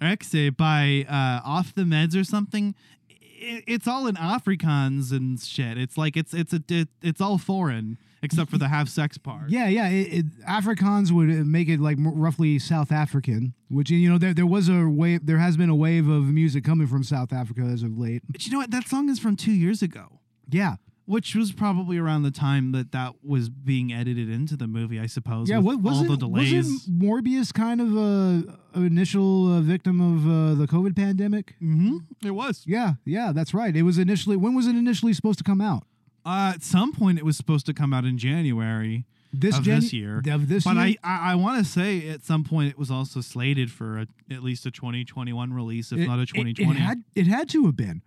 or 0.00 0.06
"Exe" 0.06 0.50
by 0.56 1.04
uh, 1.08 1.40
Off 1.44 1.74
the 1.74 1.82
Meds 1.82 2.16
or 2.16 2.24
something. 2.24 2.74
It, 3.10 3.64
it's 3.66 3.86
all 3.88 4.06
in 4.06 4.14
Afrikaans 4.16 5.10
and 5.12 5.38
shit. 5.40 5.76
It's 5.76 5.98
like 5.98 6.16
it's 6.16 6.32
it's 6.32 6.52
a 6.54 6.62
it, 6.68 6.88
it's 7.02 7.20
all 7.20 7.36
foreign 7.38 7.98
except 8.24 8.50
for 8.50 8.58
the 8.58 8.68
"have 8.68 8.88
sex" 8.88 9.18
part. 9.18 9.50
Yeah, 9.50 9.68
yeah. 9.68 9.88
It, 9.88 10.12
it, 10.18 10.26
Afrikaans 10.48 11.10
would 11.12 11.30
uh, 11.30 11.44
make 11.44 11.68
it 11.68 11.80
like 11.80 11.96
roughly 12.00 12.58
South 12.58 12.90
African, 12.90 13.54
which 13.68 13.90
you 13.90 14.10
know 14.10 14.18
there 14.18 14.34
there 14.34 14.46
was 14.46 14.68
a 14.68 14.88
wave. 14.88 15.26
There 15.26 15.38
has 15.38 15.56
been 15.56 15.70
a 15.70 15.74
wave 15.76 16.08
of 16.08 16.24
music 16.24 16.64
coming 16.64 16.86
from 16.86 17.02
South 17.04 17.32
Africa 17.32 17.62
as 17.62 17.82
of 17.82 17.98
late. 17.98 18.22
But 18.28 18.44
you 18.46 18.52
know 18.52 18.58
what? 18.58 18.70
That 18.70 18.88
song 18.88 19.08
is 19.08 19.18
from 19.18 19.36
two 19.36 19.52
years 19.52 19.82
ago. 19.82 20.20
Yeah, 20.50 20.76
Which 21.06 21.34
was 21.34 21.52
probably 21.52 21.96
around 21.96 22.22
the 22.24 22.30
time 22.30 22.72
that 22.72 22.92
that 22.92 23.14
was 23.24 23.48
being 23.48 23.92
edited 23.94 24.28
into 24.30 24.56
the 24.56 24.66
movie, 24.66 25.00
I 25.00 25.06
suppose. 25.06 25.48
yeah. 25.48 25.58
What 25.58 25.80
was 25.80 25.98
all 25.98 26.04
it? 26.04 26.08
the 26.08 26.16
delays? 26.18 26.52
Wasn't 26.52 26.98
Morbius 27.00 27.52
kind 27.52 27.80
of 27.80 27.96
a, 27.96 28.58
a 28.78 28.82
initial 28.82 29.52
uh, 29.56 29.60
victim 29.62 30.00
of 30.02 30.26
uh, 30.26 30.54
the 30.54 30.66
COVID 30.66 30.94
pandemic? 30.94 31.54
mm-hmm. 31.62 31.98
It 32.26 32.32
was. 32.32 32.62
Yeah, 32.66 32.94
yeah, 33.06 33.32
that's 33.34 33.54
right. 33.54 33.74
It 33.74 33.82
was 33.84 33.96
initially. 33.98 34.36
When 34.36 34.54
was 34.54 34.66
it 34.66 34.76
initially 34.76 35.12
supposed 35.14 35.38
to 35.38 35.44
come 35.44 35.60
out? 35.62 35.84
Uh, 36.24 36.52
at 36.54 36.62
some 36.62 36.92
point, 36.92 37.18
it 37.18 37.24
was 37.24 37.36
supposed 37.36 37.66
to 37.66 37.74
come 37.74 37.92
out 37.92 38.04
in 38.04 38.16
January 38.18 39.04
This 39.32 39.58
of 39.58 39.64
Jan- 39.64 39.80
this 39.80 39.92
year. 39.92 40.22
Of 40.30 40.48
this 40.48 40.64
but 40.64 40.74
year? 40.76 40.96
I, 41.04 41.28
I, 41.28 41.32
I 41.32 41.34
want 41.34 41.64
to 41.64 41.70
say 41.70 42.08
at 42.08 42.22
some 42.24 42.44
point 42.44 42.70
it 42.70 42.78
was 42.78 42.90
also 42.90 43.20
slated 43.20 43.70
for 43.70 43.98
a, 43.98 44.06
at 44.30 44.42
least 44.42 44.64
a 44.66 44.70
2021 44.70 45.52
release, 45.52 45.92
if 45.92 45.98
It- 46.00 46.06
not 46.08 46.18
a 46.18 46.22
it- 46.22 46.28
2020. 46.28 46.70
It, 46.70 46.82
had 46.82 47.04
it 47.14 47.26
had 47.26 47.48
to 47.50 47.66
have 47.66 47.76
been. 47.76 48.02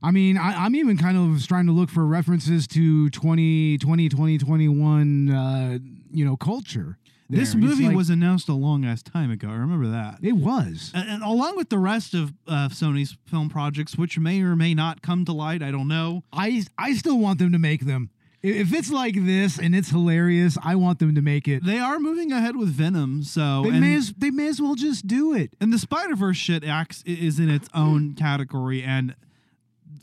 I 0.00 0.12
mean, 0.12 0.38
I, 0.38 0.64
I'm 0.64 0.76
even 0.76 0.96
kind 0.96 1.16
of 1.18 1.44
trying 1.46 1.66
to 1.66 1.72
look 1.72 1.90
for 1.90 2.06
references 2.06 2.68
to 2.68 3.10
2020, 3.10 4.08
2021, 4.08 5.28
uh, 5.30 5.78
you 6.12 6.24
know, 6.24 6.36
culture. 6.36 6.98
There. 7.28 7.40
this 7.40 7.54
movie 7.54 7.86
like- 7.86 7.96
was 7.96 8.10
announced 8.10 8.48
a 8.48 8.54
long 8.54 8.84
ass 8.84 9.02
time 9.02 9.30
ago. 9.30 9.48
I 9.48 9.54
remember 9.56 9.88
that. 9.88 10.18
It 10.22 10.32
was. 10.32 10.90
And, 10.94 11.08
and 11.08 11.22
along 11.22 11.56
with 11.56 11.68
the 11.68 11.78
rest 11.78 12.14
of 12.14 12.32
uh, 12.46 12.68
Sony's 12.70 13.16
film 13.26 13.48
projects, 13.48 13.96
which 13.96 14.18
may 14.18 14.40
or 14.42 14.56
may 14.56 14.74
not 14.74 15.02
come 15.02 15.24
to 15.26 15.32
light, 15.32 15.62
I 15.62 15.70
don't 15.70 15.88
know. 15.88 16.24
I 16.32 16.64
I 16.78 16.94
still 16.94 17.18
want 17.18 17.38
them 17.38 17.52
to 17.52 17.58
make 17.58 17.84
them. 17.86 18.10
If 18.40 18.72
it's 18.72 18.90
like 18.92 19.16
this 19.26 19.58
and 19.58 19.74
it's 19.74 19.90
hilarious, 19.90 20.56
I 20.62 20.76
want 20.76 21.00
them 21.00 21.16
to 21.16 21.20
make 21.20 21.48
it. 21.48 21.64
They 21.66 21.78
are 21.80 21.98
moving 21.98 22.30
ahead 22.30 22.54
with 22.56 22.68
Venom, 22.68 23.24
so 23.24 23.64
They 23.64 23.80
may 23.80 23.94
as 23.96 24.12
they 24.16 24.30
may 24.30 24.46
as 24.46 24.60
well 24.62 24.76
just 24.76 25.08
do 25.08 25.34
it. 25.34 25.50
and 25.60 25.72
the 25.72 25.78
Spider 25.78 26.14
Verse 26.14 26.36
shit 26.36 26.62
acts 26.64 27.02
is 27.04 27.40
in 27.40 27.50
its 27.50 27.68
own 27.74 28.14
category, 28.14 28.82
and 28.84 29.16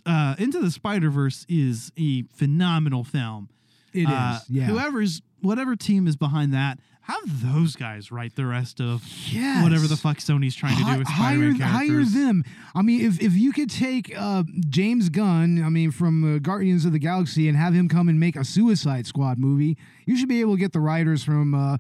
uh, 0.05 0.35
Into 0.37 0.59
the 0.59 0.69
Spider 0.69 1.09
Verse 1.09 1.45
is 1.47 1.91
a 1.97 2.23
phenomenal 2.23 3.03
film. 3.05 3.49
It 3.93 4.01
is. 4.01 4.07
Uh, 4.09 4.39
yeah. 4.49 4.65
Whoever's 4.65 5.21
whatever 5.41 5.75
team 5.77 6.05
is 6.05 6.17
behind 6.17 6.53
that, 6.53 6.79
have 7.07 7.43
those 7.53 7.75
guys 7.75 8.11
write 8.11 8.35
the 8.35 8.45
rest 8.45 8.79
of 8.81 9.03
Yes. 9.31 9.63
whatever 9.63 9.87
the 9.87 9.95
fuck 9.97 10.17
Sony's 10.17 10.55
trying 10.55 10.77
to 10.77 10.83
do 10.83 10.97
with 10.99 11.07
hire, 11.07 11.35
Spider-Man 11.37 11.55
hire 11.59 11.85
characters. 11.87 12.13
them. 12.13 12.43
I 12.73 12.81
mean, 12.81 13.01
if, 13.05 13.21
if 13.21 13.33
you 13.33 13.51
could 13.51 13.69
take 13.69 14.13
uh, 14.17 14.43
James 14.69 15.09
Gunn, 15.09 15.63
I 15.63 15.69
mean, 15.69 15.91
from 15.91 16.35
uh, 16.35 16.39
Guardians 16.39 16.83
of 16.85 16.91
the 16.93 16.99
Galaxy, 16.99 17.47
and 17.47 17.57
have 17.57 17.73
him 17.73 17.87
come 17.87 18.09
and 18.09 18.19
make 18.19 18.35
a 18.35 18.43
Suicide 18.43 19.05
Squad 19.07 19.37
movie, 19.37 19.77
you 20.05 20.17
should 20.17 20.29
be 20.29 20.41
able 20.41 20.53
to 20.55 20.59
get 20.59 20.73
the 20.73 20.79
writers 20.79 21.23
from 21.23 21.53
uh, 21.53 21.77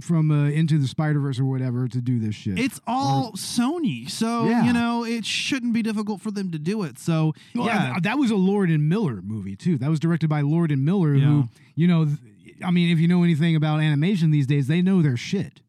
from 0.00 0.30
uh, 0.30 0.48
Into 0.50 0.78
the 0.78 0.86
Spider 0.88 1.20
Verse 1.20 1.38
or 1.38 1.44
whatever 1.44 1.86
to 1.88 2.00
do 2.00 2.18
this 2.18 2.34
shit. 2.34 2.58
It's 2.58 2.80
all 2.86 3.32
Sony, 3.32 4.08
so 4.10 4.46
Yeah. 4.48 4.64
you 4.64 4.72
know 4.72 5.04
it 5.04 5.24
shouldn't 5.26 5.72
be 5.74 5.82
difficult 5.82 6.20
for 6.20 6.30
them 6.30 6.50
to 6.52 6.58
do 6.58 6.82
it. 6.84 6.98
So 6.98 7.34
Well, 7.54 7.66
yeah, 7.66 7.96
that 8.02 8.18
was 8.18 8.30
a 8.30 8.36
Lord 8.36 8.70
and 8.70 8.88
Miller 8.88 9.20
movie 9.22 9.56
too. 9.56 9.78
That 9.78 9.90
was 9.90 10.00
directed 10.00 10.28
by 10.30 10.40
Lord 10.40 10.70
and 10.70 10.84
Miller, 10.84 11.14
Yeah. 11.14 11.24
who 11.26 11.48
you 11.74 11.86
know, 11.88 12.04
th- 12.06 12.18
I 12.64 12.70
mean, 12.70 12.90
if 12.90 12.98
you 12.98 13.08
know 13.08 13.22
anything 13.22 13.56
about 13.56 13.80
animation 13.80 14.30
these 14.30 14.46
days, 14.46 14.66
they 14.68 14.82
know 14.82 15.02
their 15.02 15.16
shit. 15.16 15.60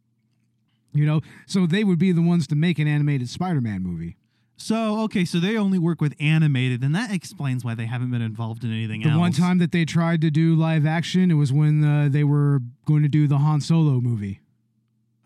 You 0.93 1.05
know, 1.07 1.21
so 1.47 1.65
they 1.65 1.83
would 1.83 1.97
be 1.97 2.11
the 2.11 2.21
ones 2.21 2.45
to 2.47 2.55
make 2.55 2.77
an 2.77 2.87
animated 2.87 3.27
Spider-Man 3.29 3.81
movie. 3.81 4.15
So 4.57 4.99
okay, 5.01 5.25
so 5.25 5.39
they 5.39 5.57
only 5.57 5.79
work 5.79 5.99
with 5.99 6.13
animated, 6.19 6.83
and 6.83 6.93
that 6.95 7.11
explains 7.11 7.65
why 7.65 7.73
they 7.75 7.87
haven't 7.87 8.11
been 8.11 8.21
involved 8.21 8.63
in 8.63 8.71
anything 8.71 9.01
The 9.01 9.09
else. 9.09 9.19
one 9.19 9.31
time 9.33 9.57
that 9.57 9.71
they 9.71 9.83
tried 9.85 10.21
to 10.21 10.29
do 10.29 10.55
live 10.55 10.85
action, 10.85 11.31
it 11.31 11.33
was 11.33 11.51
when 11.51 11.83
uh, 11.83 12.07
they 12.09 12.23
were 12.23 12.61
going 12.85 13.01
to 13.01 13.09
do 13.09 13.27
the 13.27 13.39
Han 13.39 13.59
Solo 13.61 13.99
movie. 13.99 14.39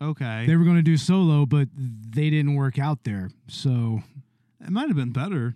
okay, 0.00 0.44
They 0.46 0.56
were 0.56 0.64
going 0.64 0.76
to 0.76 0.82
do 0.82 0.96
Solo, 0.96 1.44
but 1.44 1.68
they 1.76 2.30
didn't 2.30 2.54
work 2.54 2.78
out 2.78 3.04
there. 3.04 3.30
So 3.46 4.02
it 4.64 4.70
might 4.70 4.88
have 4.88 4.96
been 4.96 5.12
better. 5.12 5.54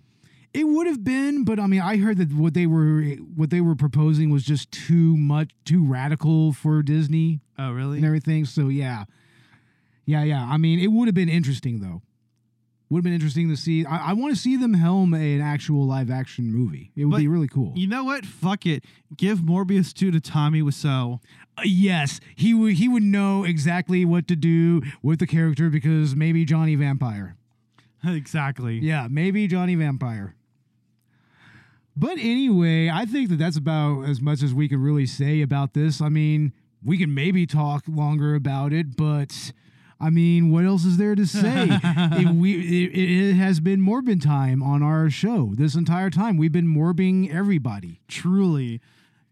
It 0.53 0.65
would 0.65 0.87
have 0.87 1.03
been, 1.03 1.43
but 1.43 1.59
I 1.59 1.67
mean, 1.67 1.81
I 1.81 1.97
heard 1.97 2.17
that 2.17 2.31
what 2.33 2.53
they 2.53 2.65
were 2.67 3.01
what 3.35 3.49
they 3.49 3.61
were 3.61 3.75
proposing 3.75 4.29
was 4.29 4.43
just 4.43 4.71
too 4.71 5.17
much, 5.17 5.51
too 5.65 5.83
radical 5.83 6.53
for 6.53 6.81
Disney 6.83 7.41
Oh 7.57 7.71
really? 7.71 7.97
and 7.97 8.05
everything. 8.05 8.45
So 8.45 8.67
yeah, 8.67 9.05
yeah, 10.05 10.23
yeah. 10.23 10.45
I 10.49 10.57
mean, 10.57 10.79
it 10.79 10.87
would 10.87 11.07
have 11.07 11.15
been 11.15 11.29
interesting 11.29 11.79
though. 11.79 12.01
Would 12.89 12.99
have 12.99 13.03
been 13.05 13.13
interesting 13.13 13.49
to 13.49 13.55
see. 13.57 13.85
I, 13.85 14.09
I 14.09 14.13
want 14.13 14.35
to 14.35 14.39
see 14.39 14.55
them 14.55 14.75
helm 14.75 15.15
an 15.15 15.41
actual 15.41 15.87
live 15.87 16.11
action 16.11 16.53
movie. 16.53 16.91
It 16.95 17.05
would 17.05 17.11
But 17.13 17.17
be 17.19 17.27
really 17.27 17.47
cool. 17.47 17.73
You 17.75 17.87
know 17.87 18.03
what? 18.03 18.23
Fuck 18.23 18.67
it. 18.67 18.83
Give 19.17 19.39
Morbius 19.39 19.91
two 19.93 20.11
to 20.11 20.19
Tommy 20.21 20.61
Wiseau. 20.61 21.19
Uh, 21.57 21.61
yes, 21.65 22.19
he 22.35 22.53
would. 22.53 22.73
He 22.73 22.87
would 22.87 23.01
know 23.01 23.43
exactly 23.45 24.05
what 24.05 24.27
to 24.27 24.35
do 24.35 24.83
with 25.01 25.17
the 25.19 25.25
character 25.25 25.71
because 25.71 26.15
maybe 26.15 26.45
Johnny 26.45 26.75
Vampire. 26.75 27.35
exactly. 28.05 28.77
Yeah, 28.79 29.07
maybe 29.09 29.47
Johnny 29.47 29.73
Vampire. 29.73 30.35
But 31.95 32.17
anyway, 32.17 32.89
I 32.89 33.05
think 33.05 33.29
that 33.29 33.37
that's 33.37 33.57
about 33.57 34.03
as 34.03 34.19
much 34.19 34.41
as 34.41 34.53
we 34.53 34.67
can 34.67 34.81
really 34.81 35.05
say 35.05 35.41
about 35.41 35.73
this. 35.73 36.01
I 36.01 36.09
mean, 36.09 36.53
we 36.83 36.97
can 36.97 37.13
maybe 37.13 37.45
talk 37.45 37.83
longer 37.87 38.35
about 38.35 38.73
it, 38.73 38.95
but 38.97 39.51
I 39.99 40.09
mean, 40.09 40.51
what 40.51 40.65
else 40.65 40.85
is 40.85 40.97
there 40.97 41.15
to 41.15 41.25
say? 41.25 41.67
it, 41.83 42.35
we, 42.35 42.85
it, 42.85 42.97
it 42.97 43.33
has 43.35 43.59
been 43.59 43.79
morbid 43.79 44.21
time 44.21 44.63
on 44.63 44.81
our 44.81 45.09
show 45.09 45.53
this 45.55 45.75
entire 45.75 46.09
time. 46.09 46.35
We've 46.35 46.51
been 46.51 46.67
morbing 46.67 47.33
everybody. 47.33 48.01
Truly, 48.07 48.81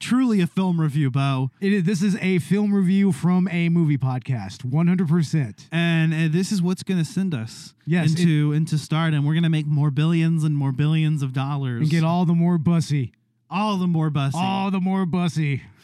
truly 0.01 0.41
a 0.41 0.47
film 0.47 0.81
review, 0.81 1.09
Bo. 1.11 1.51
It 1.61 1.71
is, 1.71 1.83
this 1.83 2.01
is 2.01 2.17
a 2.19 2.39
film 2.39 2.73
review 2.73 3.11
from 3.11 3.47
a 3.49 3.69
movie 3.69 3.97
podcast, 3.97 4.69
100%. 4.69 5.67
And 5.71 6.13
uh, 6.13 6.27
this 6.29 6.51
is 6.51 6.61
what's 6.61 6.83
going 6.83 6.97
to 6.99 7.05
send 7.05 7.33
us 7.33 7.73
Yes, 7.85 8.09
into 8.19 8.51
into 8.53 8.77
stardom. 8.77 9.25
We're 9.25 9.33
going 9.33 9.43
to 9.43 9.49
make 9.49 9.65
more 9.67 9.91
billions 9.91 10.43
and 10.43 10.55
more 10.57 10.71
billions 10.71 11.21
of 11.23 11.31
dollars 11.33 11.81
And 11.81 11.89
get 11.89 12.03
all 12.03 12.25
the 12.25 12.33
more 12.33 12.57
bussy. 12.57 13.13
all 13.49 13.77
the 13.77 13.87
more 13.87 14.09
bussy. 14.09 14.37
All 14.37 14.71
the 14.71 14.79
more 14.81 15.05
bussy. 15.05 15.61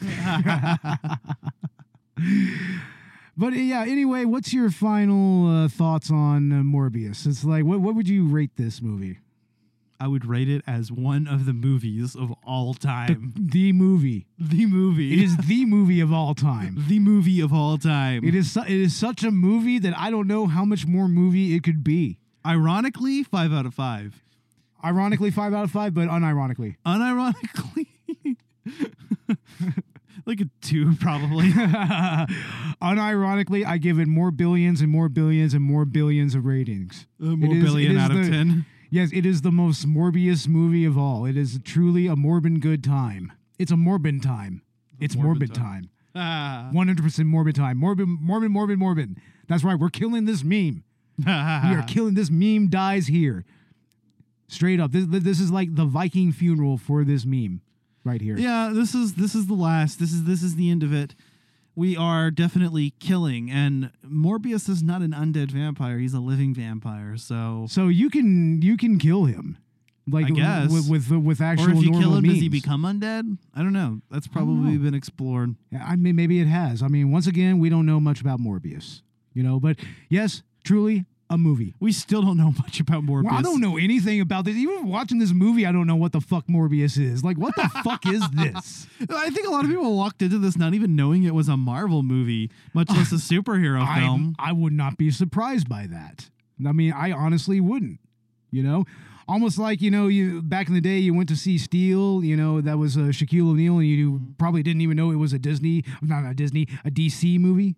but 3.36 3.52
uh, 3.52 3.56
yeah, 3.56 3.82
anyway, 3.82 4.24
what's 4.24 4.52
your 4.52 4.70
final 4.70 5.64
uh, 5.64 5.68
thoughts 5.68 6.10
on 6.10 6.52
uh, 6.52 6.56
Morbius? 6.62 7.26
It's 7.26 7.44
like, 7.44 7.64
what, 7.64 7.80
what 7.80 7.94
would 7.94 8.08
you 8.08 8.26
rate 8.26 8.50
this 8.56 8.82
movie? 8.82 9.18
I 10.00 10.06
would 10.06 10.24
rate 10.24 10.48
it 10.48 10.62
as 10.66 10.92
one 10.92 11.26
of 11.26 11.44
the 11.44 11.52
movies 11.52 12.14
of 12.14 12.32
all 12.44 12.72
time. 12.74 13.32
the 13.36 13.72
movie. 13.72 14.26
The, 14.38 14.64
movie. 14.66 15.12
It 15.12 15.18
is 15.18 15.36
the 15.36 15.64
movie 15.64 16.00
of 16.00 16.12
all 16.12 16.34
time. 16.36 16.76
the 16.88 17.00
movie 17.00 17.40
of 17.40 17.52
all 17.52 17.78
time. 17.78 18.22
It 18.24 18.34
is 18.34 18.52
su- 18.52 18.62
it 18.62 18.70
is 18.70 18.94
such 18.94 19.24
a 19.24 19.32
movie 19.32 19.78
that 19.80 19.96
I 19.98 20.10
don't 20.10 20.28
know 20.28 20.46
how 20.46 20.64
much 20.64 20.86
more 20.86 21.08
movie 21.08 21.54
it 21.56 21.64
could 21.64 21.82
be. 21.82 22.18
Ironically, 22.46 23.24
five 23.24 23.52
out 23.52 23.66
of 23.66 23.74
five. 23.74 24.22
Ironically, 24.84 25.32
five 25.32 25.52
out 25.52 25.64
of 25.64 25.72
five, 25.72 25.92
but 25.94 26.06
unironically. 26.08 26.76
Unironically, 26.86 27.86
like 30.26 30.40
a 30.40 30.48
two 30.60 30.94
probably. 31.00 31.50
Unironically, 32.80 33.66
I 33.66 33.78
give 33.78 33.98
it 33.98 34.06
more 34.06 34.30
billions 34.30 34.80
and 34.80 34.90
more 34.92 35.08
billions 35.08 35.54
and 35.54 35.64
more 35.64 35.84
billions 35.84 36.36
of 36.36 36.44
ratings. 36.46 37.08
Uh, 37.20 37.30
more 37.34 37.52
is- 37.56 37.64
billion 37.64 37.96
out 37.98 38.12
of 38.12 38.18
the- 38.24 38.30
ten. 38.30 38.66
Yes, 38.90 39.10
it 39.12 39.26
is 39.26 39.42
the 39.42 39.50
most 39.52 39.86
Morbius 39.86 40.48
movie 40.48 40.84
of 40.84 40.96
all. 40.96 41.24
It 41.26 41.36
is 41.36 41.58
truly 41.64 42.06
a 42.06 42.16
Morbin 42.16 42.60
good 42.60 42.82
time. 42.82 43.32
It's 43.58 43.70
a 43.70 43.76
Morbin 43.76 44.22
time. 44.22 44.62
It's 45.00 45.14
Morbid 45.14 45.50
Morbid 45.50 45.54
time. 45.54 45.64
time. 45.64 45.90
Ah. 46.20 46.70
100% 46.74 47.26
Morbid 47.26 47.54
time. 47.54 47.76
Morbid, 47.76 48.08
Morbid, 48.08 48.50
Morbid, 48.50 48.78
Morbid. 48.78 49.18
That's 49.46 49.62
right. 49.62 49.78
We're 49.78 49.90
killing 49.90 50.24
this 50.24 50.42
meme. 50.42 50.82
We 51.18 51.30
are 51.30 51.84
killing 51.86 52.14
this 52.14 52.30
meme 52.30 52.68
dies 52.68 53.06
here. 53.06 53.44
Straight 54.48 54.80
up. 54.80 54.90
This, 54.90 55.04
this 55.06 55.38
is 55.38 55.52
like 55.52 55.74
the 55.74 55.84
Viking 55.84 56.32
funeral 56.32 56.76
for 56.78 57.04
this 57.04 57.24
meme 57.24 57.60
right 58.04 58.20
here. 58.20 58.36
Yeah, 58.36 58.72
this 58.74 58.94
is 58.94 59.14
this 59.14 59.34
is 59.34 59.46
the 59.46 59.54
last. 59.54 60.00
This 60.00 60.12
is 60.12 60.24
this 60.24 60.42
is 60.42 60.56
the 60.56 60.70
end 60.70 60.82
of 60.82 60.92
it. 60.92 61.14
We 61.78 61.96
are 61.96 62.32
definitely 62.32 62.90
killing, 62.98 63.52
and 63.52 63.92
Morbius 64.04 64.68
is 64.68 64.82
not 64.82 65.00
an 65.00 65.12
undead 65.12 65.52
vampire. 65.52 65.98
He's 65.98 66.12
a 66.12 66.18
living 66.18 66.52
vampire. 66.52 67.16
So, 67.16 67.66
So 67.68 67.86
you 67.86 68.10
can 68.10 68.60
you 68.60 68.76
can 68.76 68.98
kill 68.98 69.26
him. 69.26 69.58
Like 70.10 70.26
I 70.26 70.30
guess. 70.30 70.72
with 70.72 70.90
with, 70.90 71.08
with 71.12 71.40
actual 71.40 71.68
or 71.68 71.70
if 71.74 71.82
you 71.84 71.92
normal 71.92 72.00
kill 72.00 72.16
him, 72.16 72.24
does 72.24 72.40
he 72.40 72.48
become 72.48 72.82
undead? 72.82 73.38
I 73.54 73.62
don't 73.62 73.72
know. 73.72 74.00
That's 74.10 74.26
probably 74.26 74.72
know. 74.72 74.82
been 74.82 74.94
explored. 74.94 75.54
I 75.80 75.94
mean, 75.94 76.16
maybe 76.16 76.40
it 76.40 76.48
has. 76.48 76.82
I 76.82 76.88
mean, 76.88 77.12
once 77.12 77.28
again, 77.28 77.60
we 77.60 77.68
don't 77.68 77.86
know 77.86 78.00
much 78.00 78.20
about 78.20 78.40
Morbius, 78.40 79.02
you 79.32 79.44
know. 79.44 79.60
But 79.60 79.76
yes, 80.08 80.42
truly 80.64 81.06
a 81.30 81.38
movie. 81.38 81.74
We 81.80 81.92
still 81.92 82.22
don't 82.22 82.36
know 82.36 82.52
much 82.58 82.80
about 82.80 83.04
Morbius. 83.04 83.24
Well, 83.24 83.34
I 83.34 83.42
don't 83.42 83.60
know 83.60 83.76
anything 83.76 84.20
about 84.20 84.44
this. 84.44 84.56
Even 84.56 84.88
watching 84.88 85.18
this 85.18 85.32
movie, 85.32 85.66
I 85.66 85.72
don't 85.72 85.86
know 85.86 85.96
what 85.96 86.12
the 86.12 86.20
fuck 86.20 86.46
Morbius 86.46 86.98
is. 86.98 87.22
Like, 87.22 87.36
what 87.36 87.54
the 87.56 87.68
fuck 87.84 88.06
is 88.06 88.22
this? 88.30 88.86
I 89.10 89.30
think 89.30 89.46
a 89.46 89.50
lot 89.50 89.64
of 89.64 89.70
people 89.70 89.96
walked 89.96 90.22
into 90.22 90.38
this 90.38 90.56
not 90.56 90.74
even 90.74 90.96
knowing 90.96 91.24
it 91.24 91.34
was 91.34 91.48
a 91.48 91.56
Marvel 91.56 92.02
movie, 92.02 92.50
much 92.72 92.90
less 92.90 93.12
a 93.12 93.14
superhero 93.34 93.82
I, 93.82 94.00
film. 94.00 94.36
I 94.38 94.52
would 94.52 94.72
not 94.72 94.96
be 94.96 95.10
surprised 95.10 95.68
by 95.68 95.86
that. 95.86 96.30
I 96.66 96.72
mean, 96.72 96.92
I 96.92 97.12
honestly 97.12 97.60
wouldn't. 97.60 98.00
You 98.50 98.62
know, 98.62 98.86
almost 99.28 99.58
like 99.58 99.82
you 99.82 99.90
know, 99.90 100.06
you 100.06 100.40
back 100.40 100.68
in 100.68 100.74
the 100.74 100.80
day, 100.80 100.96
you 100.96 101.12
went 101.12 101.28
to 101.28 101.36
see 101.36 101.58
Steel. 101.58 102.24
You 102.24 102.34
know, 102.34 102.62
that 102.62 102.78
was 102.78 102.96
uh, 102.96 103.00
Shaquille 103.12 103.50
O'Neal, 103.50 103.78
and 103.78 103.86
you 103.86 104.22
probably 104.38 104.62
didn't 104.62 104.80
even 104.80 104.96
know 104.96 105.10
it 105.10 105.16
was 105.16 105.34
a 105.34 105.38
Disney, 105.38 105.84
not 106.00 106.24
a 106.24 106.32
Disney, 106.32 106.66
a 106.84 106.90
DC 106.90 107.38
movie. 107.38 107.76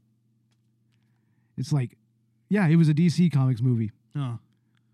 It's 1.58 1.72
like, 1.72 1.98
yeah, 2.50 2.68
it 2.68 2.76
was 2.76 2.88
a 2.90 2.94
DC 2.94 3.32
Comics 3.32 3.62
movie. 3.62 3.90
Oh. 4.14 4.38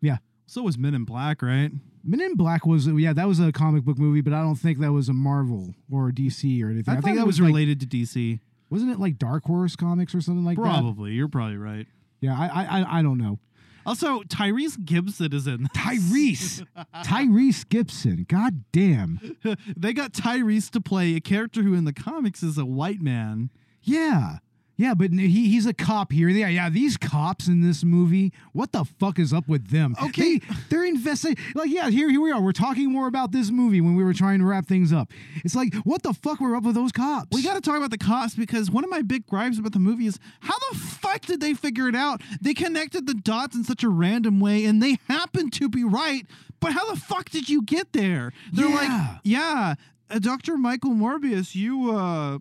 Yeah. 0.01 0.19
So 0.47 0.63
was 0.63 0.79
Men 0.79 0.95
in 0.95 1.05
Black, 1.05 1.43
right? 1.43 1.73
Men 2.05 2.21
in 2.21 2.37
Black 2.37 2.65
was 2.65 2.87
yeah, 2.87 3.13
that 3.13 3.27
was 3.27 3.41
a 3.41 3.51
comic 3.51 3.83
book 3.83 3.99
movie, 3.99 4.21
but 4.21 4.33
I 4.33 4.41
don't 4.43 4.55
think 4.55 4.79
that 4.79 4.93
was 4.93 5.09
a 5.09 5.13
Marvel 5.13 5.75
or 5.91 6.11
a 6.11 6.13
DC 6.13 6.63
or 6.63 6.71
anything. 6.71 6.95
I, 6.95 6.99
I, 6.99 7.01
think 7.01 7.17
that 7.17 7.27
was 7.27 7.41
like, 7.41 7.49
related 7.49 7.81
to 7.81 7.87
DC. 7.87 8.39
wasn't 8.71 8.93
it 8.93 9.01
like 9.01 9.19
Dark 9.19 9.45
Horse 9.45 9.75
Comics 9.75 10.15
or 10.15 10.21
something 10.21 10.45
like 10.45 10.57
that? 10.57 10.63
Probably. 10.63 11.13
You're 11.13 11.27
probably 11.27 11.57
right. 11.57 11.87
Yeah, 12.21 12.39
I 12.39 12.47
I 12.47 12.81
I- 12.81 12.99
I 12.99 13.03
don't 13.03 13.19
know. 13.19 13.41
Also, 13.85 14.23
Tyrese 14.23 14.85
Gibson 14.85 15.33
is 15.33 15.47
in. 15.47 15.63
this. 15.63 15.71
Tyrese, 15.73 16.67
Tyrese 17.05 17.69
Gibson. 17.69 18.27
God 18.29 18.65
damn. 18.73 19.37
they 19.77 19.93
got 19.93 20.13
Tyrese 20.13 20.71
to 20.71 20.81
play 20.81 21.15
a 21.15 21.21
character 21.21 21.63
who 21.63 21.73
in 21.75 21.85
the 21.85 21.93
comics 21.93 22.43
is 22.43 22.59
a 22.59 22.67
white 22.67 23.01
man. 23.01 23.51
Yeah. 23.83 24.39
Yeah, 24.79 24.93
but 24.95 25.11
he 25.11 25.49
he's 25.49 25.65
a 25.67 25.73
cop 25.73 26.13
here. 26.13 26.29
Yeah, 26.29 26.49
yeah. 26.49 26.69
These 26.69 26.97
cops 26.99 27.49
in 27.49 27.63
this 27.63 27.83
movie, 27.83 28.33
what 28.53 28.73
the 28.73 28.85
fuck 28.85 29.19
is 29.19 29.33
up 29.33 29.49
with 29.49 29.69
them? 29.71 29.95
Okay. 30.03 30.39
they, 30.39 30.47
they're 30.69 30.85
investing. 30.85 31.37
Like, 31.55 31.71
yeah, 31.71 31.89
here 31.89 32.11
here 32.11 32.21
we 32.21 32.31
are. 32.31 32.41
We're 32.43 32.53
talking 32.53 32.93
more 32.93 33.07
about 33.07 33.33
this 33.33 33.51
movie 33.51 33.81
when 33.81 33.95
we 33.97 34.05
were 34.05 34.13
trying 34.13 34.39
to 34.41 34.45
wrap 34.45 34.67
things 34.67 34.93
up. 34.93 35.13
It's 35.45 35.55
like, 35.55 35.75
what 35.85 36.03
the 36.03 36.13
fuck 36.13 36.41
were 36.41 36.55
up 36.55 36.65
with 36.65 36.75
those 36.75 36.93
cops? 36.93 37.29
We 37.33 37.43
got 37.43 37.55
to 37.55 37.61
talk 37.63 37.77
about 37.79 37.91
the 37.91 37.99
cops 37.99 38.35
because 38.35 38.71
one 38.71 38.85
of 38.85 38.91
my 38.91 39.01
big 39.03 39.27
gripes 39.27 39.59
about 39.59 39.73
the 39.73 39.79
movie 39.79 40.07
is 40.07 40.19
how 40.41 40.57
the 40.73 40.79
fuck 40.79 41.23
did 41.23 41.41
they 41.41 41.55
figure 41.55 41.89
it 41.89 41.97
out? 41.97 42.21
They 42.43 42.53
connected 42.55 43.07
the 43.07 43.15
dots 43.15 43.57
in 43.57 43.65
such 43.65 43.83
a 43.83 43.89
random 43.89 44.41
way 44.41 44.65
and 44.67 44.83
they 44.83 44.99
happened 45.09 45.53
to 45.55 45.69
be 45.71 45.85
right, 45.85 46.27
but 46.61 46.73
how 46.73 46.93
the 46.93 47.01
fuck 47.01 47.31
did 47.31 47.49
you 47.49 47.63
get 47.63 47.93
there? 47.95 48.33
They're 48.53 48.69
Yeah. 48.69 48.75
like, 48.75 49.21
yeah, 49.25 49.75
uh, 50.11 50.19
Dr. 50.19 50.57
Michael 50.59 50.93
Morbius, 50.93 51.55
you 51.55 51.91
uh 51.97 52.39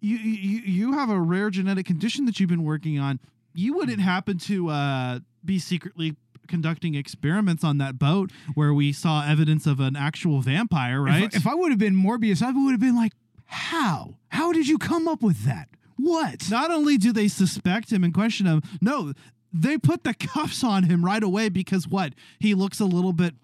you, 0.00 0.16
you 0.16 0.60
you 0.60 0.92
have 0.94 1.10
a 1.10 1.20
rare 1.20 1.50
genetic 1.50 1.86
condition 1.86 2.24
that 2.26 2.40
you've 2.40 2.48
been 2.48 2.64
working 2.64 2.98
on. 2.98 3.20
You 3.54 3.74
wouldn't 3.74 4.00
happen 4.00 4.38
to 4.38 4.68
uh 4.70 5.18
be 5.44 5.58
secretly 5.58 6.16
conducting 6.48 6.94
experiments 6.94 7.62
on 7.62 7.78
that 7.78 7.98
boat 7.98 8.30
where 8.54 8.74
we 8.74 8.92
saw 8.92 9.24
evidence 9.24 9.66
of 9.66 9.80
an 9.80 9.96
actual 9.96 10.40
vampire, 10.40 11.06
If 11.06 11.06
right? 11.06 11.34
If, 11.34 11.46
I 11.46 11.54
would 11.54 11.70
have 11.70 11.78
been 11.78 11.94
Morbius, 11.94 12.42
I 12.42 12.50
would 12.50 12.72
have 12.72 12.80
been 12.80 12.96
like, 12.96 13.12
how? 13.46 14.16
How 14.28 14.52
did 14.52 14.66
you 14.66 14.76
come 14.76 15.06
up 15.06 15.22
with 15.22 15.44
that? 15.44 15.68
What? 15.96 16.50
Not 16.50 16.70
only 16.70 16.96
do 16.96 17.12
they 17.12 17.28
suspect 17.28 17.92
him 17.92 18.02
and 18.02 18.12
question 18.12 18.46
him, 18.46 18.62
no, 18.80 19.12
they 19.52 19.78
put 19.78 20.04
the 20.04 20.14
cuffs 20.18 20.64
on 20.64 20.84
him 20.84 21.04
right 21.04 21.22
away 21.22 21.48
because 21.48 21.86
what? 21.86 22.14
He 22.38 22.54
looks 22.54 22.80
a 22.80 22.84
little 22.84 23.12
bit 23.12 23.34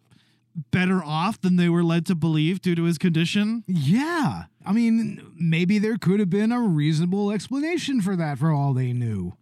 better 0.70 1.02
off 1.02 1.40
than 1.40 1.56
they 1.56 1.68
were 1.68 1.84
led 1.84 2.06
to 2.06 2.14
believe 2.14 2.60
due 2.60 2.74
to 2.74 2.84
his 2.84 2.98
condition. 2.98 3.64
Yeah. 3.66 4.44
I 4.64 4.72
mean, 4.72 5.34
maybe 5.38 5.78
there 5.78 5.96
could 5.96 6.20
have 6.20 6.30
been 6.30 6.52
a 6.52 6.60
reasonable 6.60 7.30
explanation 7.30 8.00
for 8.00 8.16
that 8.16 8.38
for 8.38 8.50
all 8.50 8.72
they 8.72 8.92
knew. 8.92 9.34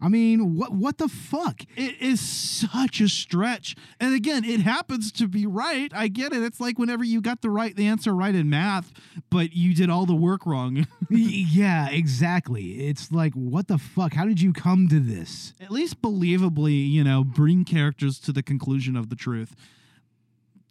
I 0.00 0.08
mean, 0.08 0.56
what 0.56 0.72
what 0.72 0.98
the 0.98 1.08
fuck? 1.08 1.62
It 1.74 2.00
is 2.00 2.20
such 2.20 3.00
a 3.00 3.08
stretch. 3.08 3.74
And 3.98 4.14
again, 4.14 4.44
it 4.44 4.60
happens 4.60 5.10
to 5.12 5.26
be 5.26 5.46
right. 5.46 5.90
I 5.94 6.08
get 6.08 6.32
it. 6.32 6.42
It's 6.42 6.60
like 6.60 6.78
whenever 6.78 7.02
you 7.02 7.22
got 7.22 7.40
the 7.40 7.48
right 7.48 7.74
the 7.74 7.86
answer 7.86 8.14
right 8.14 8.34
in 8.34 8.50
math, 8.50 8.92
but 9.30 9.54
you 9.54 9.74
did 9.74 9.88
all 9.88 10.04
the 10.06 10.14
work 10.14 10.44
wrong. 10.46 10.86
Yeah, 11.08 11.88
exactly. 11.88 12.88
It's 12.88 13.10
like, 13.10 13.32
what 13.32 13.68
the 13.68 13.78
fuck? 13.78 14.12
How 14.14 14.26
did 14.26 14.40
you 14.42 14.52
come 14.52 14.88
to 14.88 15.00
this? 15.00 15.54
At 15.60 15.70
least 15.70 16.02
believably, 16.02 16.90
you 16.90 17.02
know, 17.02 17.24
bring 17.24 17.64
characters 17.64 18.18
to 18.20 18.32
the 18.32 18.42
conclusion 18.42 18.96
of 18.96 19.08
the 19.08 19.16
truth. 19.16 19.54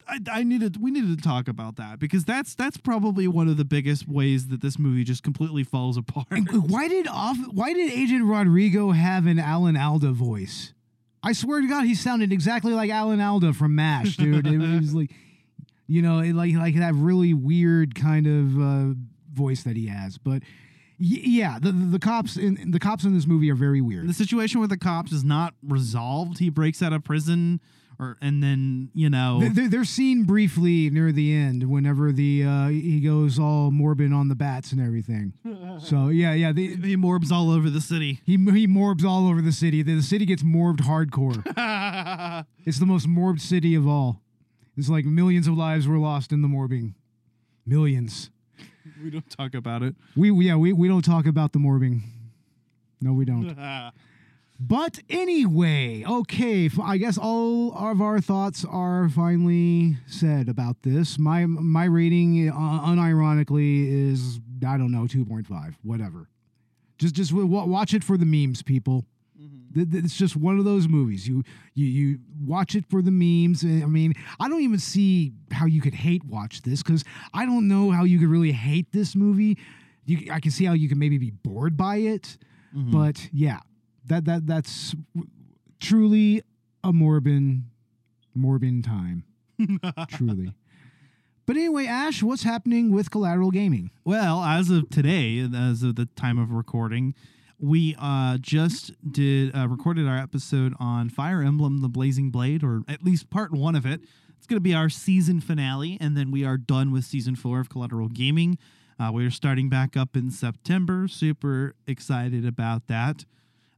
I, 0.08 0.20
I 0.32 0.44
needed 0.44 0.82
we 0.82 0.92
needed 0.92 1.18
to 1.18 1.24
talk 1.24 1.48
about 1.48 1.76
that 1.78 2.00
because 2.00 2.26
that's 2.26 2.56
that's 2.56 2.78
probably 2.78 3.28
one 3.28 3.48
of 3.48 3.58
the 3.58 3.66
biggest 3.66 4.08
ways 4.08 4.48
that 4.50 4.62
this 4.62 4.78
movie 4.78 5.04
just 5.04 5.24
completely 5.24 5.64
falls 5.64 5.98
apart. 6.06 6.28
Why 6.52 6.88
did 6.88 7.08
off? 7.08 7.38
Why 7.52 7.74
did 7.74 7.92
Agent 7.92 8.26
Rodrigo 8.26 8.92
have 8.92 9.26
an 9.26 9.40
Alan 9.40 9.78
Alda 9.78 10.12
voice? 10.12 10.74
I 11.24 11.34
swear 11.34 11.60
to 11.62 11.68
God, 11.68 11.86
he 11.86 11.96
sounded 11.96 12.32
exactly 12.32 12.74
like 12.74 12.92
Alan 12.92 13.20
Alda 13.20 13.54
from 13.54 13.74
MASH, 13.76 14.18
dude. 14.18 14.46
it 14.46 14.60
was 14.60 14.94
like, 14.94 15.12
you 15.88 16.04
know, 16.04 16.20
it 16.20 16.34
like 16.34 16.54
like 16.56 16.76
that 16.76 16.94
really 16.94 17.34
weird 17.34 17.96
kind 17.96 18.28
of 18.28 18.62
uh, 18.62 18.94
voice 19.34 19.64
that 19.64 19.76
he 19.76 19.88
has. 19.88 20.20
But 20.20 20.44
yeah, 21.00 21.58
the, 21.60 21.72
the 21.72 21.86
the 21.86 22.00
cops 22.00 22.38
in 22.38 22.72
the 22.72 22.80
cops 22.80 23.04
in 23.06 23.14
this 23.16 23.26
movie 23.26 23.50
are 23.50 23.56
very 23.56 23.82
weird. 23.82 24.08
the 24.08 24.14
situation 24.14 24.62
with 24.62 24.70
the 24.70 24.78
cops 24.78 25.12
is 25.12 25.24
not 25.24 25.56
resolved. 25.64 26.38
He 26.38 26.50
breaks 26.50 26.82
out 26.84 26.94
of 26.94 27.04
prison, 27.04 27.60
or 28.00 28.18
and 28.22 28.42
then 28.44 28.90
you 28.94 29.10
know 29.10 29.40
They- 29.40 29.50
They're, 29.50 29.70
they're 29.70 29.84
seen 29.86 30.24
briefly 30.24 30.90
near 30.90 31.12
the 31.12 31.34
end 31.34 31.70
whenever 31.70 32.12
the 32.12 32.44
uh, 32.44 32.68
he 32.68 33.00
goes 33.00 33.38
all 33.40 33.72
morbid 33.72 34.12
on 34.14 34.28
the 34.28 34.36
bats 34.36 34.72
and 34.72 34.82
everything. 34.82 35.34
So 35.80 36.08
yeah, 36.08 36.34
yeah, 36.34 36.54
they, 36.54 36.68
he 36.68 36.96
morbs 36.96 37.32
all 37.34 37.52
over 37.52 37.70
the 37.70 37.82
city. 37.82 38.22
He 38.26 38.38
he 38.38 38.66
morbs 38.66 39.04
all 39.04 39.28
over 39.28 39.42
the 39.42 39.52
city. 39.52 39.82
The, 39.84 39.96
the 39.96 40.02
city 40.02 40.26
gets 40.26 40.42
morbed 40.42 40.80
hardcore. 40.80 41.44
it's 42.66 42.80
the 42.80 42.86
most 42.86 43.08
morbed 43.08 43.42
city 43.42 43.76
of 43.76 43.86
all. 43.88 44.22
It's 44.78 44.88
like 44.90 45.04
millions 45.06 45.48
of 45.48 45.56
lives 45.58 45.86
were 45.88 45.98
lost 45.98 46.32
in 46.32 46.42
the 46.42 46.48
morbing. 46.48 46.94
Millions. 47.66 48.30
we 49.04 49.10
don't 49.10 49.30
talk 49.30 49.54
about 49.54 49.84
it. 49.84 49.96
We 50.16 50.32
we- 50.32 50.46
yeah 50.48 50.56
we, 50.56 50.72
we 50.72 50.88
don't 50.88 51.04
talk 51.04 51.26
about 51.26 51.52
the 51.52 51.60
morbing. 51.60 52.02
No, 53.02 53.12
we 53.14 53.26
don't. 53.26 53.50
But 54.60 55.00
anyway, 55.10 56.06
okay, 56.08 56.70
I 56.82 56.98
guess 56.98 57.18
all 57.18 57.74
of 57.78 58.02
our 58.02 58.22
thoughts 58.22 58.64
are 58.64 59.10
finally 59.10 59.98
said 60.08 60.48
about 60.48 60.84
this. 60.84 61.20
My 61.20 61.46
my 61.46 61.86
rating, 61.86 62.50
uh, 62.50 62.54
unironically, 62.54 64.12
is 64.12 64.40
I 64.66 64.78
don't 64.78 64.92
know, 64.92 65.08
two 65.08 65.26
point 65.26 65.46
five, 65.48 65.78
whatever. 65.84 66.30
Just 66.98 67.16
just 67.16 67.34
watch 67.34 67.94
it 67.94 68.04
for 68.04 68.18
the 68.18 68.26
memes, 68.26 68.62
people. 68.62 69.06
Mm-hmm. 69.38 69.92
Th- 69.92 70.04
It's 70.06 70.16
just 70.16 70.38
one 70.38 70.58
of 70.58 70.64
those 70.64 70.88
movies. 70.88 71.28
You 71.28 71.44
you 71.74 71.86
you 71.86 72.20
watch 72.42 72.76
it 72.76 72.86
for 72.90 73.02
the 73.02 73.12
memes. 73.12 73.66
Eh, 73.66 73.84
I 73.84 73.88
mean, 73.88 74.14
I 74.40 74.48
don't 74.48 74.62
even 74.62 74.80
see 74.80 75.34
how 75.52 75.66
you 75.66 75.82
could 75.82 75.96
hate 75.96 76.24
watch 76.24 76.62
this 76.62 76.82
because 76.82 77.04
I 77.34 77.46
don't 77.46 77.68
know 77.68 77.92
how 77.92 78.06
you 78.06 78.20
could 78.20 78.30
really 78.30 78.54
hate 78.54 78.94
this 78.94 79.18
movie. 79.18 79.58
You, 80.06 80.32
I 80.32 80.40
can 80.40 80.52
see 80.52 80.64
how 80.64 80.74
you 80.74 80.88
can 80.88 80.98
maybe 80.98 81.18
be 81.18 81.32
bored 81.32 81.76
by 81.76 81.98
it, 81.98 82.38
mm-hmm. 82.74 82.92
but 82.92 83.28
yeah, 83.34 83.60
that 84.08 84.26
that 84.26 84.48
that's 84.48 84.96
truly 85.80 86.42
a 86.84 86.92
Morbin 86.92 87.64
Morbin 88.38 88.84
time. 88.84 89.24
truly. 90.10 90.54
But 91.46 91.58
anyway, 91.58 91.86
Ash, 91.86 92.24
what's 92.24 92.44
happening 92.44 92.92
with 92.92 93.12
Collateral 93.12 93.52
Gaming? 93.52 93.92
Well, 94.04 94.44
as 94.44 94.72
of 94.72 94.90
today, 94.90 95.40
as 95.56 95.84
of 95.84 95.96
the 95.96 96.08
time 96.16 96.40
of 96.40 96.52
recording, 96.52 97.14
we 97.60 97.96
uh, 98.00 98.38
just 98.40 98.92
did 99.10 99.56
uh, 99.56 99.68
recorded 99.68 100.08
our 100.08 100.18
episode 100.18 100.74
on 100.80 101.10
Fire 101.10 101.42
Emblem: 101.42 101.82
The 101.82 101.88
Blazing 101.90 102.32
Blade, 102.32 102.64
or 102.64 102.82
at 102.88 103.04
least 103.04 103.30
part 103.30 103.52
one 103.52 103.76
of 103.76 103.86
it. 103.86 104.02
It's 104.38 104.48
going 104.48 104.58
to 104.58 104.62
be 104.62 104.74
our 104.74 104.90
season 104.90 105.40
finale, 105.40 105.98
and 106.02 106.18
then 106.18 106.32
we 106.32 106.44
are 106.44 106.58
done 106.58 106.92
with 106.92 107.06
season 107.06 107.36
four 107.36 107.60
of 107.60 107.70
Collateral 107.70 108.10
Gaming. 108.10 108.58
Uh, 109.00 109.12
we 109.14 109.26
are 109.26 109.32
starting 109.32 109.70
back 109.70 109.98
up 109.98 110.16
in 110.16 110.32
September. 110.32 111.08
Super 111.08 111.76
excited 111.88 112.46
about 112.46 112.88
that. 112.88 113.26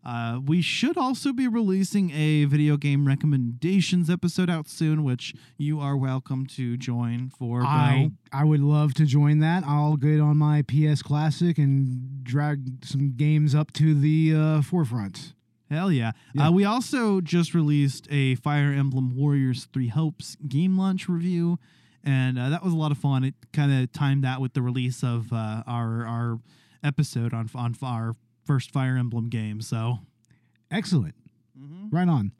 Uh, 0.05 0.39
we 0.45 0.61
should 0.61 0.97
also 0.97 1.33
be 1.33 1.47
releasing 1.47 2.11
a 2.11 2.45
video 2.45 2.77
game 2.77 3.05
recommendations 3.05 4.09
episode 4.09 4.49
out 4.49 4.69
soon, 4.69 5.03
which 5.03 5.33
you 5.57 5.79
are 5.79 5.97
welcome 5.97 6.45
to 6.45 6.77
join 6.77 7.29
for. 7.29 7.61
I 7.63 8.11
Bo. 8.31 8.37
I 8.37 8.43
would 8.45 8.61
love 8.61 8.93
to 8.95 9.05
join 9.05 9.39
that. 9.39 9.63
I'll 9.65 9.97
get 9.97 10.21
on 10.21 10.37
my 10.37 10.61
PS 10.61 11.01
Classic 11.01 11.57
and 11.57 12.23
drag 12.23 12.85
some 12.85 13.15
games 13.17 13.53
up 13.53 13.73
to 13.73 13.93
the 13.93 14.33
uh, 14.33 14.61
forefront. 14.61 15.33
Hell 15.69 15.91
yeah. 15.91 16.13
Yeah. 16.33 16.47
Uh, 16.47 16.51
we 16.51 16.63
also 16.63 17.19
just 17.19 17.53
released 17.53 18.07
a 18.09 18.35
Fire 18.35 18.71
Emblem 18.71 19.15
Warriors 19.15 19.67
Three 19.73 19.89
Hopes 19.89 20.37
game 20.47 20.77
launch 20.77 21.09
review, 21.09 21.59
and 22.03 22.39
uh, 22.39 22.49
that 22.49 22.63
was 22.63 22.71
a 22.71 22.77
lot 22.77 22.91
of 22.91 22.97
fun. 22.97 23.25
It 23.25 23.35
kind 23.51 23.73
of 23.73 23.91
timed 23.91 24.23
that 24.23 24.39
with 24.39 24.53
the 24.53 24.61
release 24.61 25.03
of 25.03 25.33
uh, 25.33 25.63
our 25.67 26.05
our 26.05 26.39
episode 26.83 27.33
on 27.33 27.49
on 27.53 27.75
our 27.81 28.13
first 28.47 28.71
Fire 28.71 28.97
Emblem 28.97 29.29
game. 29.29 29.61
So 29.61 29.99
Excellent. 30.71 31.15
Right 31.91 32.07
on. 32.07 32.31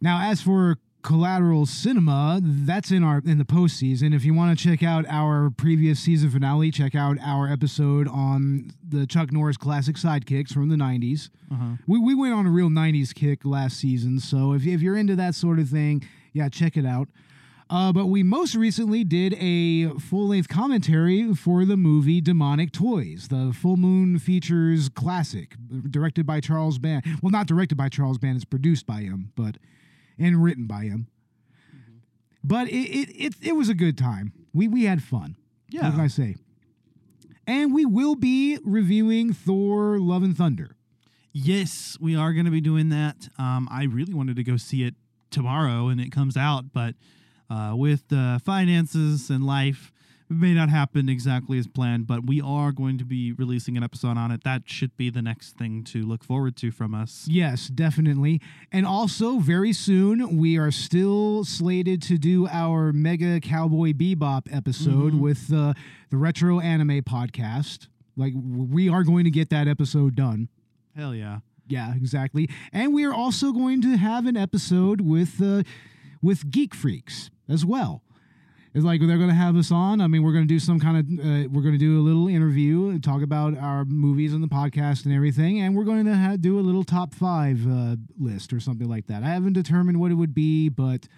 Now, 0.00 0.30
as 0.30 0.42
for 0.42 0.76
Collateral 1.02 1.66
Cinema, 1.66 2.40
that's 2.42 2.90
in 2.90 3.02
our 3.02 3.22
in 3.24 3.38
the 3.38 3.44
postseason. 3.44 4.14
If 4.14 4.24
you 4.24 4.34
want 4.34 4.58
to 4.58 4.62
check 4.68 4.82
out 4.82 5.06
our 5.08 5.50
previous 5.50 6.00
season 6.00 6.30
finale, 6.30 6.70
check 6.70 6.94
out 6.94 7.16
our 7.22 7.50
episode 7.50 8.08
on 8.08 8.72
the 8.86 9.06
Chuck 9.06 9.32
Norris 9.32 9.56
classic 9.56 9.96
sidekicks 9.96 10.52
from 10.52 10.68
the 10.68 10.76
'90s. 10.76 11.30
Uh-huh. 11.50 11.76
We 11.86 11.98
we 11.98 12.14
went 12.14 12.34
on 12.34 12.46
a 12.46 12.50
real 12.50 12.68
'90s 12.68 13.14
kick 13.14 13.44
last 13.44 13.78
season, 13.78 14.20
so 14.20 14.52
if 14.52 14.66
if 14.66 14.82
you're 14.82 14.96
into 14.96 15.16
that 15.16 15.34
sort 15.34 15.58
of 15.58 15.68
thing, 15.68 16.06
yeah, 16.32 16.48
check 16.48 16.76
it 16.76 16.84
out. 16.84 17.08
Uh, 17.68 17.92
but 17.92 18.06
we 18.06 18.22
most 18.22 18.54
recently 18.54 19.02
did 19.02 19.34
a 19.40 19.88
full 19.98 20.28
length 20.28 20.48
commentary 20.48 21.34
for 21.34 21.64
the 21.64 21.76
movie 21.76 22.20
Demonic 22.20 22.70
Toys, 22.70 23.26
the 23.28 23.52
Full 23.52 23.76
Moon 23.76 24.20
Features 24.20 24.88
classic, 24.88 25.56
directed 25.90 26.26
by 26.26 26.38
Charles 26.40 26.78
Band. 26.78 27.04
Well, 27.20 27.30
not 27.32 27.48
directed 27.48 27.74
by 27.76 27.88
Charles 27.88 28.18
Band, 28.18 28.36
it's 28.36 28.44
produced 28.44 28.86
by 28.86 29.00
him, 29.00 29.32
but 29.34 29.56
and 30.16 30.42
written 30.44 30.66
by 30.66 30.84
him. 30.84 31.08
But 32.44 32.68
it, 32.68 32.72
it, 32.88 33.08
it, 33.16 33.34
it 33.42 33.52
was 33.56 33.68
a 33.68 33.74
good 33.74 33.98
time. 33.98 34.32
We, 34.54 34.68
we 34.68 34.84
had 34.84 35.02
fun. 35.02 35.36
Yeah. 35.68 35.82
What 35.86 35.92
can 35.92 36.00
I 36.00 36.06
say? 36.06 36.36
And 37.48 37.74
we 37.74 37.84
will 37.84 38.14
be 38.14 38.58
reviewing 38.64 39.32
Thor 39.32 39.98
Love 39.98 40.22
and 40.22 40.36
Thunder. 40.36 40.76
yes, 41.32 41.98
we 42.00 42.14
are 42.16 42.32
going 42.32 42.44
to 42.46 42.50
be 42.50 42.60
doing 42.60 42.88
that. 42.90 43.28
Um, 43.38 43.68
I 43.70 43.84
really 43.84 44.14
wanted 44.14 44.36
to 44.36 44.44
go 44.44 44.56
see 44.56 44.84
it 44.84 44.94
tomorrow, 45.30 45.88
and 45.88 46.00
it 46.00 46.10
comes 46.12 46.36
out, 46.36 46.72
but 46.72 46.94
uh, 47.50 47.72
with 47.76 48.12
uh, 48.12 48.38
finances 48.40 49.30
and 49.30 49.44
life, 49.44 49.92
it 50.28 50.34
may 50.36 50.54
not 50.54 50.68
happen 50.68 51.08
exactly 51.08 51.56
as 51.58 51.68
planned. 51.68 52.06
But 52.08 52.26
we 52.26 52.40
are 52.40 52.72
going 52.72 52.98
to 52.98 53.04
be 53.04 53.32
releasing 53.32 53.76
an 53.76 53.84
episode 53.84 54.16
on 54.16 54.32
it. 54.32 54.42
That 54.44 54.62
should 54.66 54.96
be 54.96 55.08
the 55.10 55.22
next 55.22 55.56
thing 55.56 55.84
to 55.84 56.04
look 56.04 56.24
forward 56.24 56.56
to 56.56 56.70
from 56.72 56.94
us. 56.94 57.26
Yes, 57.30 57.68
definitely. 57.68 58.40
And 58.72 58.84
also, 58.84 59.38
very 59.38 59.72
soon, 59.72 60.36
we 60.36 60.58
are 60.58 60.72
still 60.72 61.44
slated 61.44 62.02
to 62.02 62.18
do 62.18 62.48
our 62.48 62.92
Mega 62.92 63.38
Cowboy 63.40 63.92
Bebop 63.92 64.48
episode 64.52 65.12
Mhm. 65.12 65.20
with 65.20 65.52
uh, 65.52 65.74
the 66.10 66.16
Retro 66.16 66.58
Anime 66.58 67.02
Podcast. 67.02 67.86
Like, 68.16 68.32
we 68.36 68.88
are 68.88 69.04
going 69.04 69.24
to 69.24 69.30
get 69.30 69.50
that 69.50 69.68
episode 69.68 70.16
done. 70.16 70.48
Hell 70.96 71.14
yeah. 71.14 71.40
Yeah, 71.68 71.94
exactly. 71.94 72.48
And 72.72 72.94
we 72.94 73.04
are 73.04 73.12
also 73.14 73.52
going 73.52 73.82
to 73.82 73.96
have 73.96 74.26
an 74.26 74.36
episode 74.36 75.00
with 75.00 75.40
uh, 75.42 75.62
with 76.22 76.50
Geek 76.50 76.74
Freaks 76.74 77.28
as 77.48 77.64
well. 77.64 78.02
It's 78.74 78.84
like 78.84 79.00
they're 79.00 79.16
going 79.16 79.30
to 79.30 79.34
have 79.34 79.56
us 79.56 79.72
on. 79.72 80.02
I 80.02 80.06
mean, 80.06 80.22
we're 80.22 80.32
going 80.32 80.44
to 80.44 80.48
do 80.48 80.58
some 80.58 80.78
kind 80.78 80.98
of 80.98 81.04
uh, 81.18 81.48
we're 81.50 81.62
going 81.62 81.72
to 81.72 81.78
do 81.78 81.98
a 81.98 82.04
little 82.04 82.28
interview, 82.28 82.90
and 82.90 83.02
talk 83.02 83.22
about 83.22 83.56
our 83.56 83.86
movies 83.86 84.34
and 84.34 84.42
the 84.42 84.48
podcast 84.48 85.06
and 85.06 85.14
everything, 85.14 85.60
and 85.60 85.74
we're 85.74 85.84
going 85.84 86.04
to 86.04 86.14
ha- 86.14 86.36
do 86.38 86.58
a 86.58 86.60
little 86.60 86.84
top 86.84 87.14
five 87.14 87.66
uh, 87.66 87.96
list 88.20 88.52
or 88.52 88.60
something 88.60 88.86
like 88.86 89.06
that. 89.06 89.22
I 89.22 89.28
haven't 89.28 89.54
determined 89.54 89.98
what 89.98 90.10
it 90.10 90.14
would 90.14 90.34
be, 90.34 90.68
but 90.68 91.08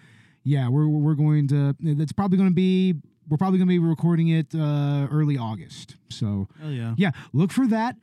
yeah, 0.45 0.69
we're 0.69 0.87
we're 0.87 1.15
going 1.15 1.49
to. 1.49 1.75
It's 1.81 2.13
probably 2.13 2.39
going 2.39 2.51
to 2.51 2.55
be. 2.55 2.95
We're 3.29 3.39
probably 3.39 3.59
going 3.59 3.69
to 3.69 3.73
be 3.73 3.81
recording 3.81 4.29
it 4.29 4.55
uh, 4.55 5.09
early 5.11 5.37
August. 5.37 5.97
So 6.11 6.47
Hell 6.61 6.71
yeah. 6.71 6.95
yeah, 6.97 7.11
look 7.33 7.51
for 7.51 7.67
that. 7.67 7.97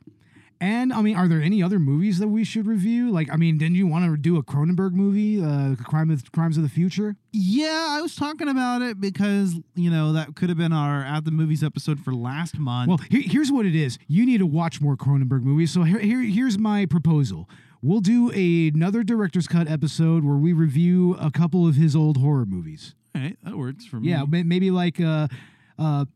And 0.60 0.90
I 0.92 1.02
mean, 1.02 1.16
are 1.16 1.28
there 1.28 1.42
any 1.42 1.62
other 1.62 1.78
movies 1.78 2.18
that 2.18 2.28
we 2.28 2.42
should 2.42 2.66
review? 2.66 3.10
Like, 3.10 3.30
I 3.30 3.36
mean, 3.36 3.58
didn't 3.58 3.76
you 3.76 3.86
want 3.86 4.06
to 4.06 4.16
do 4.16 4.38
a 4.38 4.42
Cronenberg 4.42 4.92
movie, 4.92 5.42
uh, 5.44 5.74
Crime 5.84 6.10
of 6.10 6.32
Crimes 6.32 6.56
of 6.56 6.62
the 6.62 6.68
Future? 6.70 7.16
Yeah, 7.32 7.88
I 7.90 8.00
was 8.00 8.14
talking 8.16 8.48
about 8.48 8.80
it 8.80 8.98
because, 8.98 9.54
you 9.74 9.90
know, 9.90 10.14
that 10.14 10.34
could 10.34 10.48
have 10.48 10.56
been 10.56 10.72
our 10.72 11.02
At 11.02 11.26
the 11.26 11.30
Movies 11.30 11.62
episode 11.62 12.00
for 12.00 12.14
last 12.14 12.58
month. 12.58 12.88
Well, 12.88 12.98
here, 13.10 13.20
here's 13.22 13.52
what 13.52 13.66
it 13.66 13.74
is. 13.74 13.98
You 14.08 14.24
need 14.24 14.38
to 14.38 14.46
watch 14.46 14.80
more 14.80 14.96
Cronenberg 14.96 15.42
movies. 15.42 15.72
So 15.72 15.82
here, 15.82 15.98
here 15.98 16.22
here's 16.22 16.58
my 16.58 16.86
proposal. 16.86 17.50
We'll 17.82 18.00
do 18.00 18.32
a, 18.34 18.68
another 18.68 19.02
director's 19.02 19.46
cut 19.46 19.68
episode 19.68 20.24
where 20.24 20.36
we 20.38 20.54
review 20.54 21.14
a 21.20 21.30
couple 21.30 21.68
of 21.68 21.74
his 21.76 21.94
old 21.94 22.16
horror 22.16 22.46
movies. 22.46 22.94
All 23.14 23.20
right, 23.20 23.36
that 23.44 23.56
works 23.58 23.84
for 23.84 24.00
me. 24.00 24.08
Yeah, 24.08 24.24
maybe 24.26 24.70
like 24.70 25.00
uh, 25.00 25.28
uh, 25.78 26.06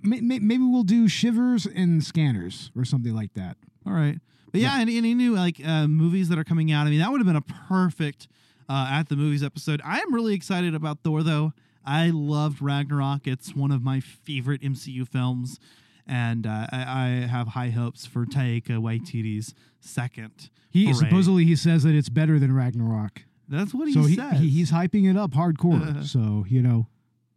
may- 0.00 0.22
may- 0.22 0.38
maybe 0.38 0.64
we'll 0.64 0.82
do 0.84 1.06
Shivers 1.06 1.66
and 1.66 2.02
Scanners 2.02 2.70
or 2.74 2.86
something 2.86 3.14
like 3.14 3.34
that. 3.34 3.58
All 3.86 3.92
right. 3.92 4.18
But 4.52 4.60
yeah, 4.60 4.78
any, 4.78 4.96
any 4.96 5.14
new 5.14 5.34
like 5.34 5.60
uh, 5.64 5.88
movies 5.88 6.28
that 6.28 6.38
are 6.38 6.44
coming 6.44 6.70
out? 6.70 6.86
I 6.86 6.90
mean, 6.90 7.00
that 7.00 7.10
would 7.10 7.18
have 7.18 7.26
been 7.26 7.36
a 7.36 7.40
perfect 7.68 8.28
uh, 8.68 8.88
at 8.90 9.08
the 9.08 9.16
movies 9.16 9.42
episode. 9.42 9.80
I 9.84 9.98
am 9.98 10.14
really 10.14 10.34
excited 10.34 10.74
about 10.74 11.00
Thor 11.02 11.22
though. 11.22 11.52
I 11.84 12.10
loved 12.10 12.62
Ragnarok. 12.62 13.26
It's 13.26 13.54
one 13.54 13.70
of 13.70 13.82
my 13.82 14.00
favorite 14.00 14.62
MCU 14.62 15.06
films, 15.06 15.58
and 16.06 16.46
uh, 16.46 16.66
I, 16.72 16.78
I 17.22 17.26
have 17.26 17.48
high 17.48 17.70
hopes 17.70 18.06
for 18.06 18.24
Taika 18.24 18.78
Waititi's 18.78 19.54
second. 19.80 20.50
He 20.70 20.92
supposedly 20.92 21.44
he 21.44 21.56
says 21.56 21.82
that 21.82 21.94
it's 21.94 22.08
better 22.08 22.38
than 22.38 22.52
Ragnarok. 22.52 23.22
That's 23.48 23.74
what 23.74 23.88
he 23.88 23.94
so 23.94 24.02
he, 24.02 24.16
says. 24.16 24.40
he 24.40 24.48
he's 24.48 24.72
hyping 24.72 25.08
it 25.08 25.16
up 25.16 25.32
hardcore. 25.32 26.04
so 26.06 26.44
you 26.48 26.62
know, 26.62 26.88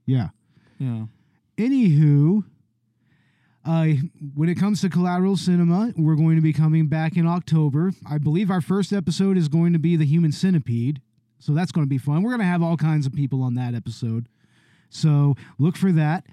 yeah. 0.05 0.29
yeah. 0.79 1.05
Anywho, 1.57 2.45
uh, 3.67 3.87
when 4.33 4.47
it 4.47 4.55
comes 4.55 4.79
to 4.79 4.89
collateral 4.89 5.35
cinema, 5.35 5.91
we're 5.97 6.15
going 6.15 6.37
to 6.37 6.41
be 6.41 6.53
coming 6.53 6.87
back 6.87 7.17
in 7.17 7.27
October. 7.27 7.91
I 8.09 8.17
believe 8.17 8.49
our 8.49 8.61
first 8.61 8.93
episode 8.93 9.37
is 9.37 9.49
going 9.49 9.73
to 9.73 9.79
be 9.79 9.97
the 9.97 10.05
Human 10.05 10.31
Centipede, 10.31 11.01
so 11.37 11.53
that's 11.53 11.73
going 11.73 11.85
to 11.85 11.89
be 11.89 11.97
fun. 11.97 12.23
We're 12.23 12.31
going 12.31 12.39
to 12.39 12.45
have 12.45 12.63
all 12.63 12.77
kinds 12.77 13.05
of 13.05 13.13
people 13.13 13.43
on 13.43 13.55
that 13.55 13.75
episode, 13.75 14.29
so 14.89 15.35
look 15.59 15.75
for 15.75 15.91
that. 15.91 16.25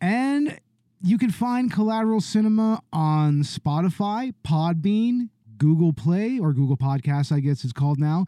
And 0.00 0.58
you 1.00 1.18
can 1.18 1.30
find 1.30 1.72
Collateral 1.72 2.20
Cinema 2.20 2.82
on 2.92 3.42
Spotify, 3.42 4.34
Podbean, 4.44 5.28
Google 5.58 5.92
Play, 5.92 6.40
or 6.40 6.52
Google 6.52 6.76
Podcasts, 6.76 7.30
I 7.30 7.38
guess 7.38 7.62
it's 7.62 7.72
called 7.72 8.00
now. 8.00 8.26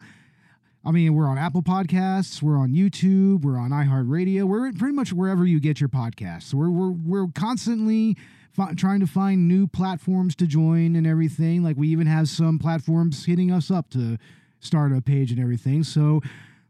I 0.85 0.91
mean, 0.91 1.13
we're 1.13 1.27
on 1.27 1.37
Apple 1.37 1.63
Podcasts, 1.63 2.41
we're 2.41 2.57
on 2.57 2.71
YouTube, 2.71 3.41
we're 3.41 3.57
on 3.57 3.71
iHeartRadio, 3.71 4.43
we're 4.43 4.71
pretty 4.71 4.93
much 4.93 5.11
wherever 5.11 5.45
you 5.45 5.59
get 5.59 5.81
your 5.81 5.89
podcasts. 5.89 6.53
We're 6.53 6.69
we're 6.69 6.91
we're 6.91 7.27
constantly 7.33 8.15
fi- 8.55 8.73
trying 8.73 9.01
to 9.01 9.07
find 9.07 9.47
new 9.47 9.67
platforms 9.67 10.35
to 10.37 10.47
join 10.47 10.95
and 10.95 11.05
everything. 11.05 11.63
Like 11.63 11.77
we 11.77 11.89
even 11.89 12.07
have 12.07 12.29
some 12.29 12.57
platforms 12.57 13.25
hitting 13.25 13.51
us 13.51 13.69
up 13.69 13.89
to 13.91 14.17
start 14.59 14.93
a 14.93 15.01
page 15.01 15.31
and 15.31 15.39
everything. 15.39 15.83
So 15.83 16.21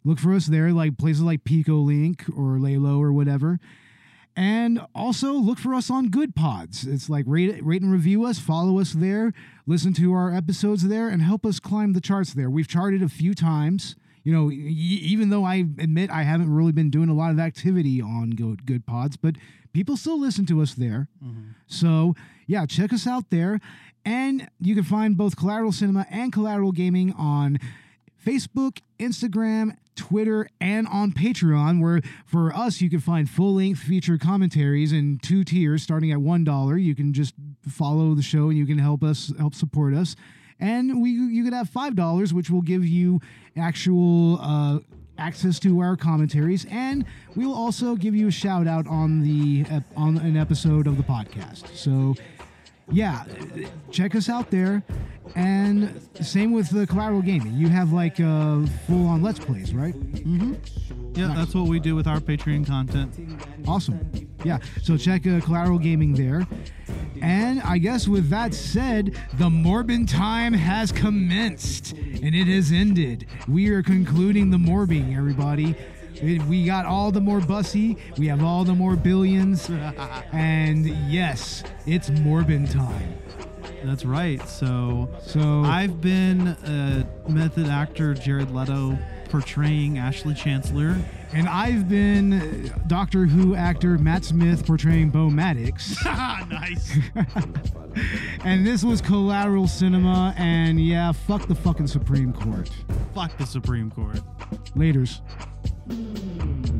look 0.03 0.19
for 0.19 0.33
us 0.33 0.47
there, 0.47 0.71
like 0.71 0.97
places 0.97 1.21
like 1.21 1.43
Pico 1.43 1.75
Link 1.75 2.25
or 2.29 2.57
Laylo 2.57 2.99
or 2.99 3.13
whatever. 3.13 3.59
And 4.37 4.81
also 4.93 5.31
look 5.31 5.57
for 5.59 5.73
us 5.73 5.89
on 5.89 6.09
Goodpods. 6.09 6.85
It's 6.85 7.09
like 7.09 7.23
rate, 7.25 7.63
rate 7.63 7.81
and 7.81 7.91
review 7.91 8.25
us, 8.25 8.37
follow 8.37 8.79
us 8.79 8.91
there, 8.91 9.31
listen 9.65 9.93
to 9.93 10.11
our 10.13 10.33
episodes 10.33 10.89
there, 10.89 11.07
and 11.07 11.21
help 11.21 11.45
us 11.45 11.59
climb 11.59 11.93
the 11.93 12.01
charts 12.01 12.33
there. 12.33 12.49
We've 12.49 12.67
charted 12.67 13.01
a 13.01 13.07
few 13.07 13.33
times. 13.33 13.95
You 14.25 14.33
know, 14.33 14.51
even 14.51 15.29
though 15.29 15.45
I 15.45 15.57
admit 15.57 16.09
I 16.09 16.23
haven't 16.23 16.51
really 16.51 16.71
been 16.71 16.89
doing 16.89 17.09
a 17.09 17.13
lot 17.13 17.29
of 17.31 17.39
activity 17.39 18.01
on 18.01 18.33
Goodpods, 18.33 19.17
but 19.21 19.35
people 19.75 19.97
still 19.97 20.19
listen 20.19 20.45
to 20.47 20.61
us 20.61 20.73
there. 20.73 21.09
So, 21.67 22.15
yeah, 22.47 22.65
check 22.65 22.93
us 22.93 23.05
out 23.05 23.29
there. 23.29 23.59
And 24.05 24.47
you 24.59 24.73
can 24.73 24.83
find 24.83 25.17
both 25.17 25.35
Collateral 25.35 25.71
Cinema 25.71 26.05
and 26.09 26.31
Collateral 26.31 26.71
Gaming 26.71 27.11
on 27.13 27.59
Facebook, 28.25 28.79
Instagram, 28.99 29.75
Twitter, 29.95 30.47
and 30.61 30.87
on 30.87 31.11
Patreon, 31.11 31.81
where 31.81 32.01
for 32.25 32.53
us, 32.53 32.81
you 32.81 32.89
can 32.89 32.99
find 32.99 33.29
full 33.29 33.55
length 33.55 33.79
feature 33.79 34.17
commentaries 34.17 34.91
in 34.93 35.19
two 35.21 35.43
tiers 35.43 35.83
starting 35.83 36.11
at 36.11 36.19
$1. 36.19 36.81
You 36.83 36.95
can 36.95 37.13
just 37.13 37.33
follow 37.67 38.15
the 38.15 38.21
show 38.21 38.49
and 38.49 38.57
you 38.57 38.65
can 38.65 38.77
help 38.77 39.03
us, 39.03 39.33
help 39.37 39.53
support 39.53 39.93
us. 39.93 40.15
And 40.59 41.01
we 41.01 41.09
you 41.11 41.43
could 41.43 41.53
have 41.53 41.69
$5, 41.69 42.31
which 42.31 42.49
will 42.49 42.61
give 42.61 42.85
you 42.85 43.19
actual 43.57 44.39
uh, 44.41 44.79
access 45.17 45.59
to 45.59 45.79
our 45.79 45.95
commentaries. 45.95 46.65
And 46.69 47.05
we 47.35 47.45
will 47.45 47.55
also 47.55 47.95
give 47.95 48.15
you 48.15 48.27
a 48.27 48.31
shout 48.31 48.67
out 48.67 48.87
on, 48.87 49.21
the, 49.21 49.65
ep- 49.69 49.83
on 49.95 50.17
an 50.17 50.37
episode 50.37 50.87
of 50.87 50.97
the 50.97 51.03
podcast. 51.03 51.75
So, 51.75 52.15
yeah, 52.91 53.25
check 53.91 54.15
us 54.15 54.29
out 54.29 54.51
there. 54.51 54.83
And 55.35 55.99
same 56.21 56.51
with 56.51 56.69
the 56.69 56.85
collateral 56.85 57.21
gaming. 57.21 57.53
You 57.53 57.67
have 57.69 57.91
like 57.91 58.19
uh, 58.19 58.65
full 58.87 59.07
on 59.07 59.21
let's 59.23 59.39
plays, 59.39 59.73
right? 59.73 59.95
Mm-hmm. 59.95 60.53
Yeah, 61.15 61.33
that's 61.35 61.55
what 61.55 61.67
we 61.67 61.79
do 61.79 61.95
with 61.95 62.07
our 62.07 62.19
Patreon 62.19 62.67
content. 62.67 63.13
Awesome. 63.67 64.29
Yeah. 64.43 64.59
So 64.83 64.97
check 64.97 65.25
uh, 65.25 65.39
collateral 65.41 65.79
gaming 65.79 66.13
there. 66.13 66.45
And 67.21 67.61
I 67.61 67.77
guess 67.77 68.07
with 68.07 68.29
that 68.29 68.53
said, 68.53 69.17
the 69.35 69.49
Morbin 69.49 70.09
time 70.09 70.53
has 70.53 70.91
commenced 70.91 71.93
and 71.93 72.35
it 72.35 72.47
has 72.47 72.71
ended. 72.71 73.27
We 73.47 73.69
are 73.69 73.81
concluding 73.81 74.51
the 74.51 74.57
morbing, 74.57 75.15
everybody. 75.17 75.75
We 76.21 76.65
got 76.65 76.85
all 76.85 77.11
the 77.11 77.21
more 77.21 77.41
bussy. 77.41 77.97
We 78.17 78.27
have 78.27 78.43
all 78.43 78.63
the 78.63 78.73
more 78.73 78.95
billions. 78.95 79.69
and 80.31 80.85
yes, 81.09 81.63
it's 81.85 82.09
Morbin 82.09 82.71
time. 82.71 83.17
That's 83.83 84.05
right. 84.05 84.47
So, 84.47 85.09
so 85.21 85.63
I've 85.63 86.01
been 86.01 86.47
uh, 86.47 87.03
method 87.27 87.67
actor 87.67 88.13
Jared 88.13 88.51
Leto 88.51 88.97
portraying 89.29 89.97
Ashley 89.97 90.33
Chancellor. 90.33 90.97
And 91.33 91.49
I've 91.49 91.89
been 91.89 92.71
Doctor 92.87 93.25
Who 93.25 93.55
actor 93.55 93.97
Matt 93.97 94.23
Smith 94.23 94.65
portraying 94.65 95.09
Bo 95.09 95.29
Maddox. 95.29 96.03
nice. 96.05 96.97
and 98.45 98.65
this 98.65 98.83
was 98.83 99.01
Collateral 99.01 99.67
Cinema. 99.67 100.33
And 100.37 100.79
yeah, 100.79 101.11
fuck 101.11 101.47
the 101.47 101.55
fucking 101.55 101.87
Supreme 101.87 102.33
Court. 102.33 102.69
Fuck 103.13 103.37
the 103.37 103.45
Supreme 103.45 103.91
Court. 103.91 104.21
Laters. 104.75 105.21
Collateral 105.87 106.74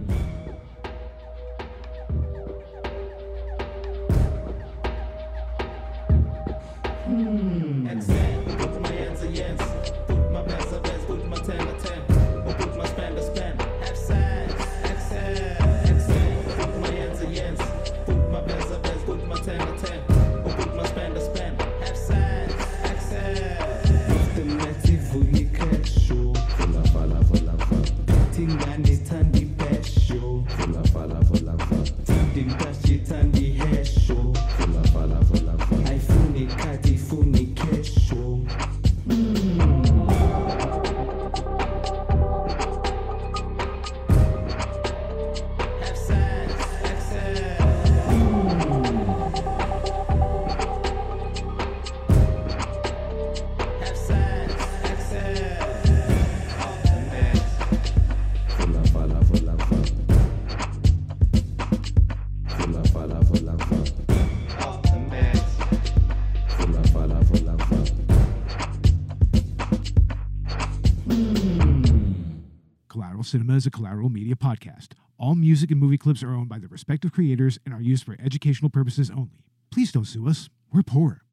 Cinema 73.35 73.57
is 73.57 73.65
a 73.65 73.69
collateral 73.69 74.07
media 74.07 74.33
podcast. 74.33 74.93
All 75.19 75.35
music 75.35 75.69
and 75.69 75.77
movie 75.77 75.97
clips 75.97 76.23
are 76.23 76.33
owned 76.33 76.47
by 76.47 76.57
their 76.57 76.69
respective 76.69 77.11
creators 77.11 77.59
and 77.65 77.73
are 77.73 77.81
used 77.81 78.05
for 78.05 78.15
educational 78.17 78.69
purposes 78.69 79.11
only. 79.11 79.43
Please 79.73 79.91
don't 79.91 80.05
sue 80.05 80.29
us. 80.29 80.47
We're 80.71 80.83
poor. 80.83 81.24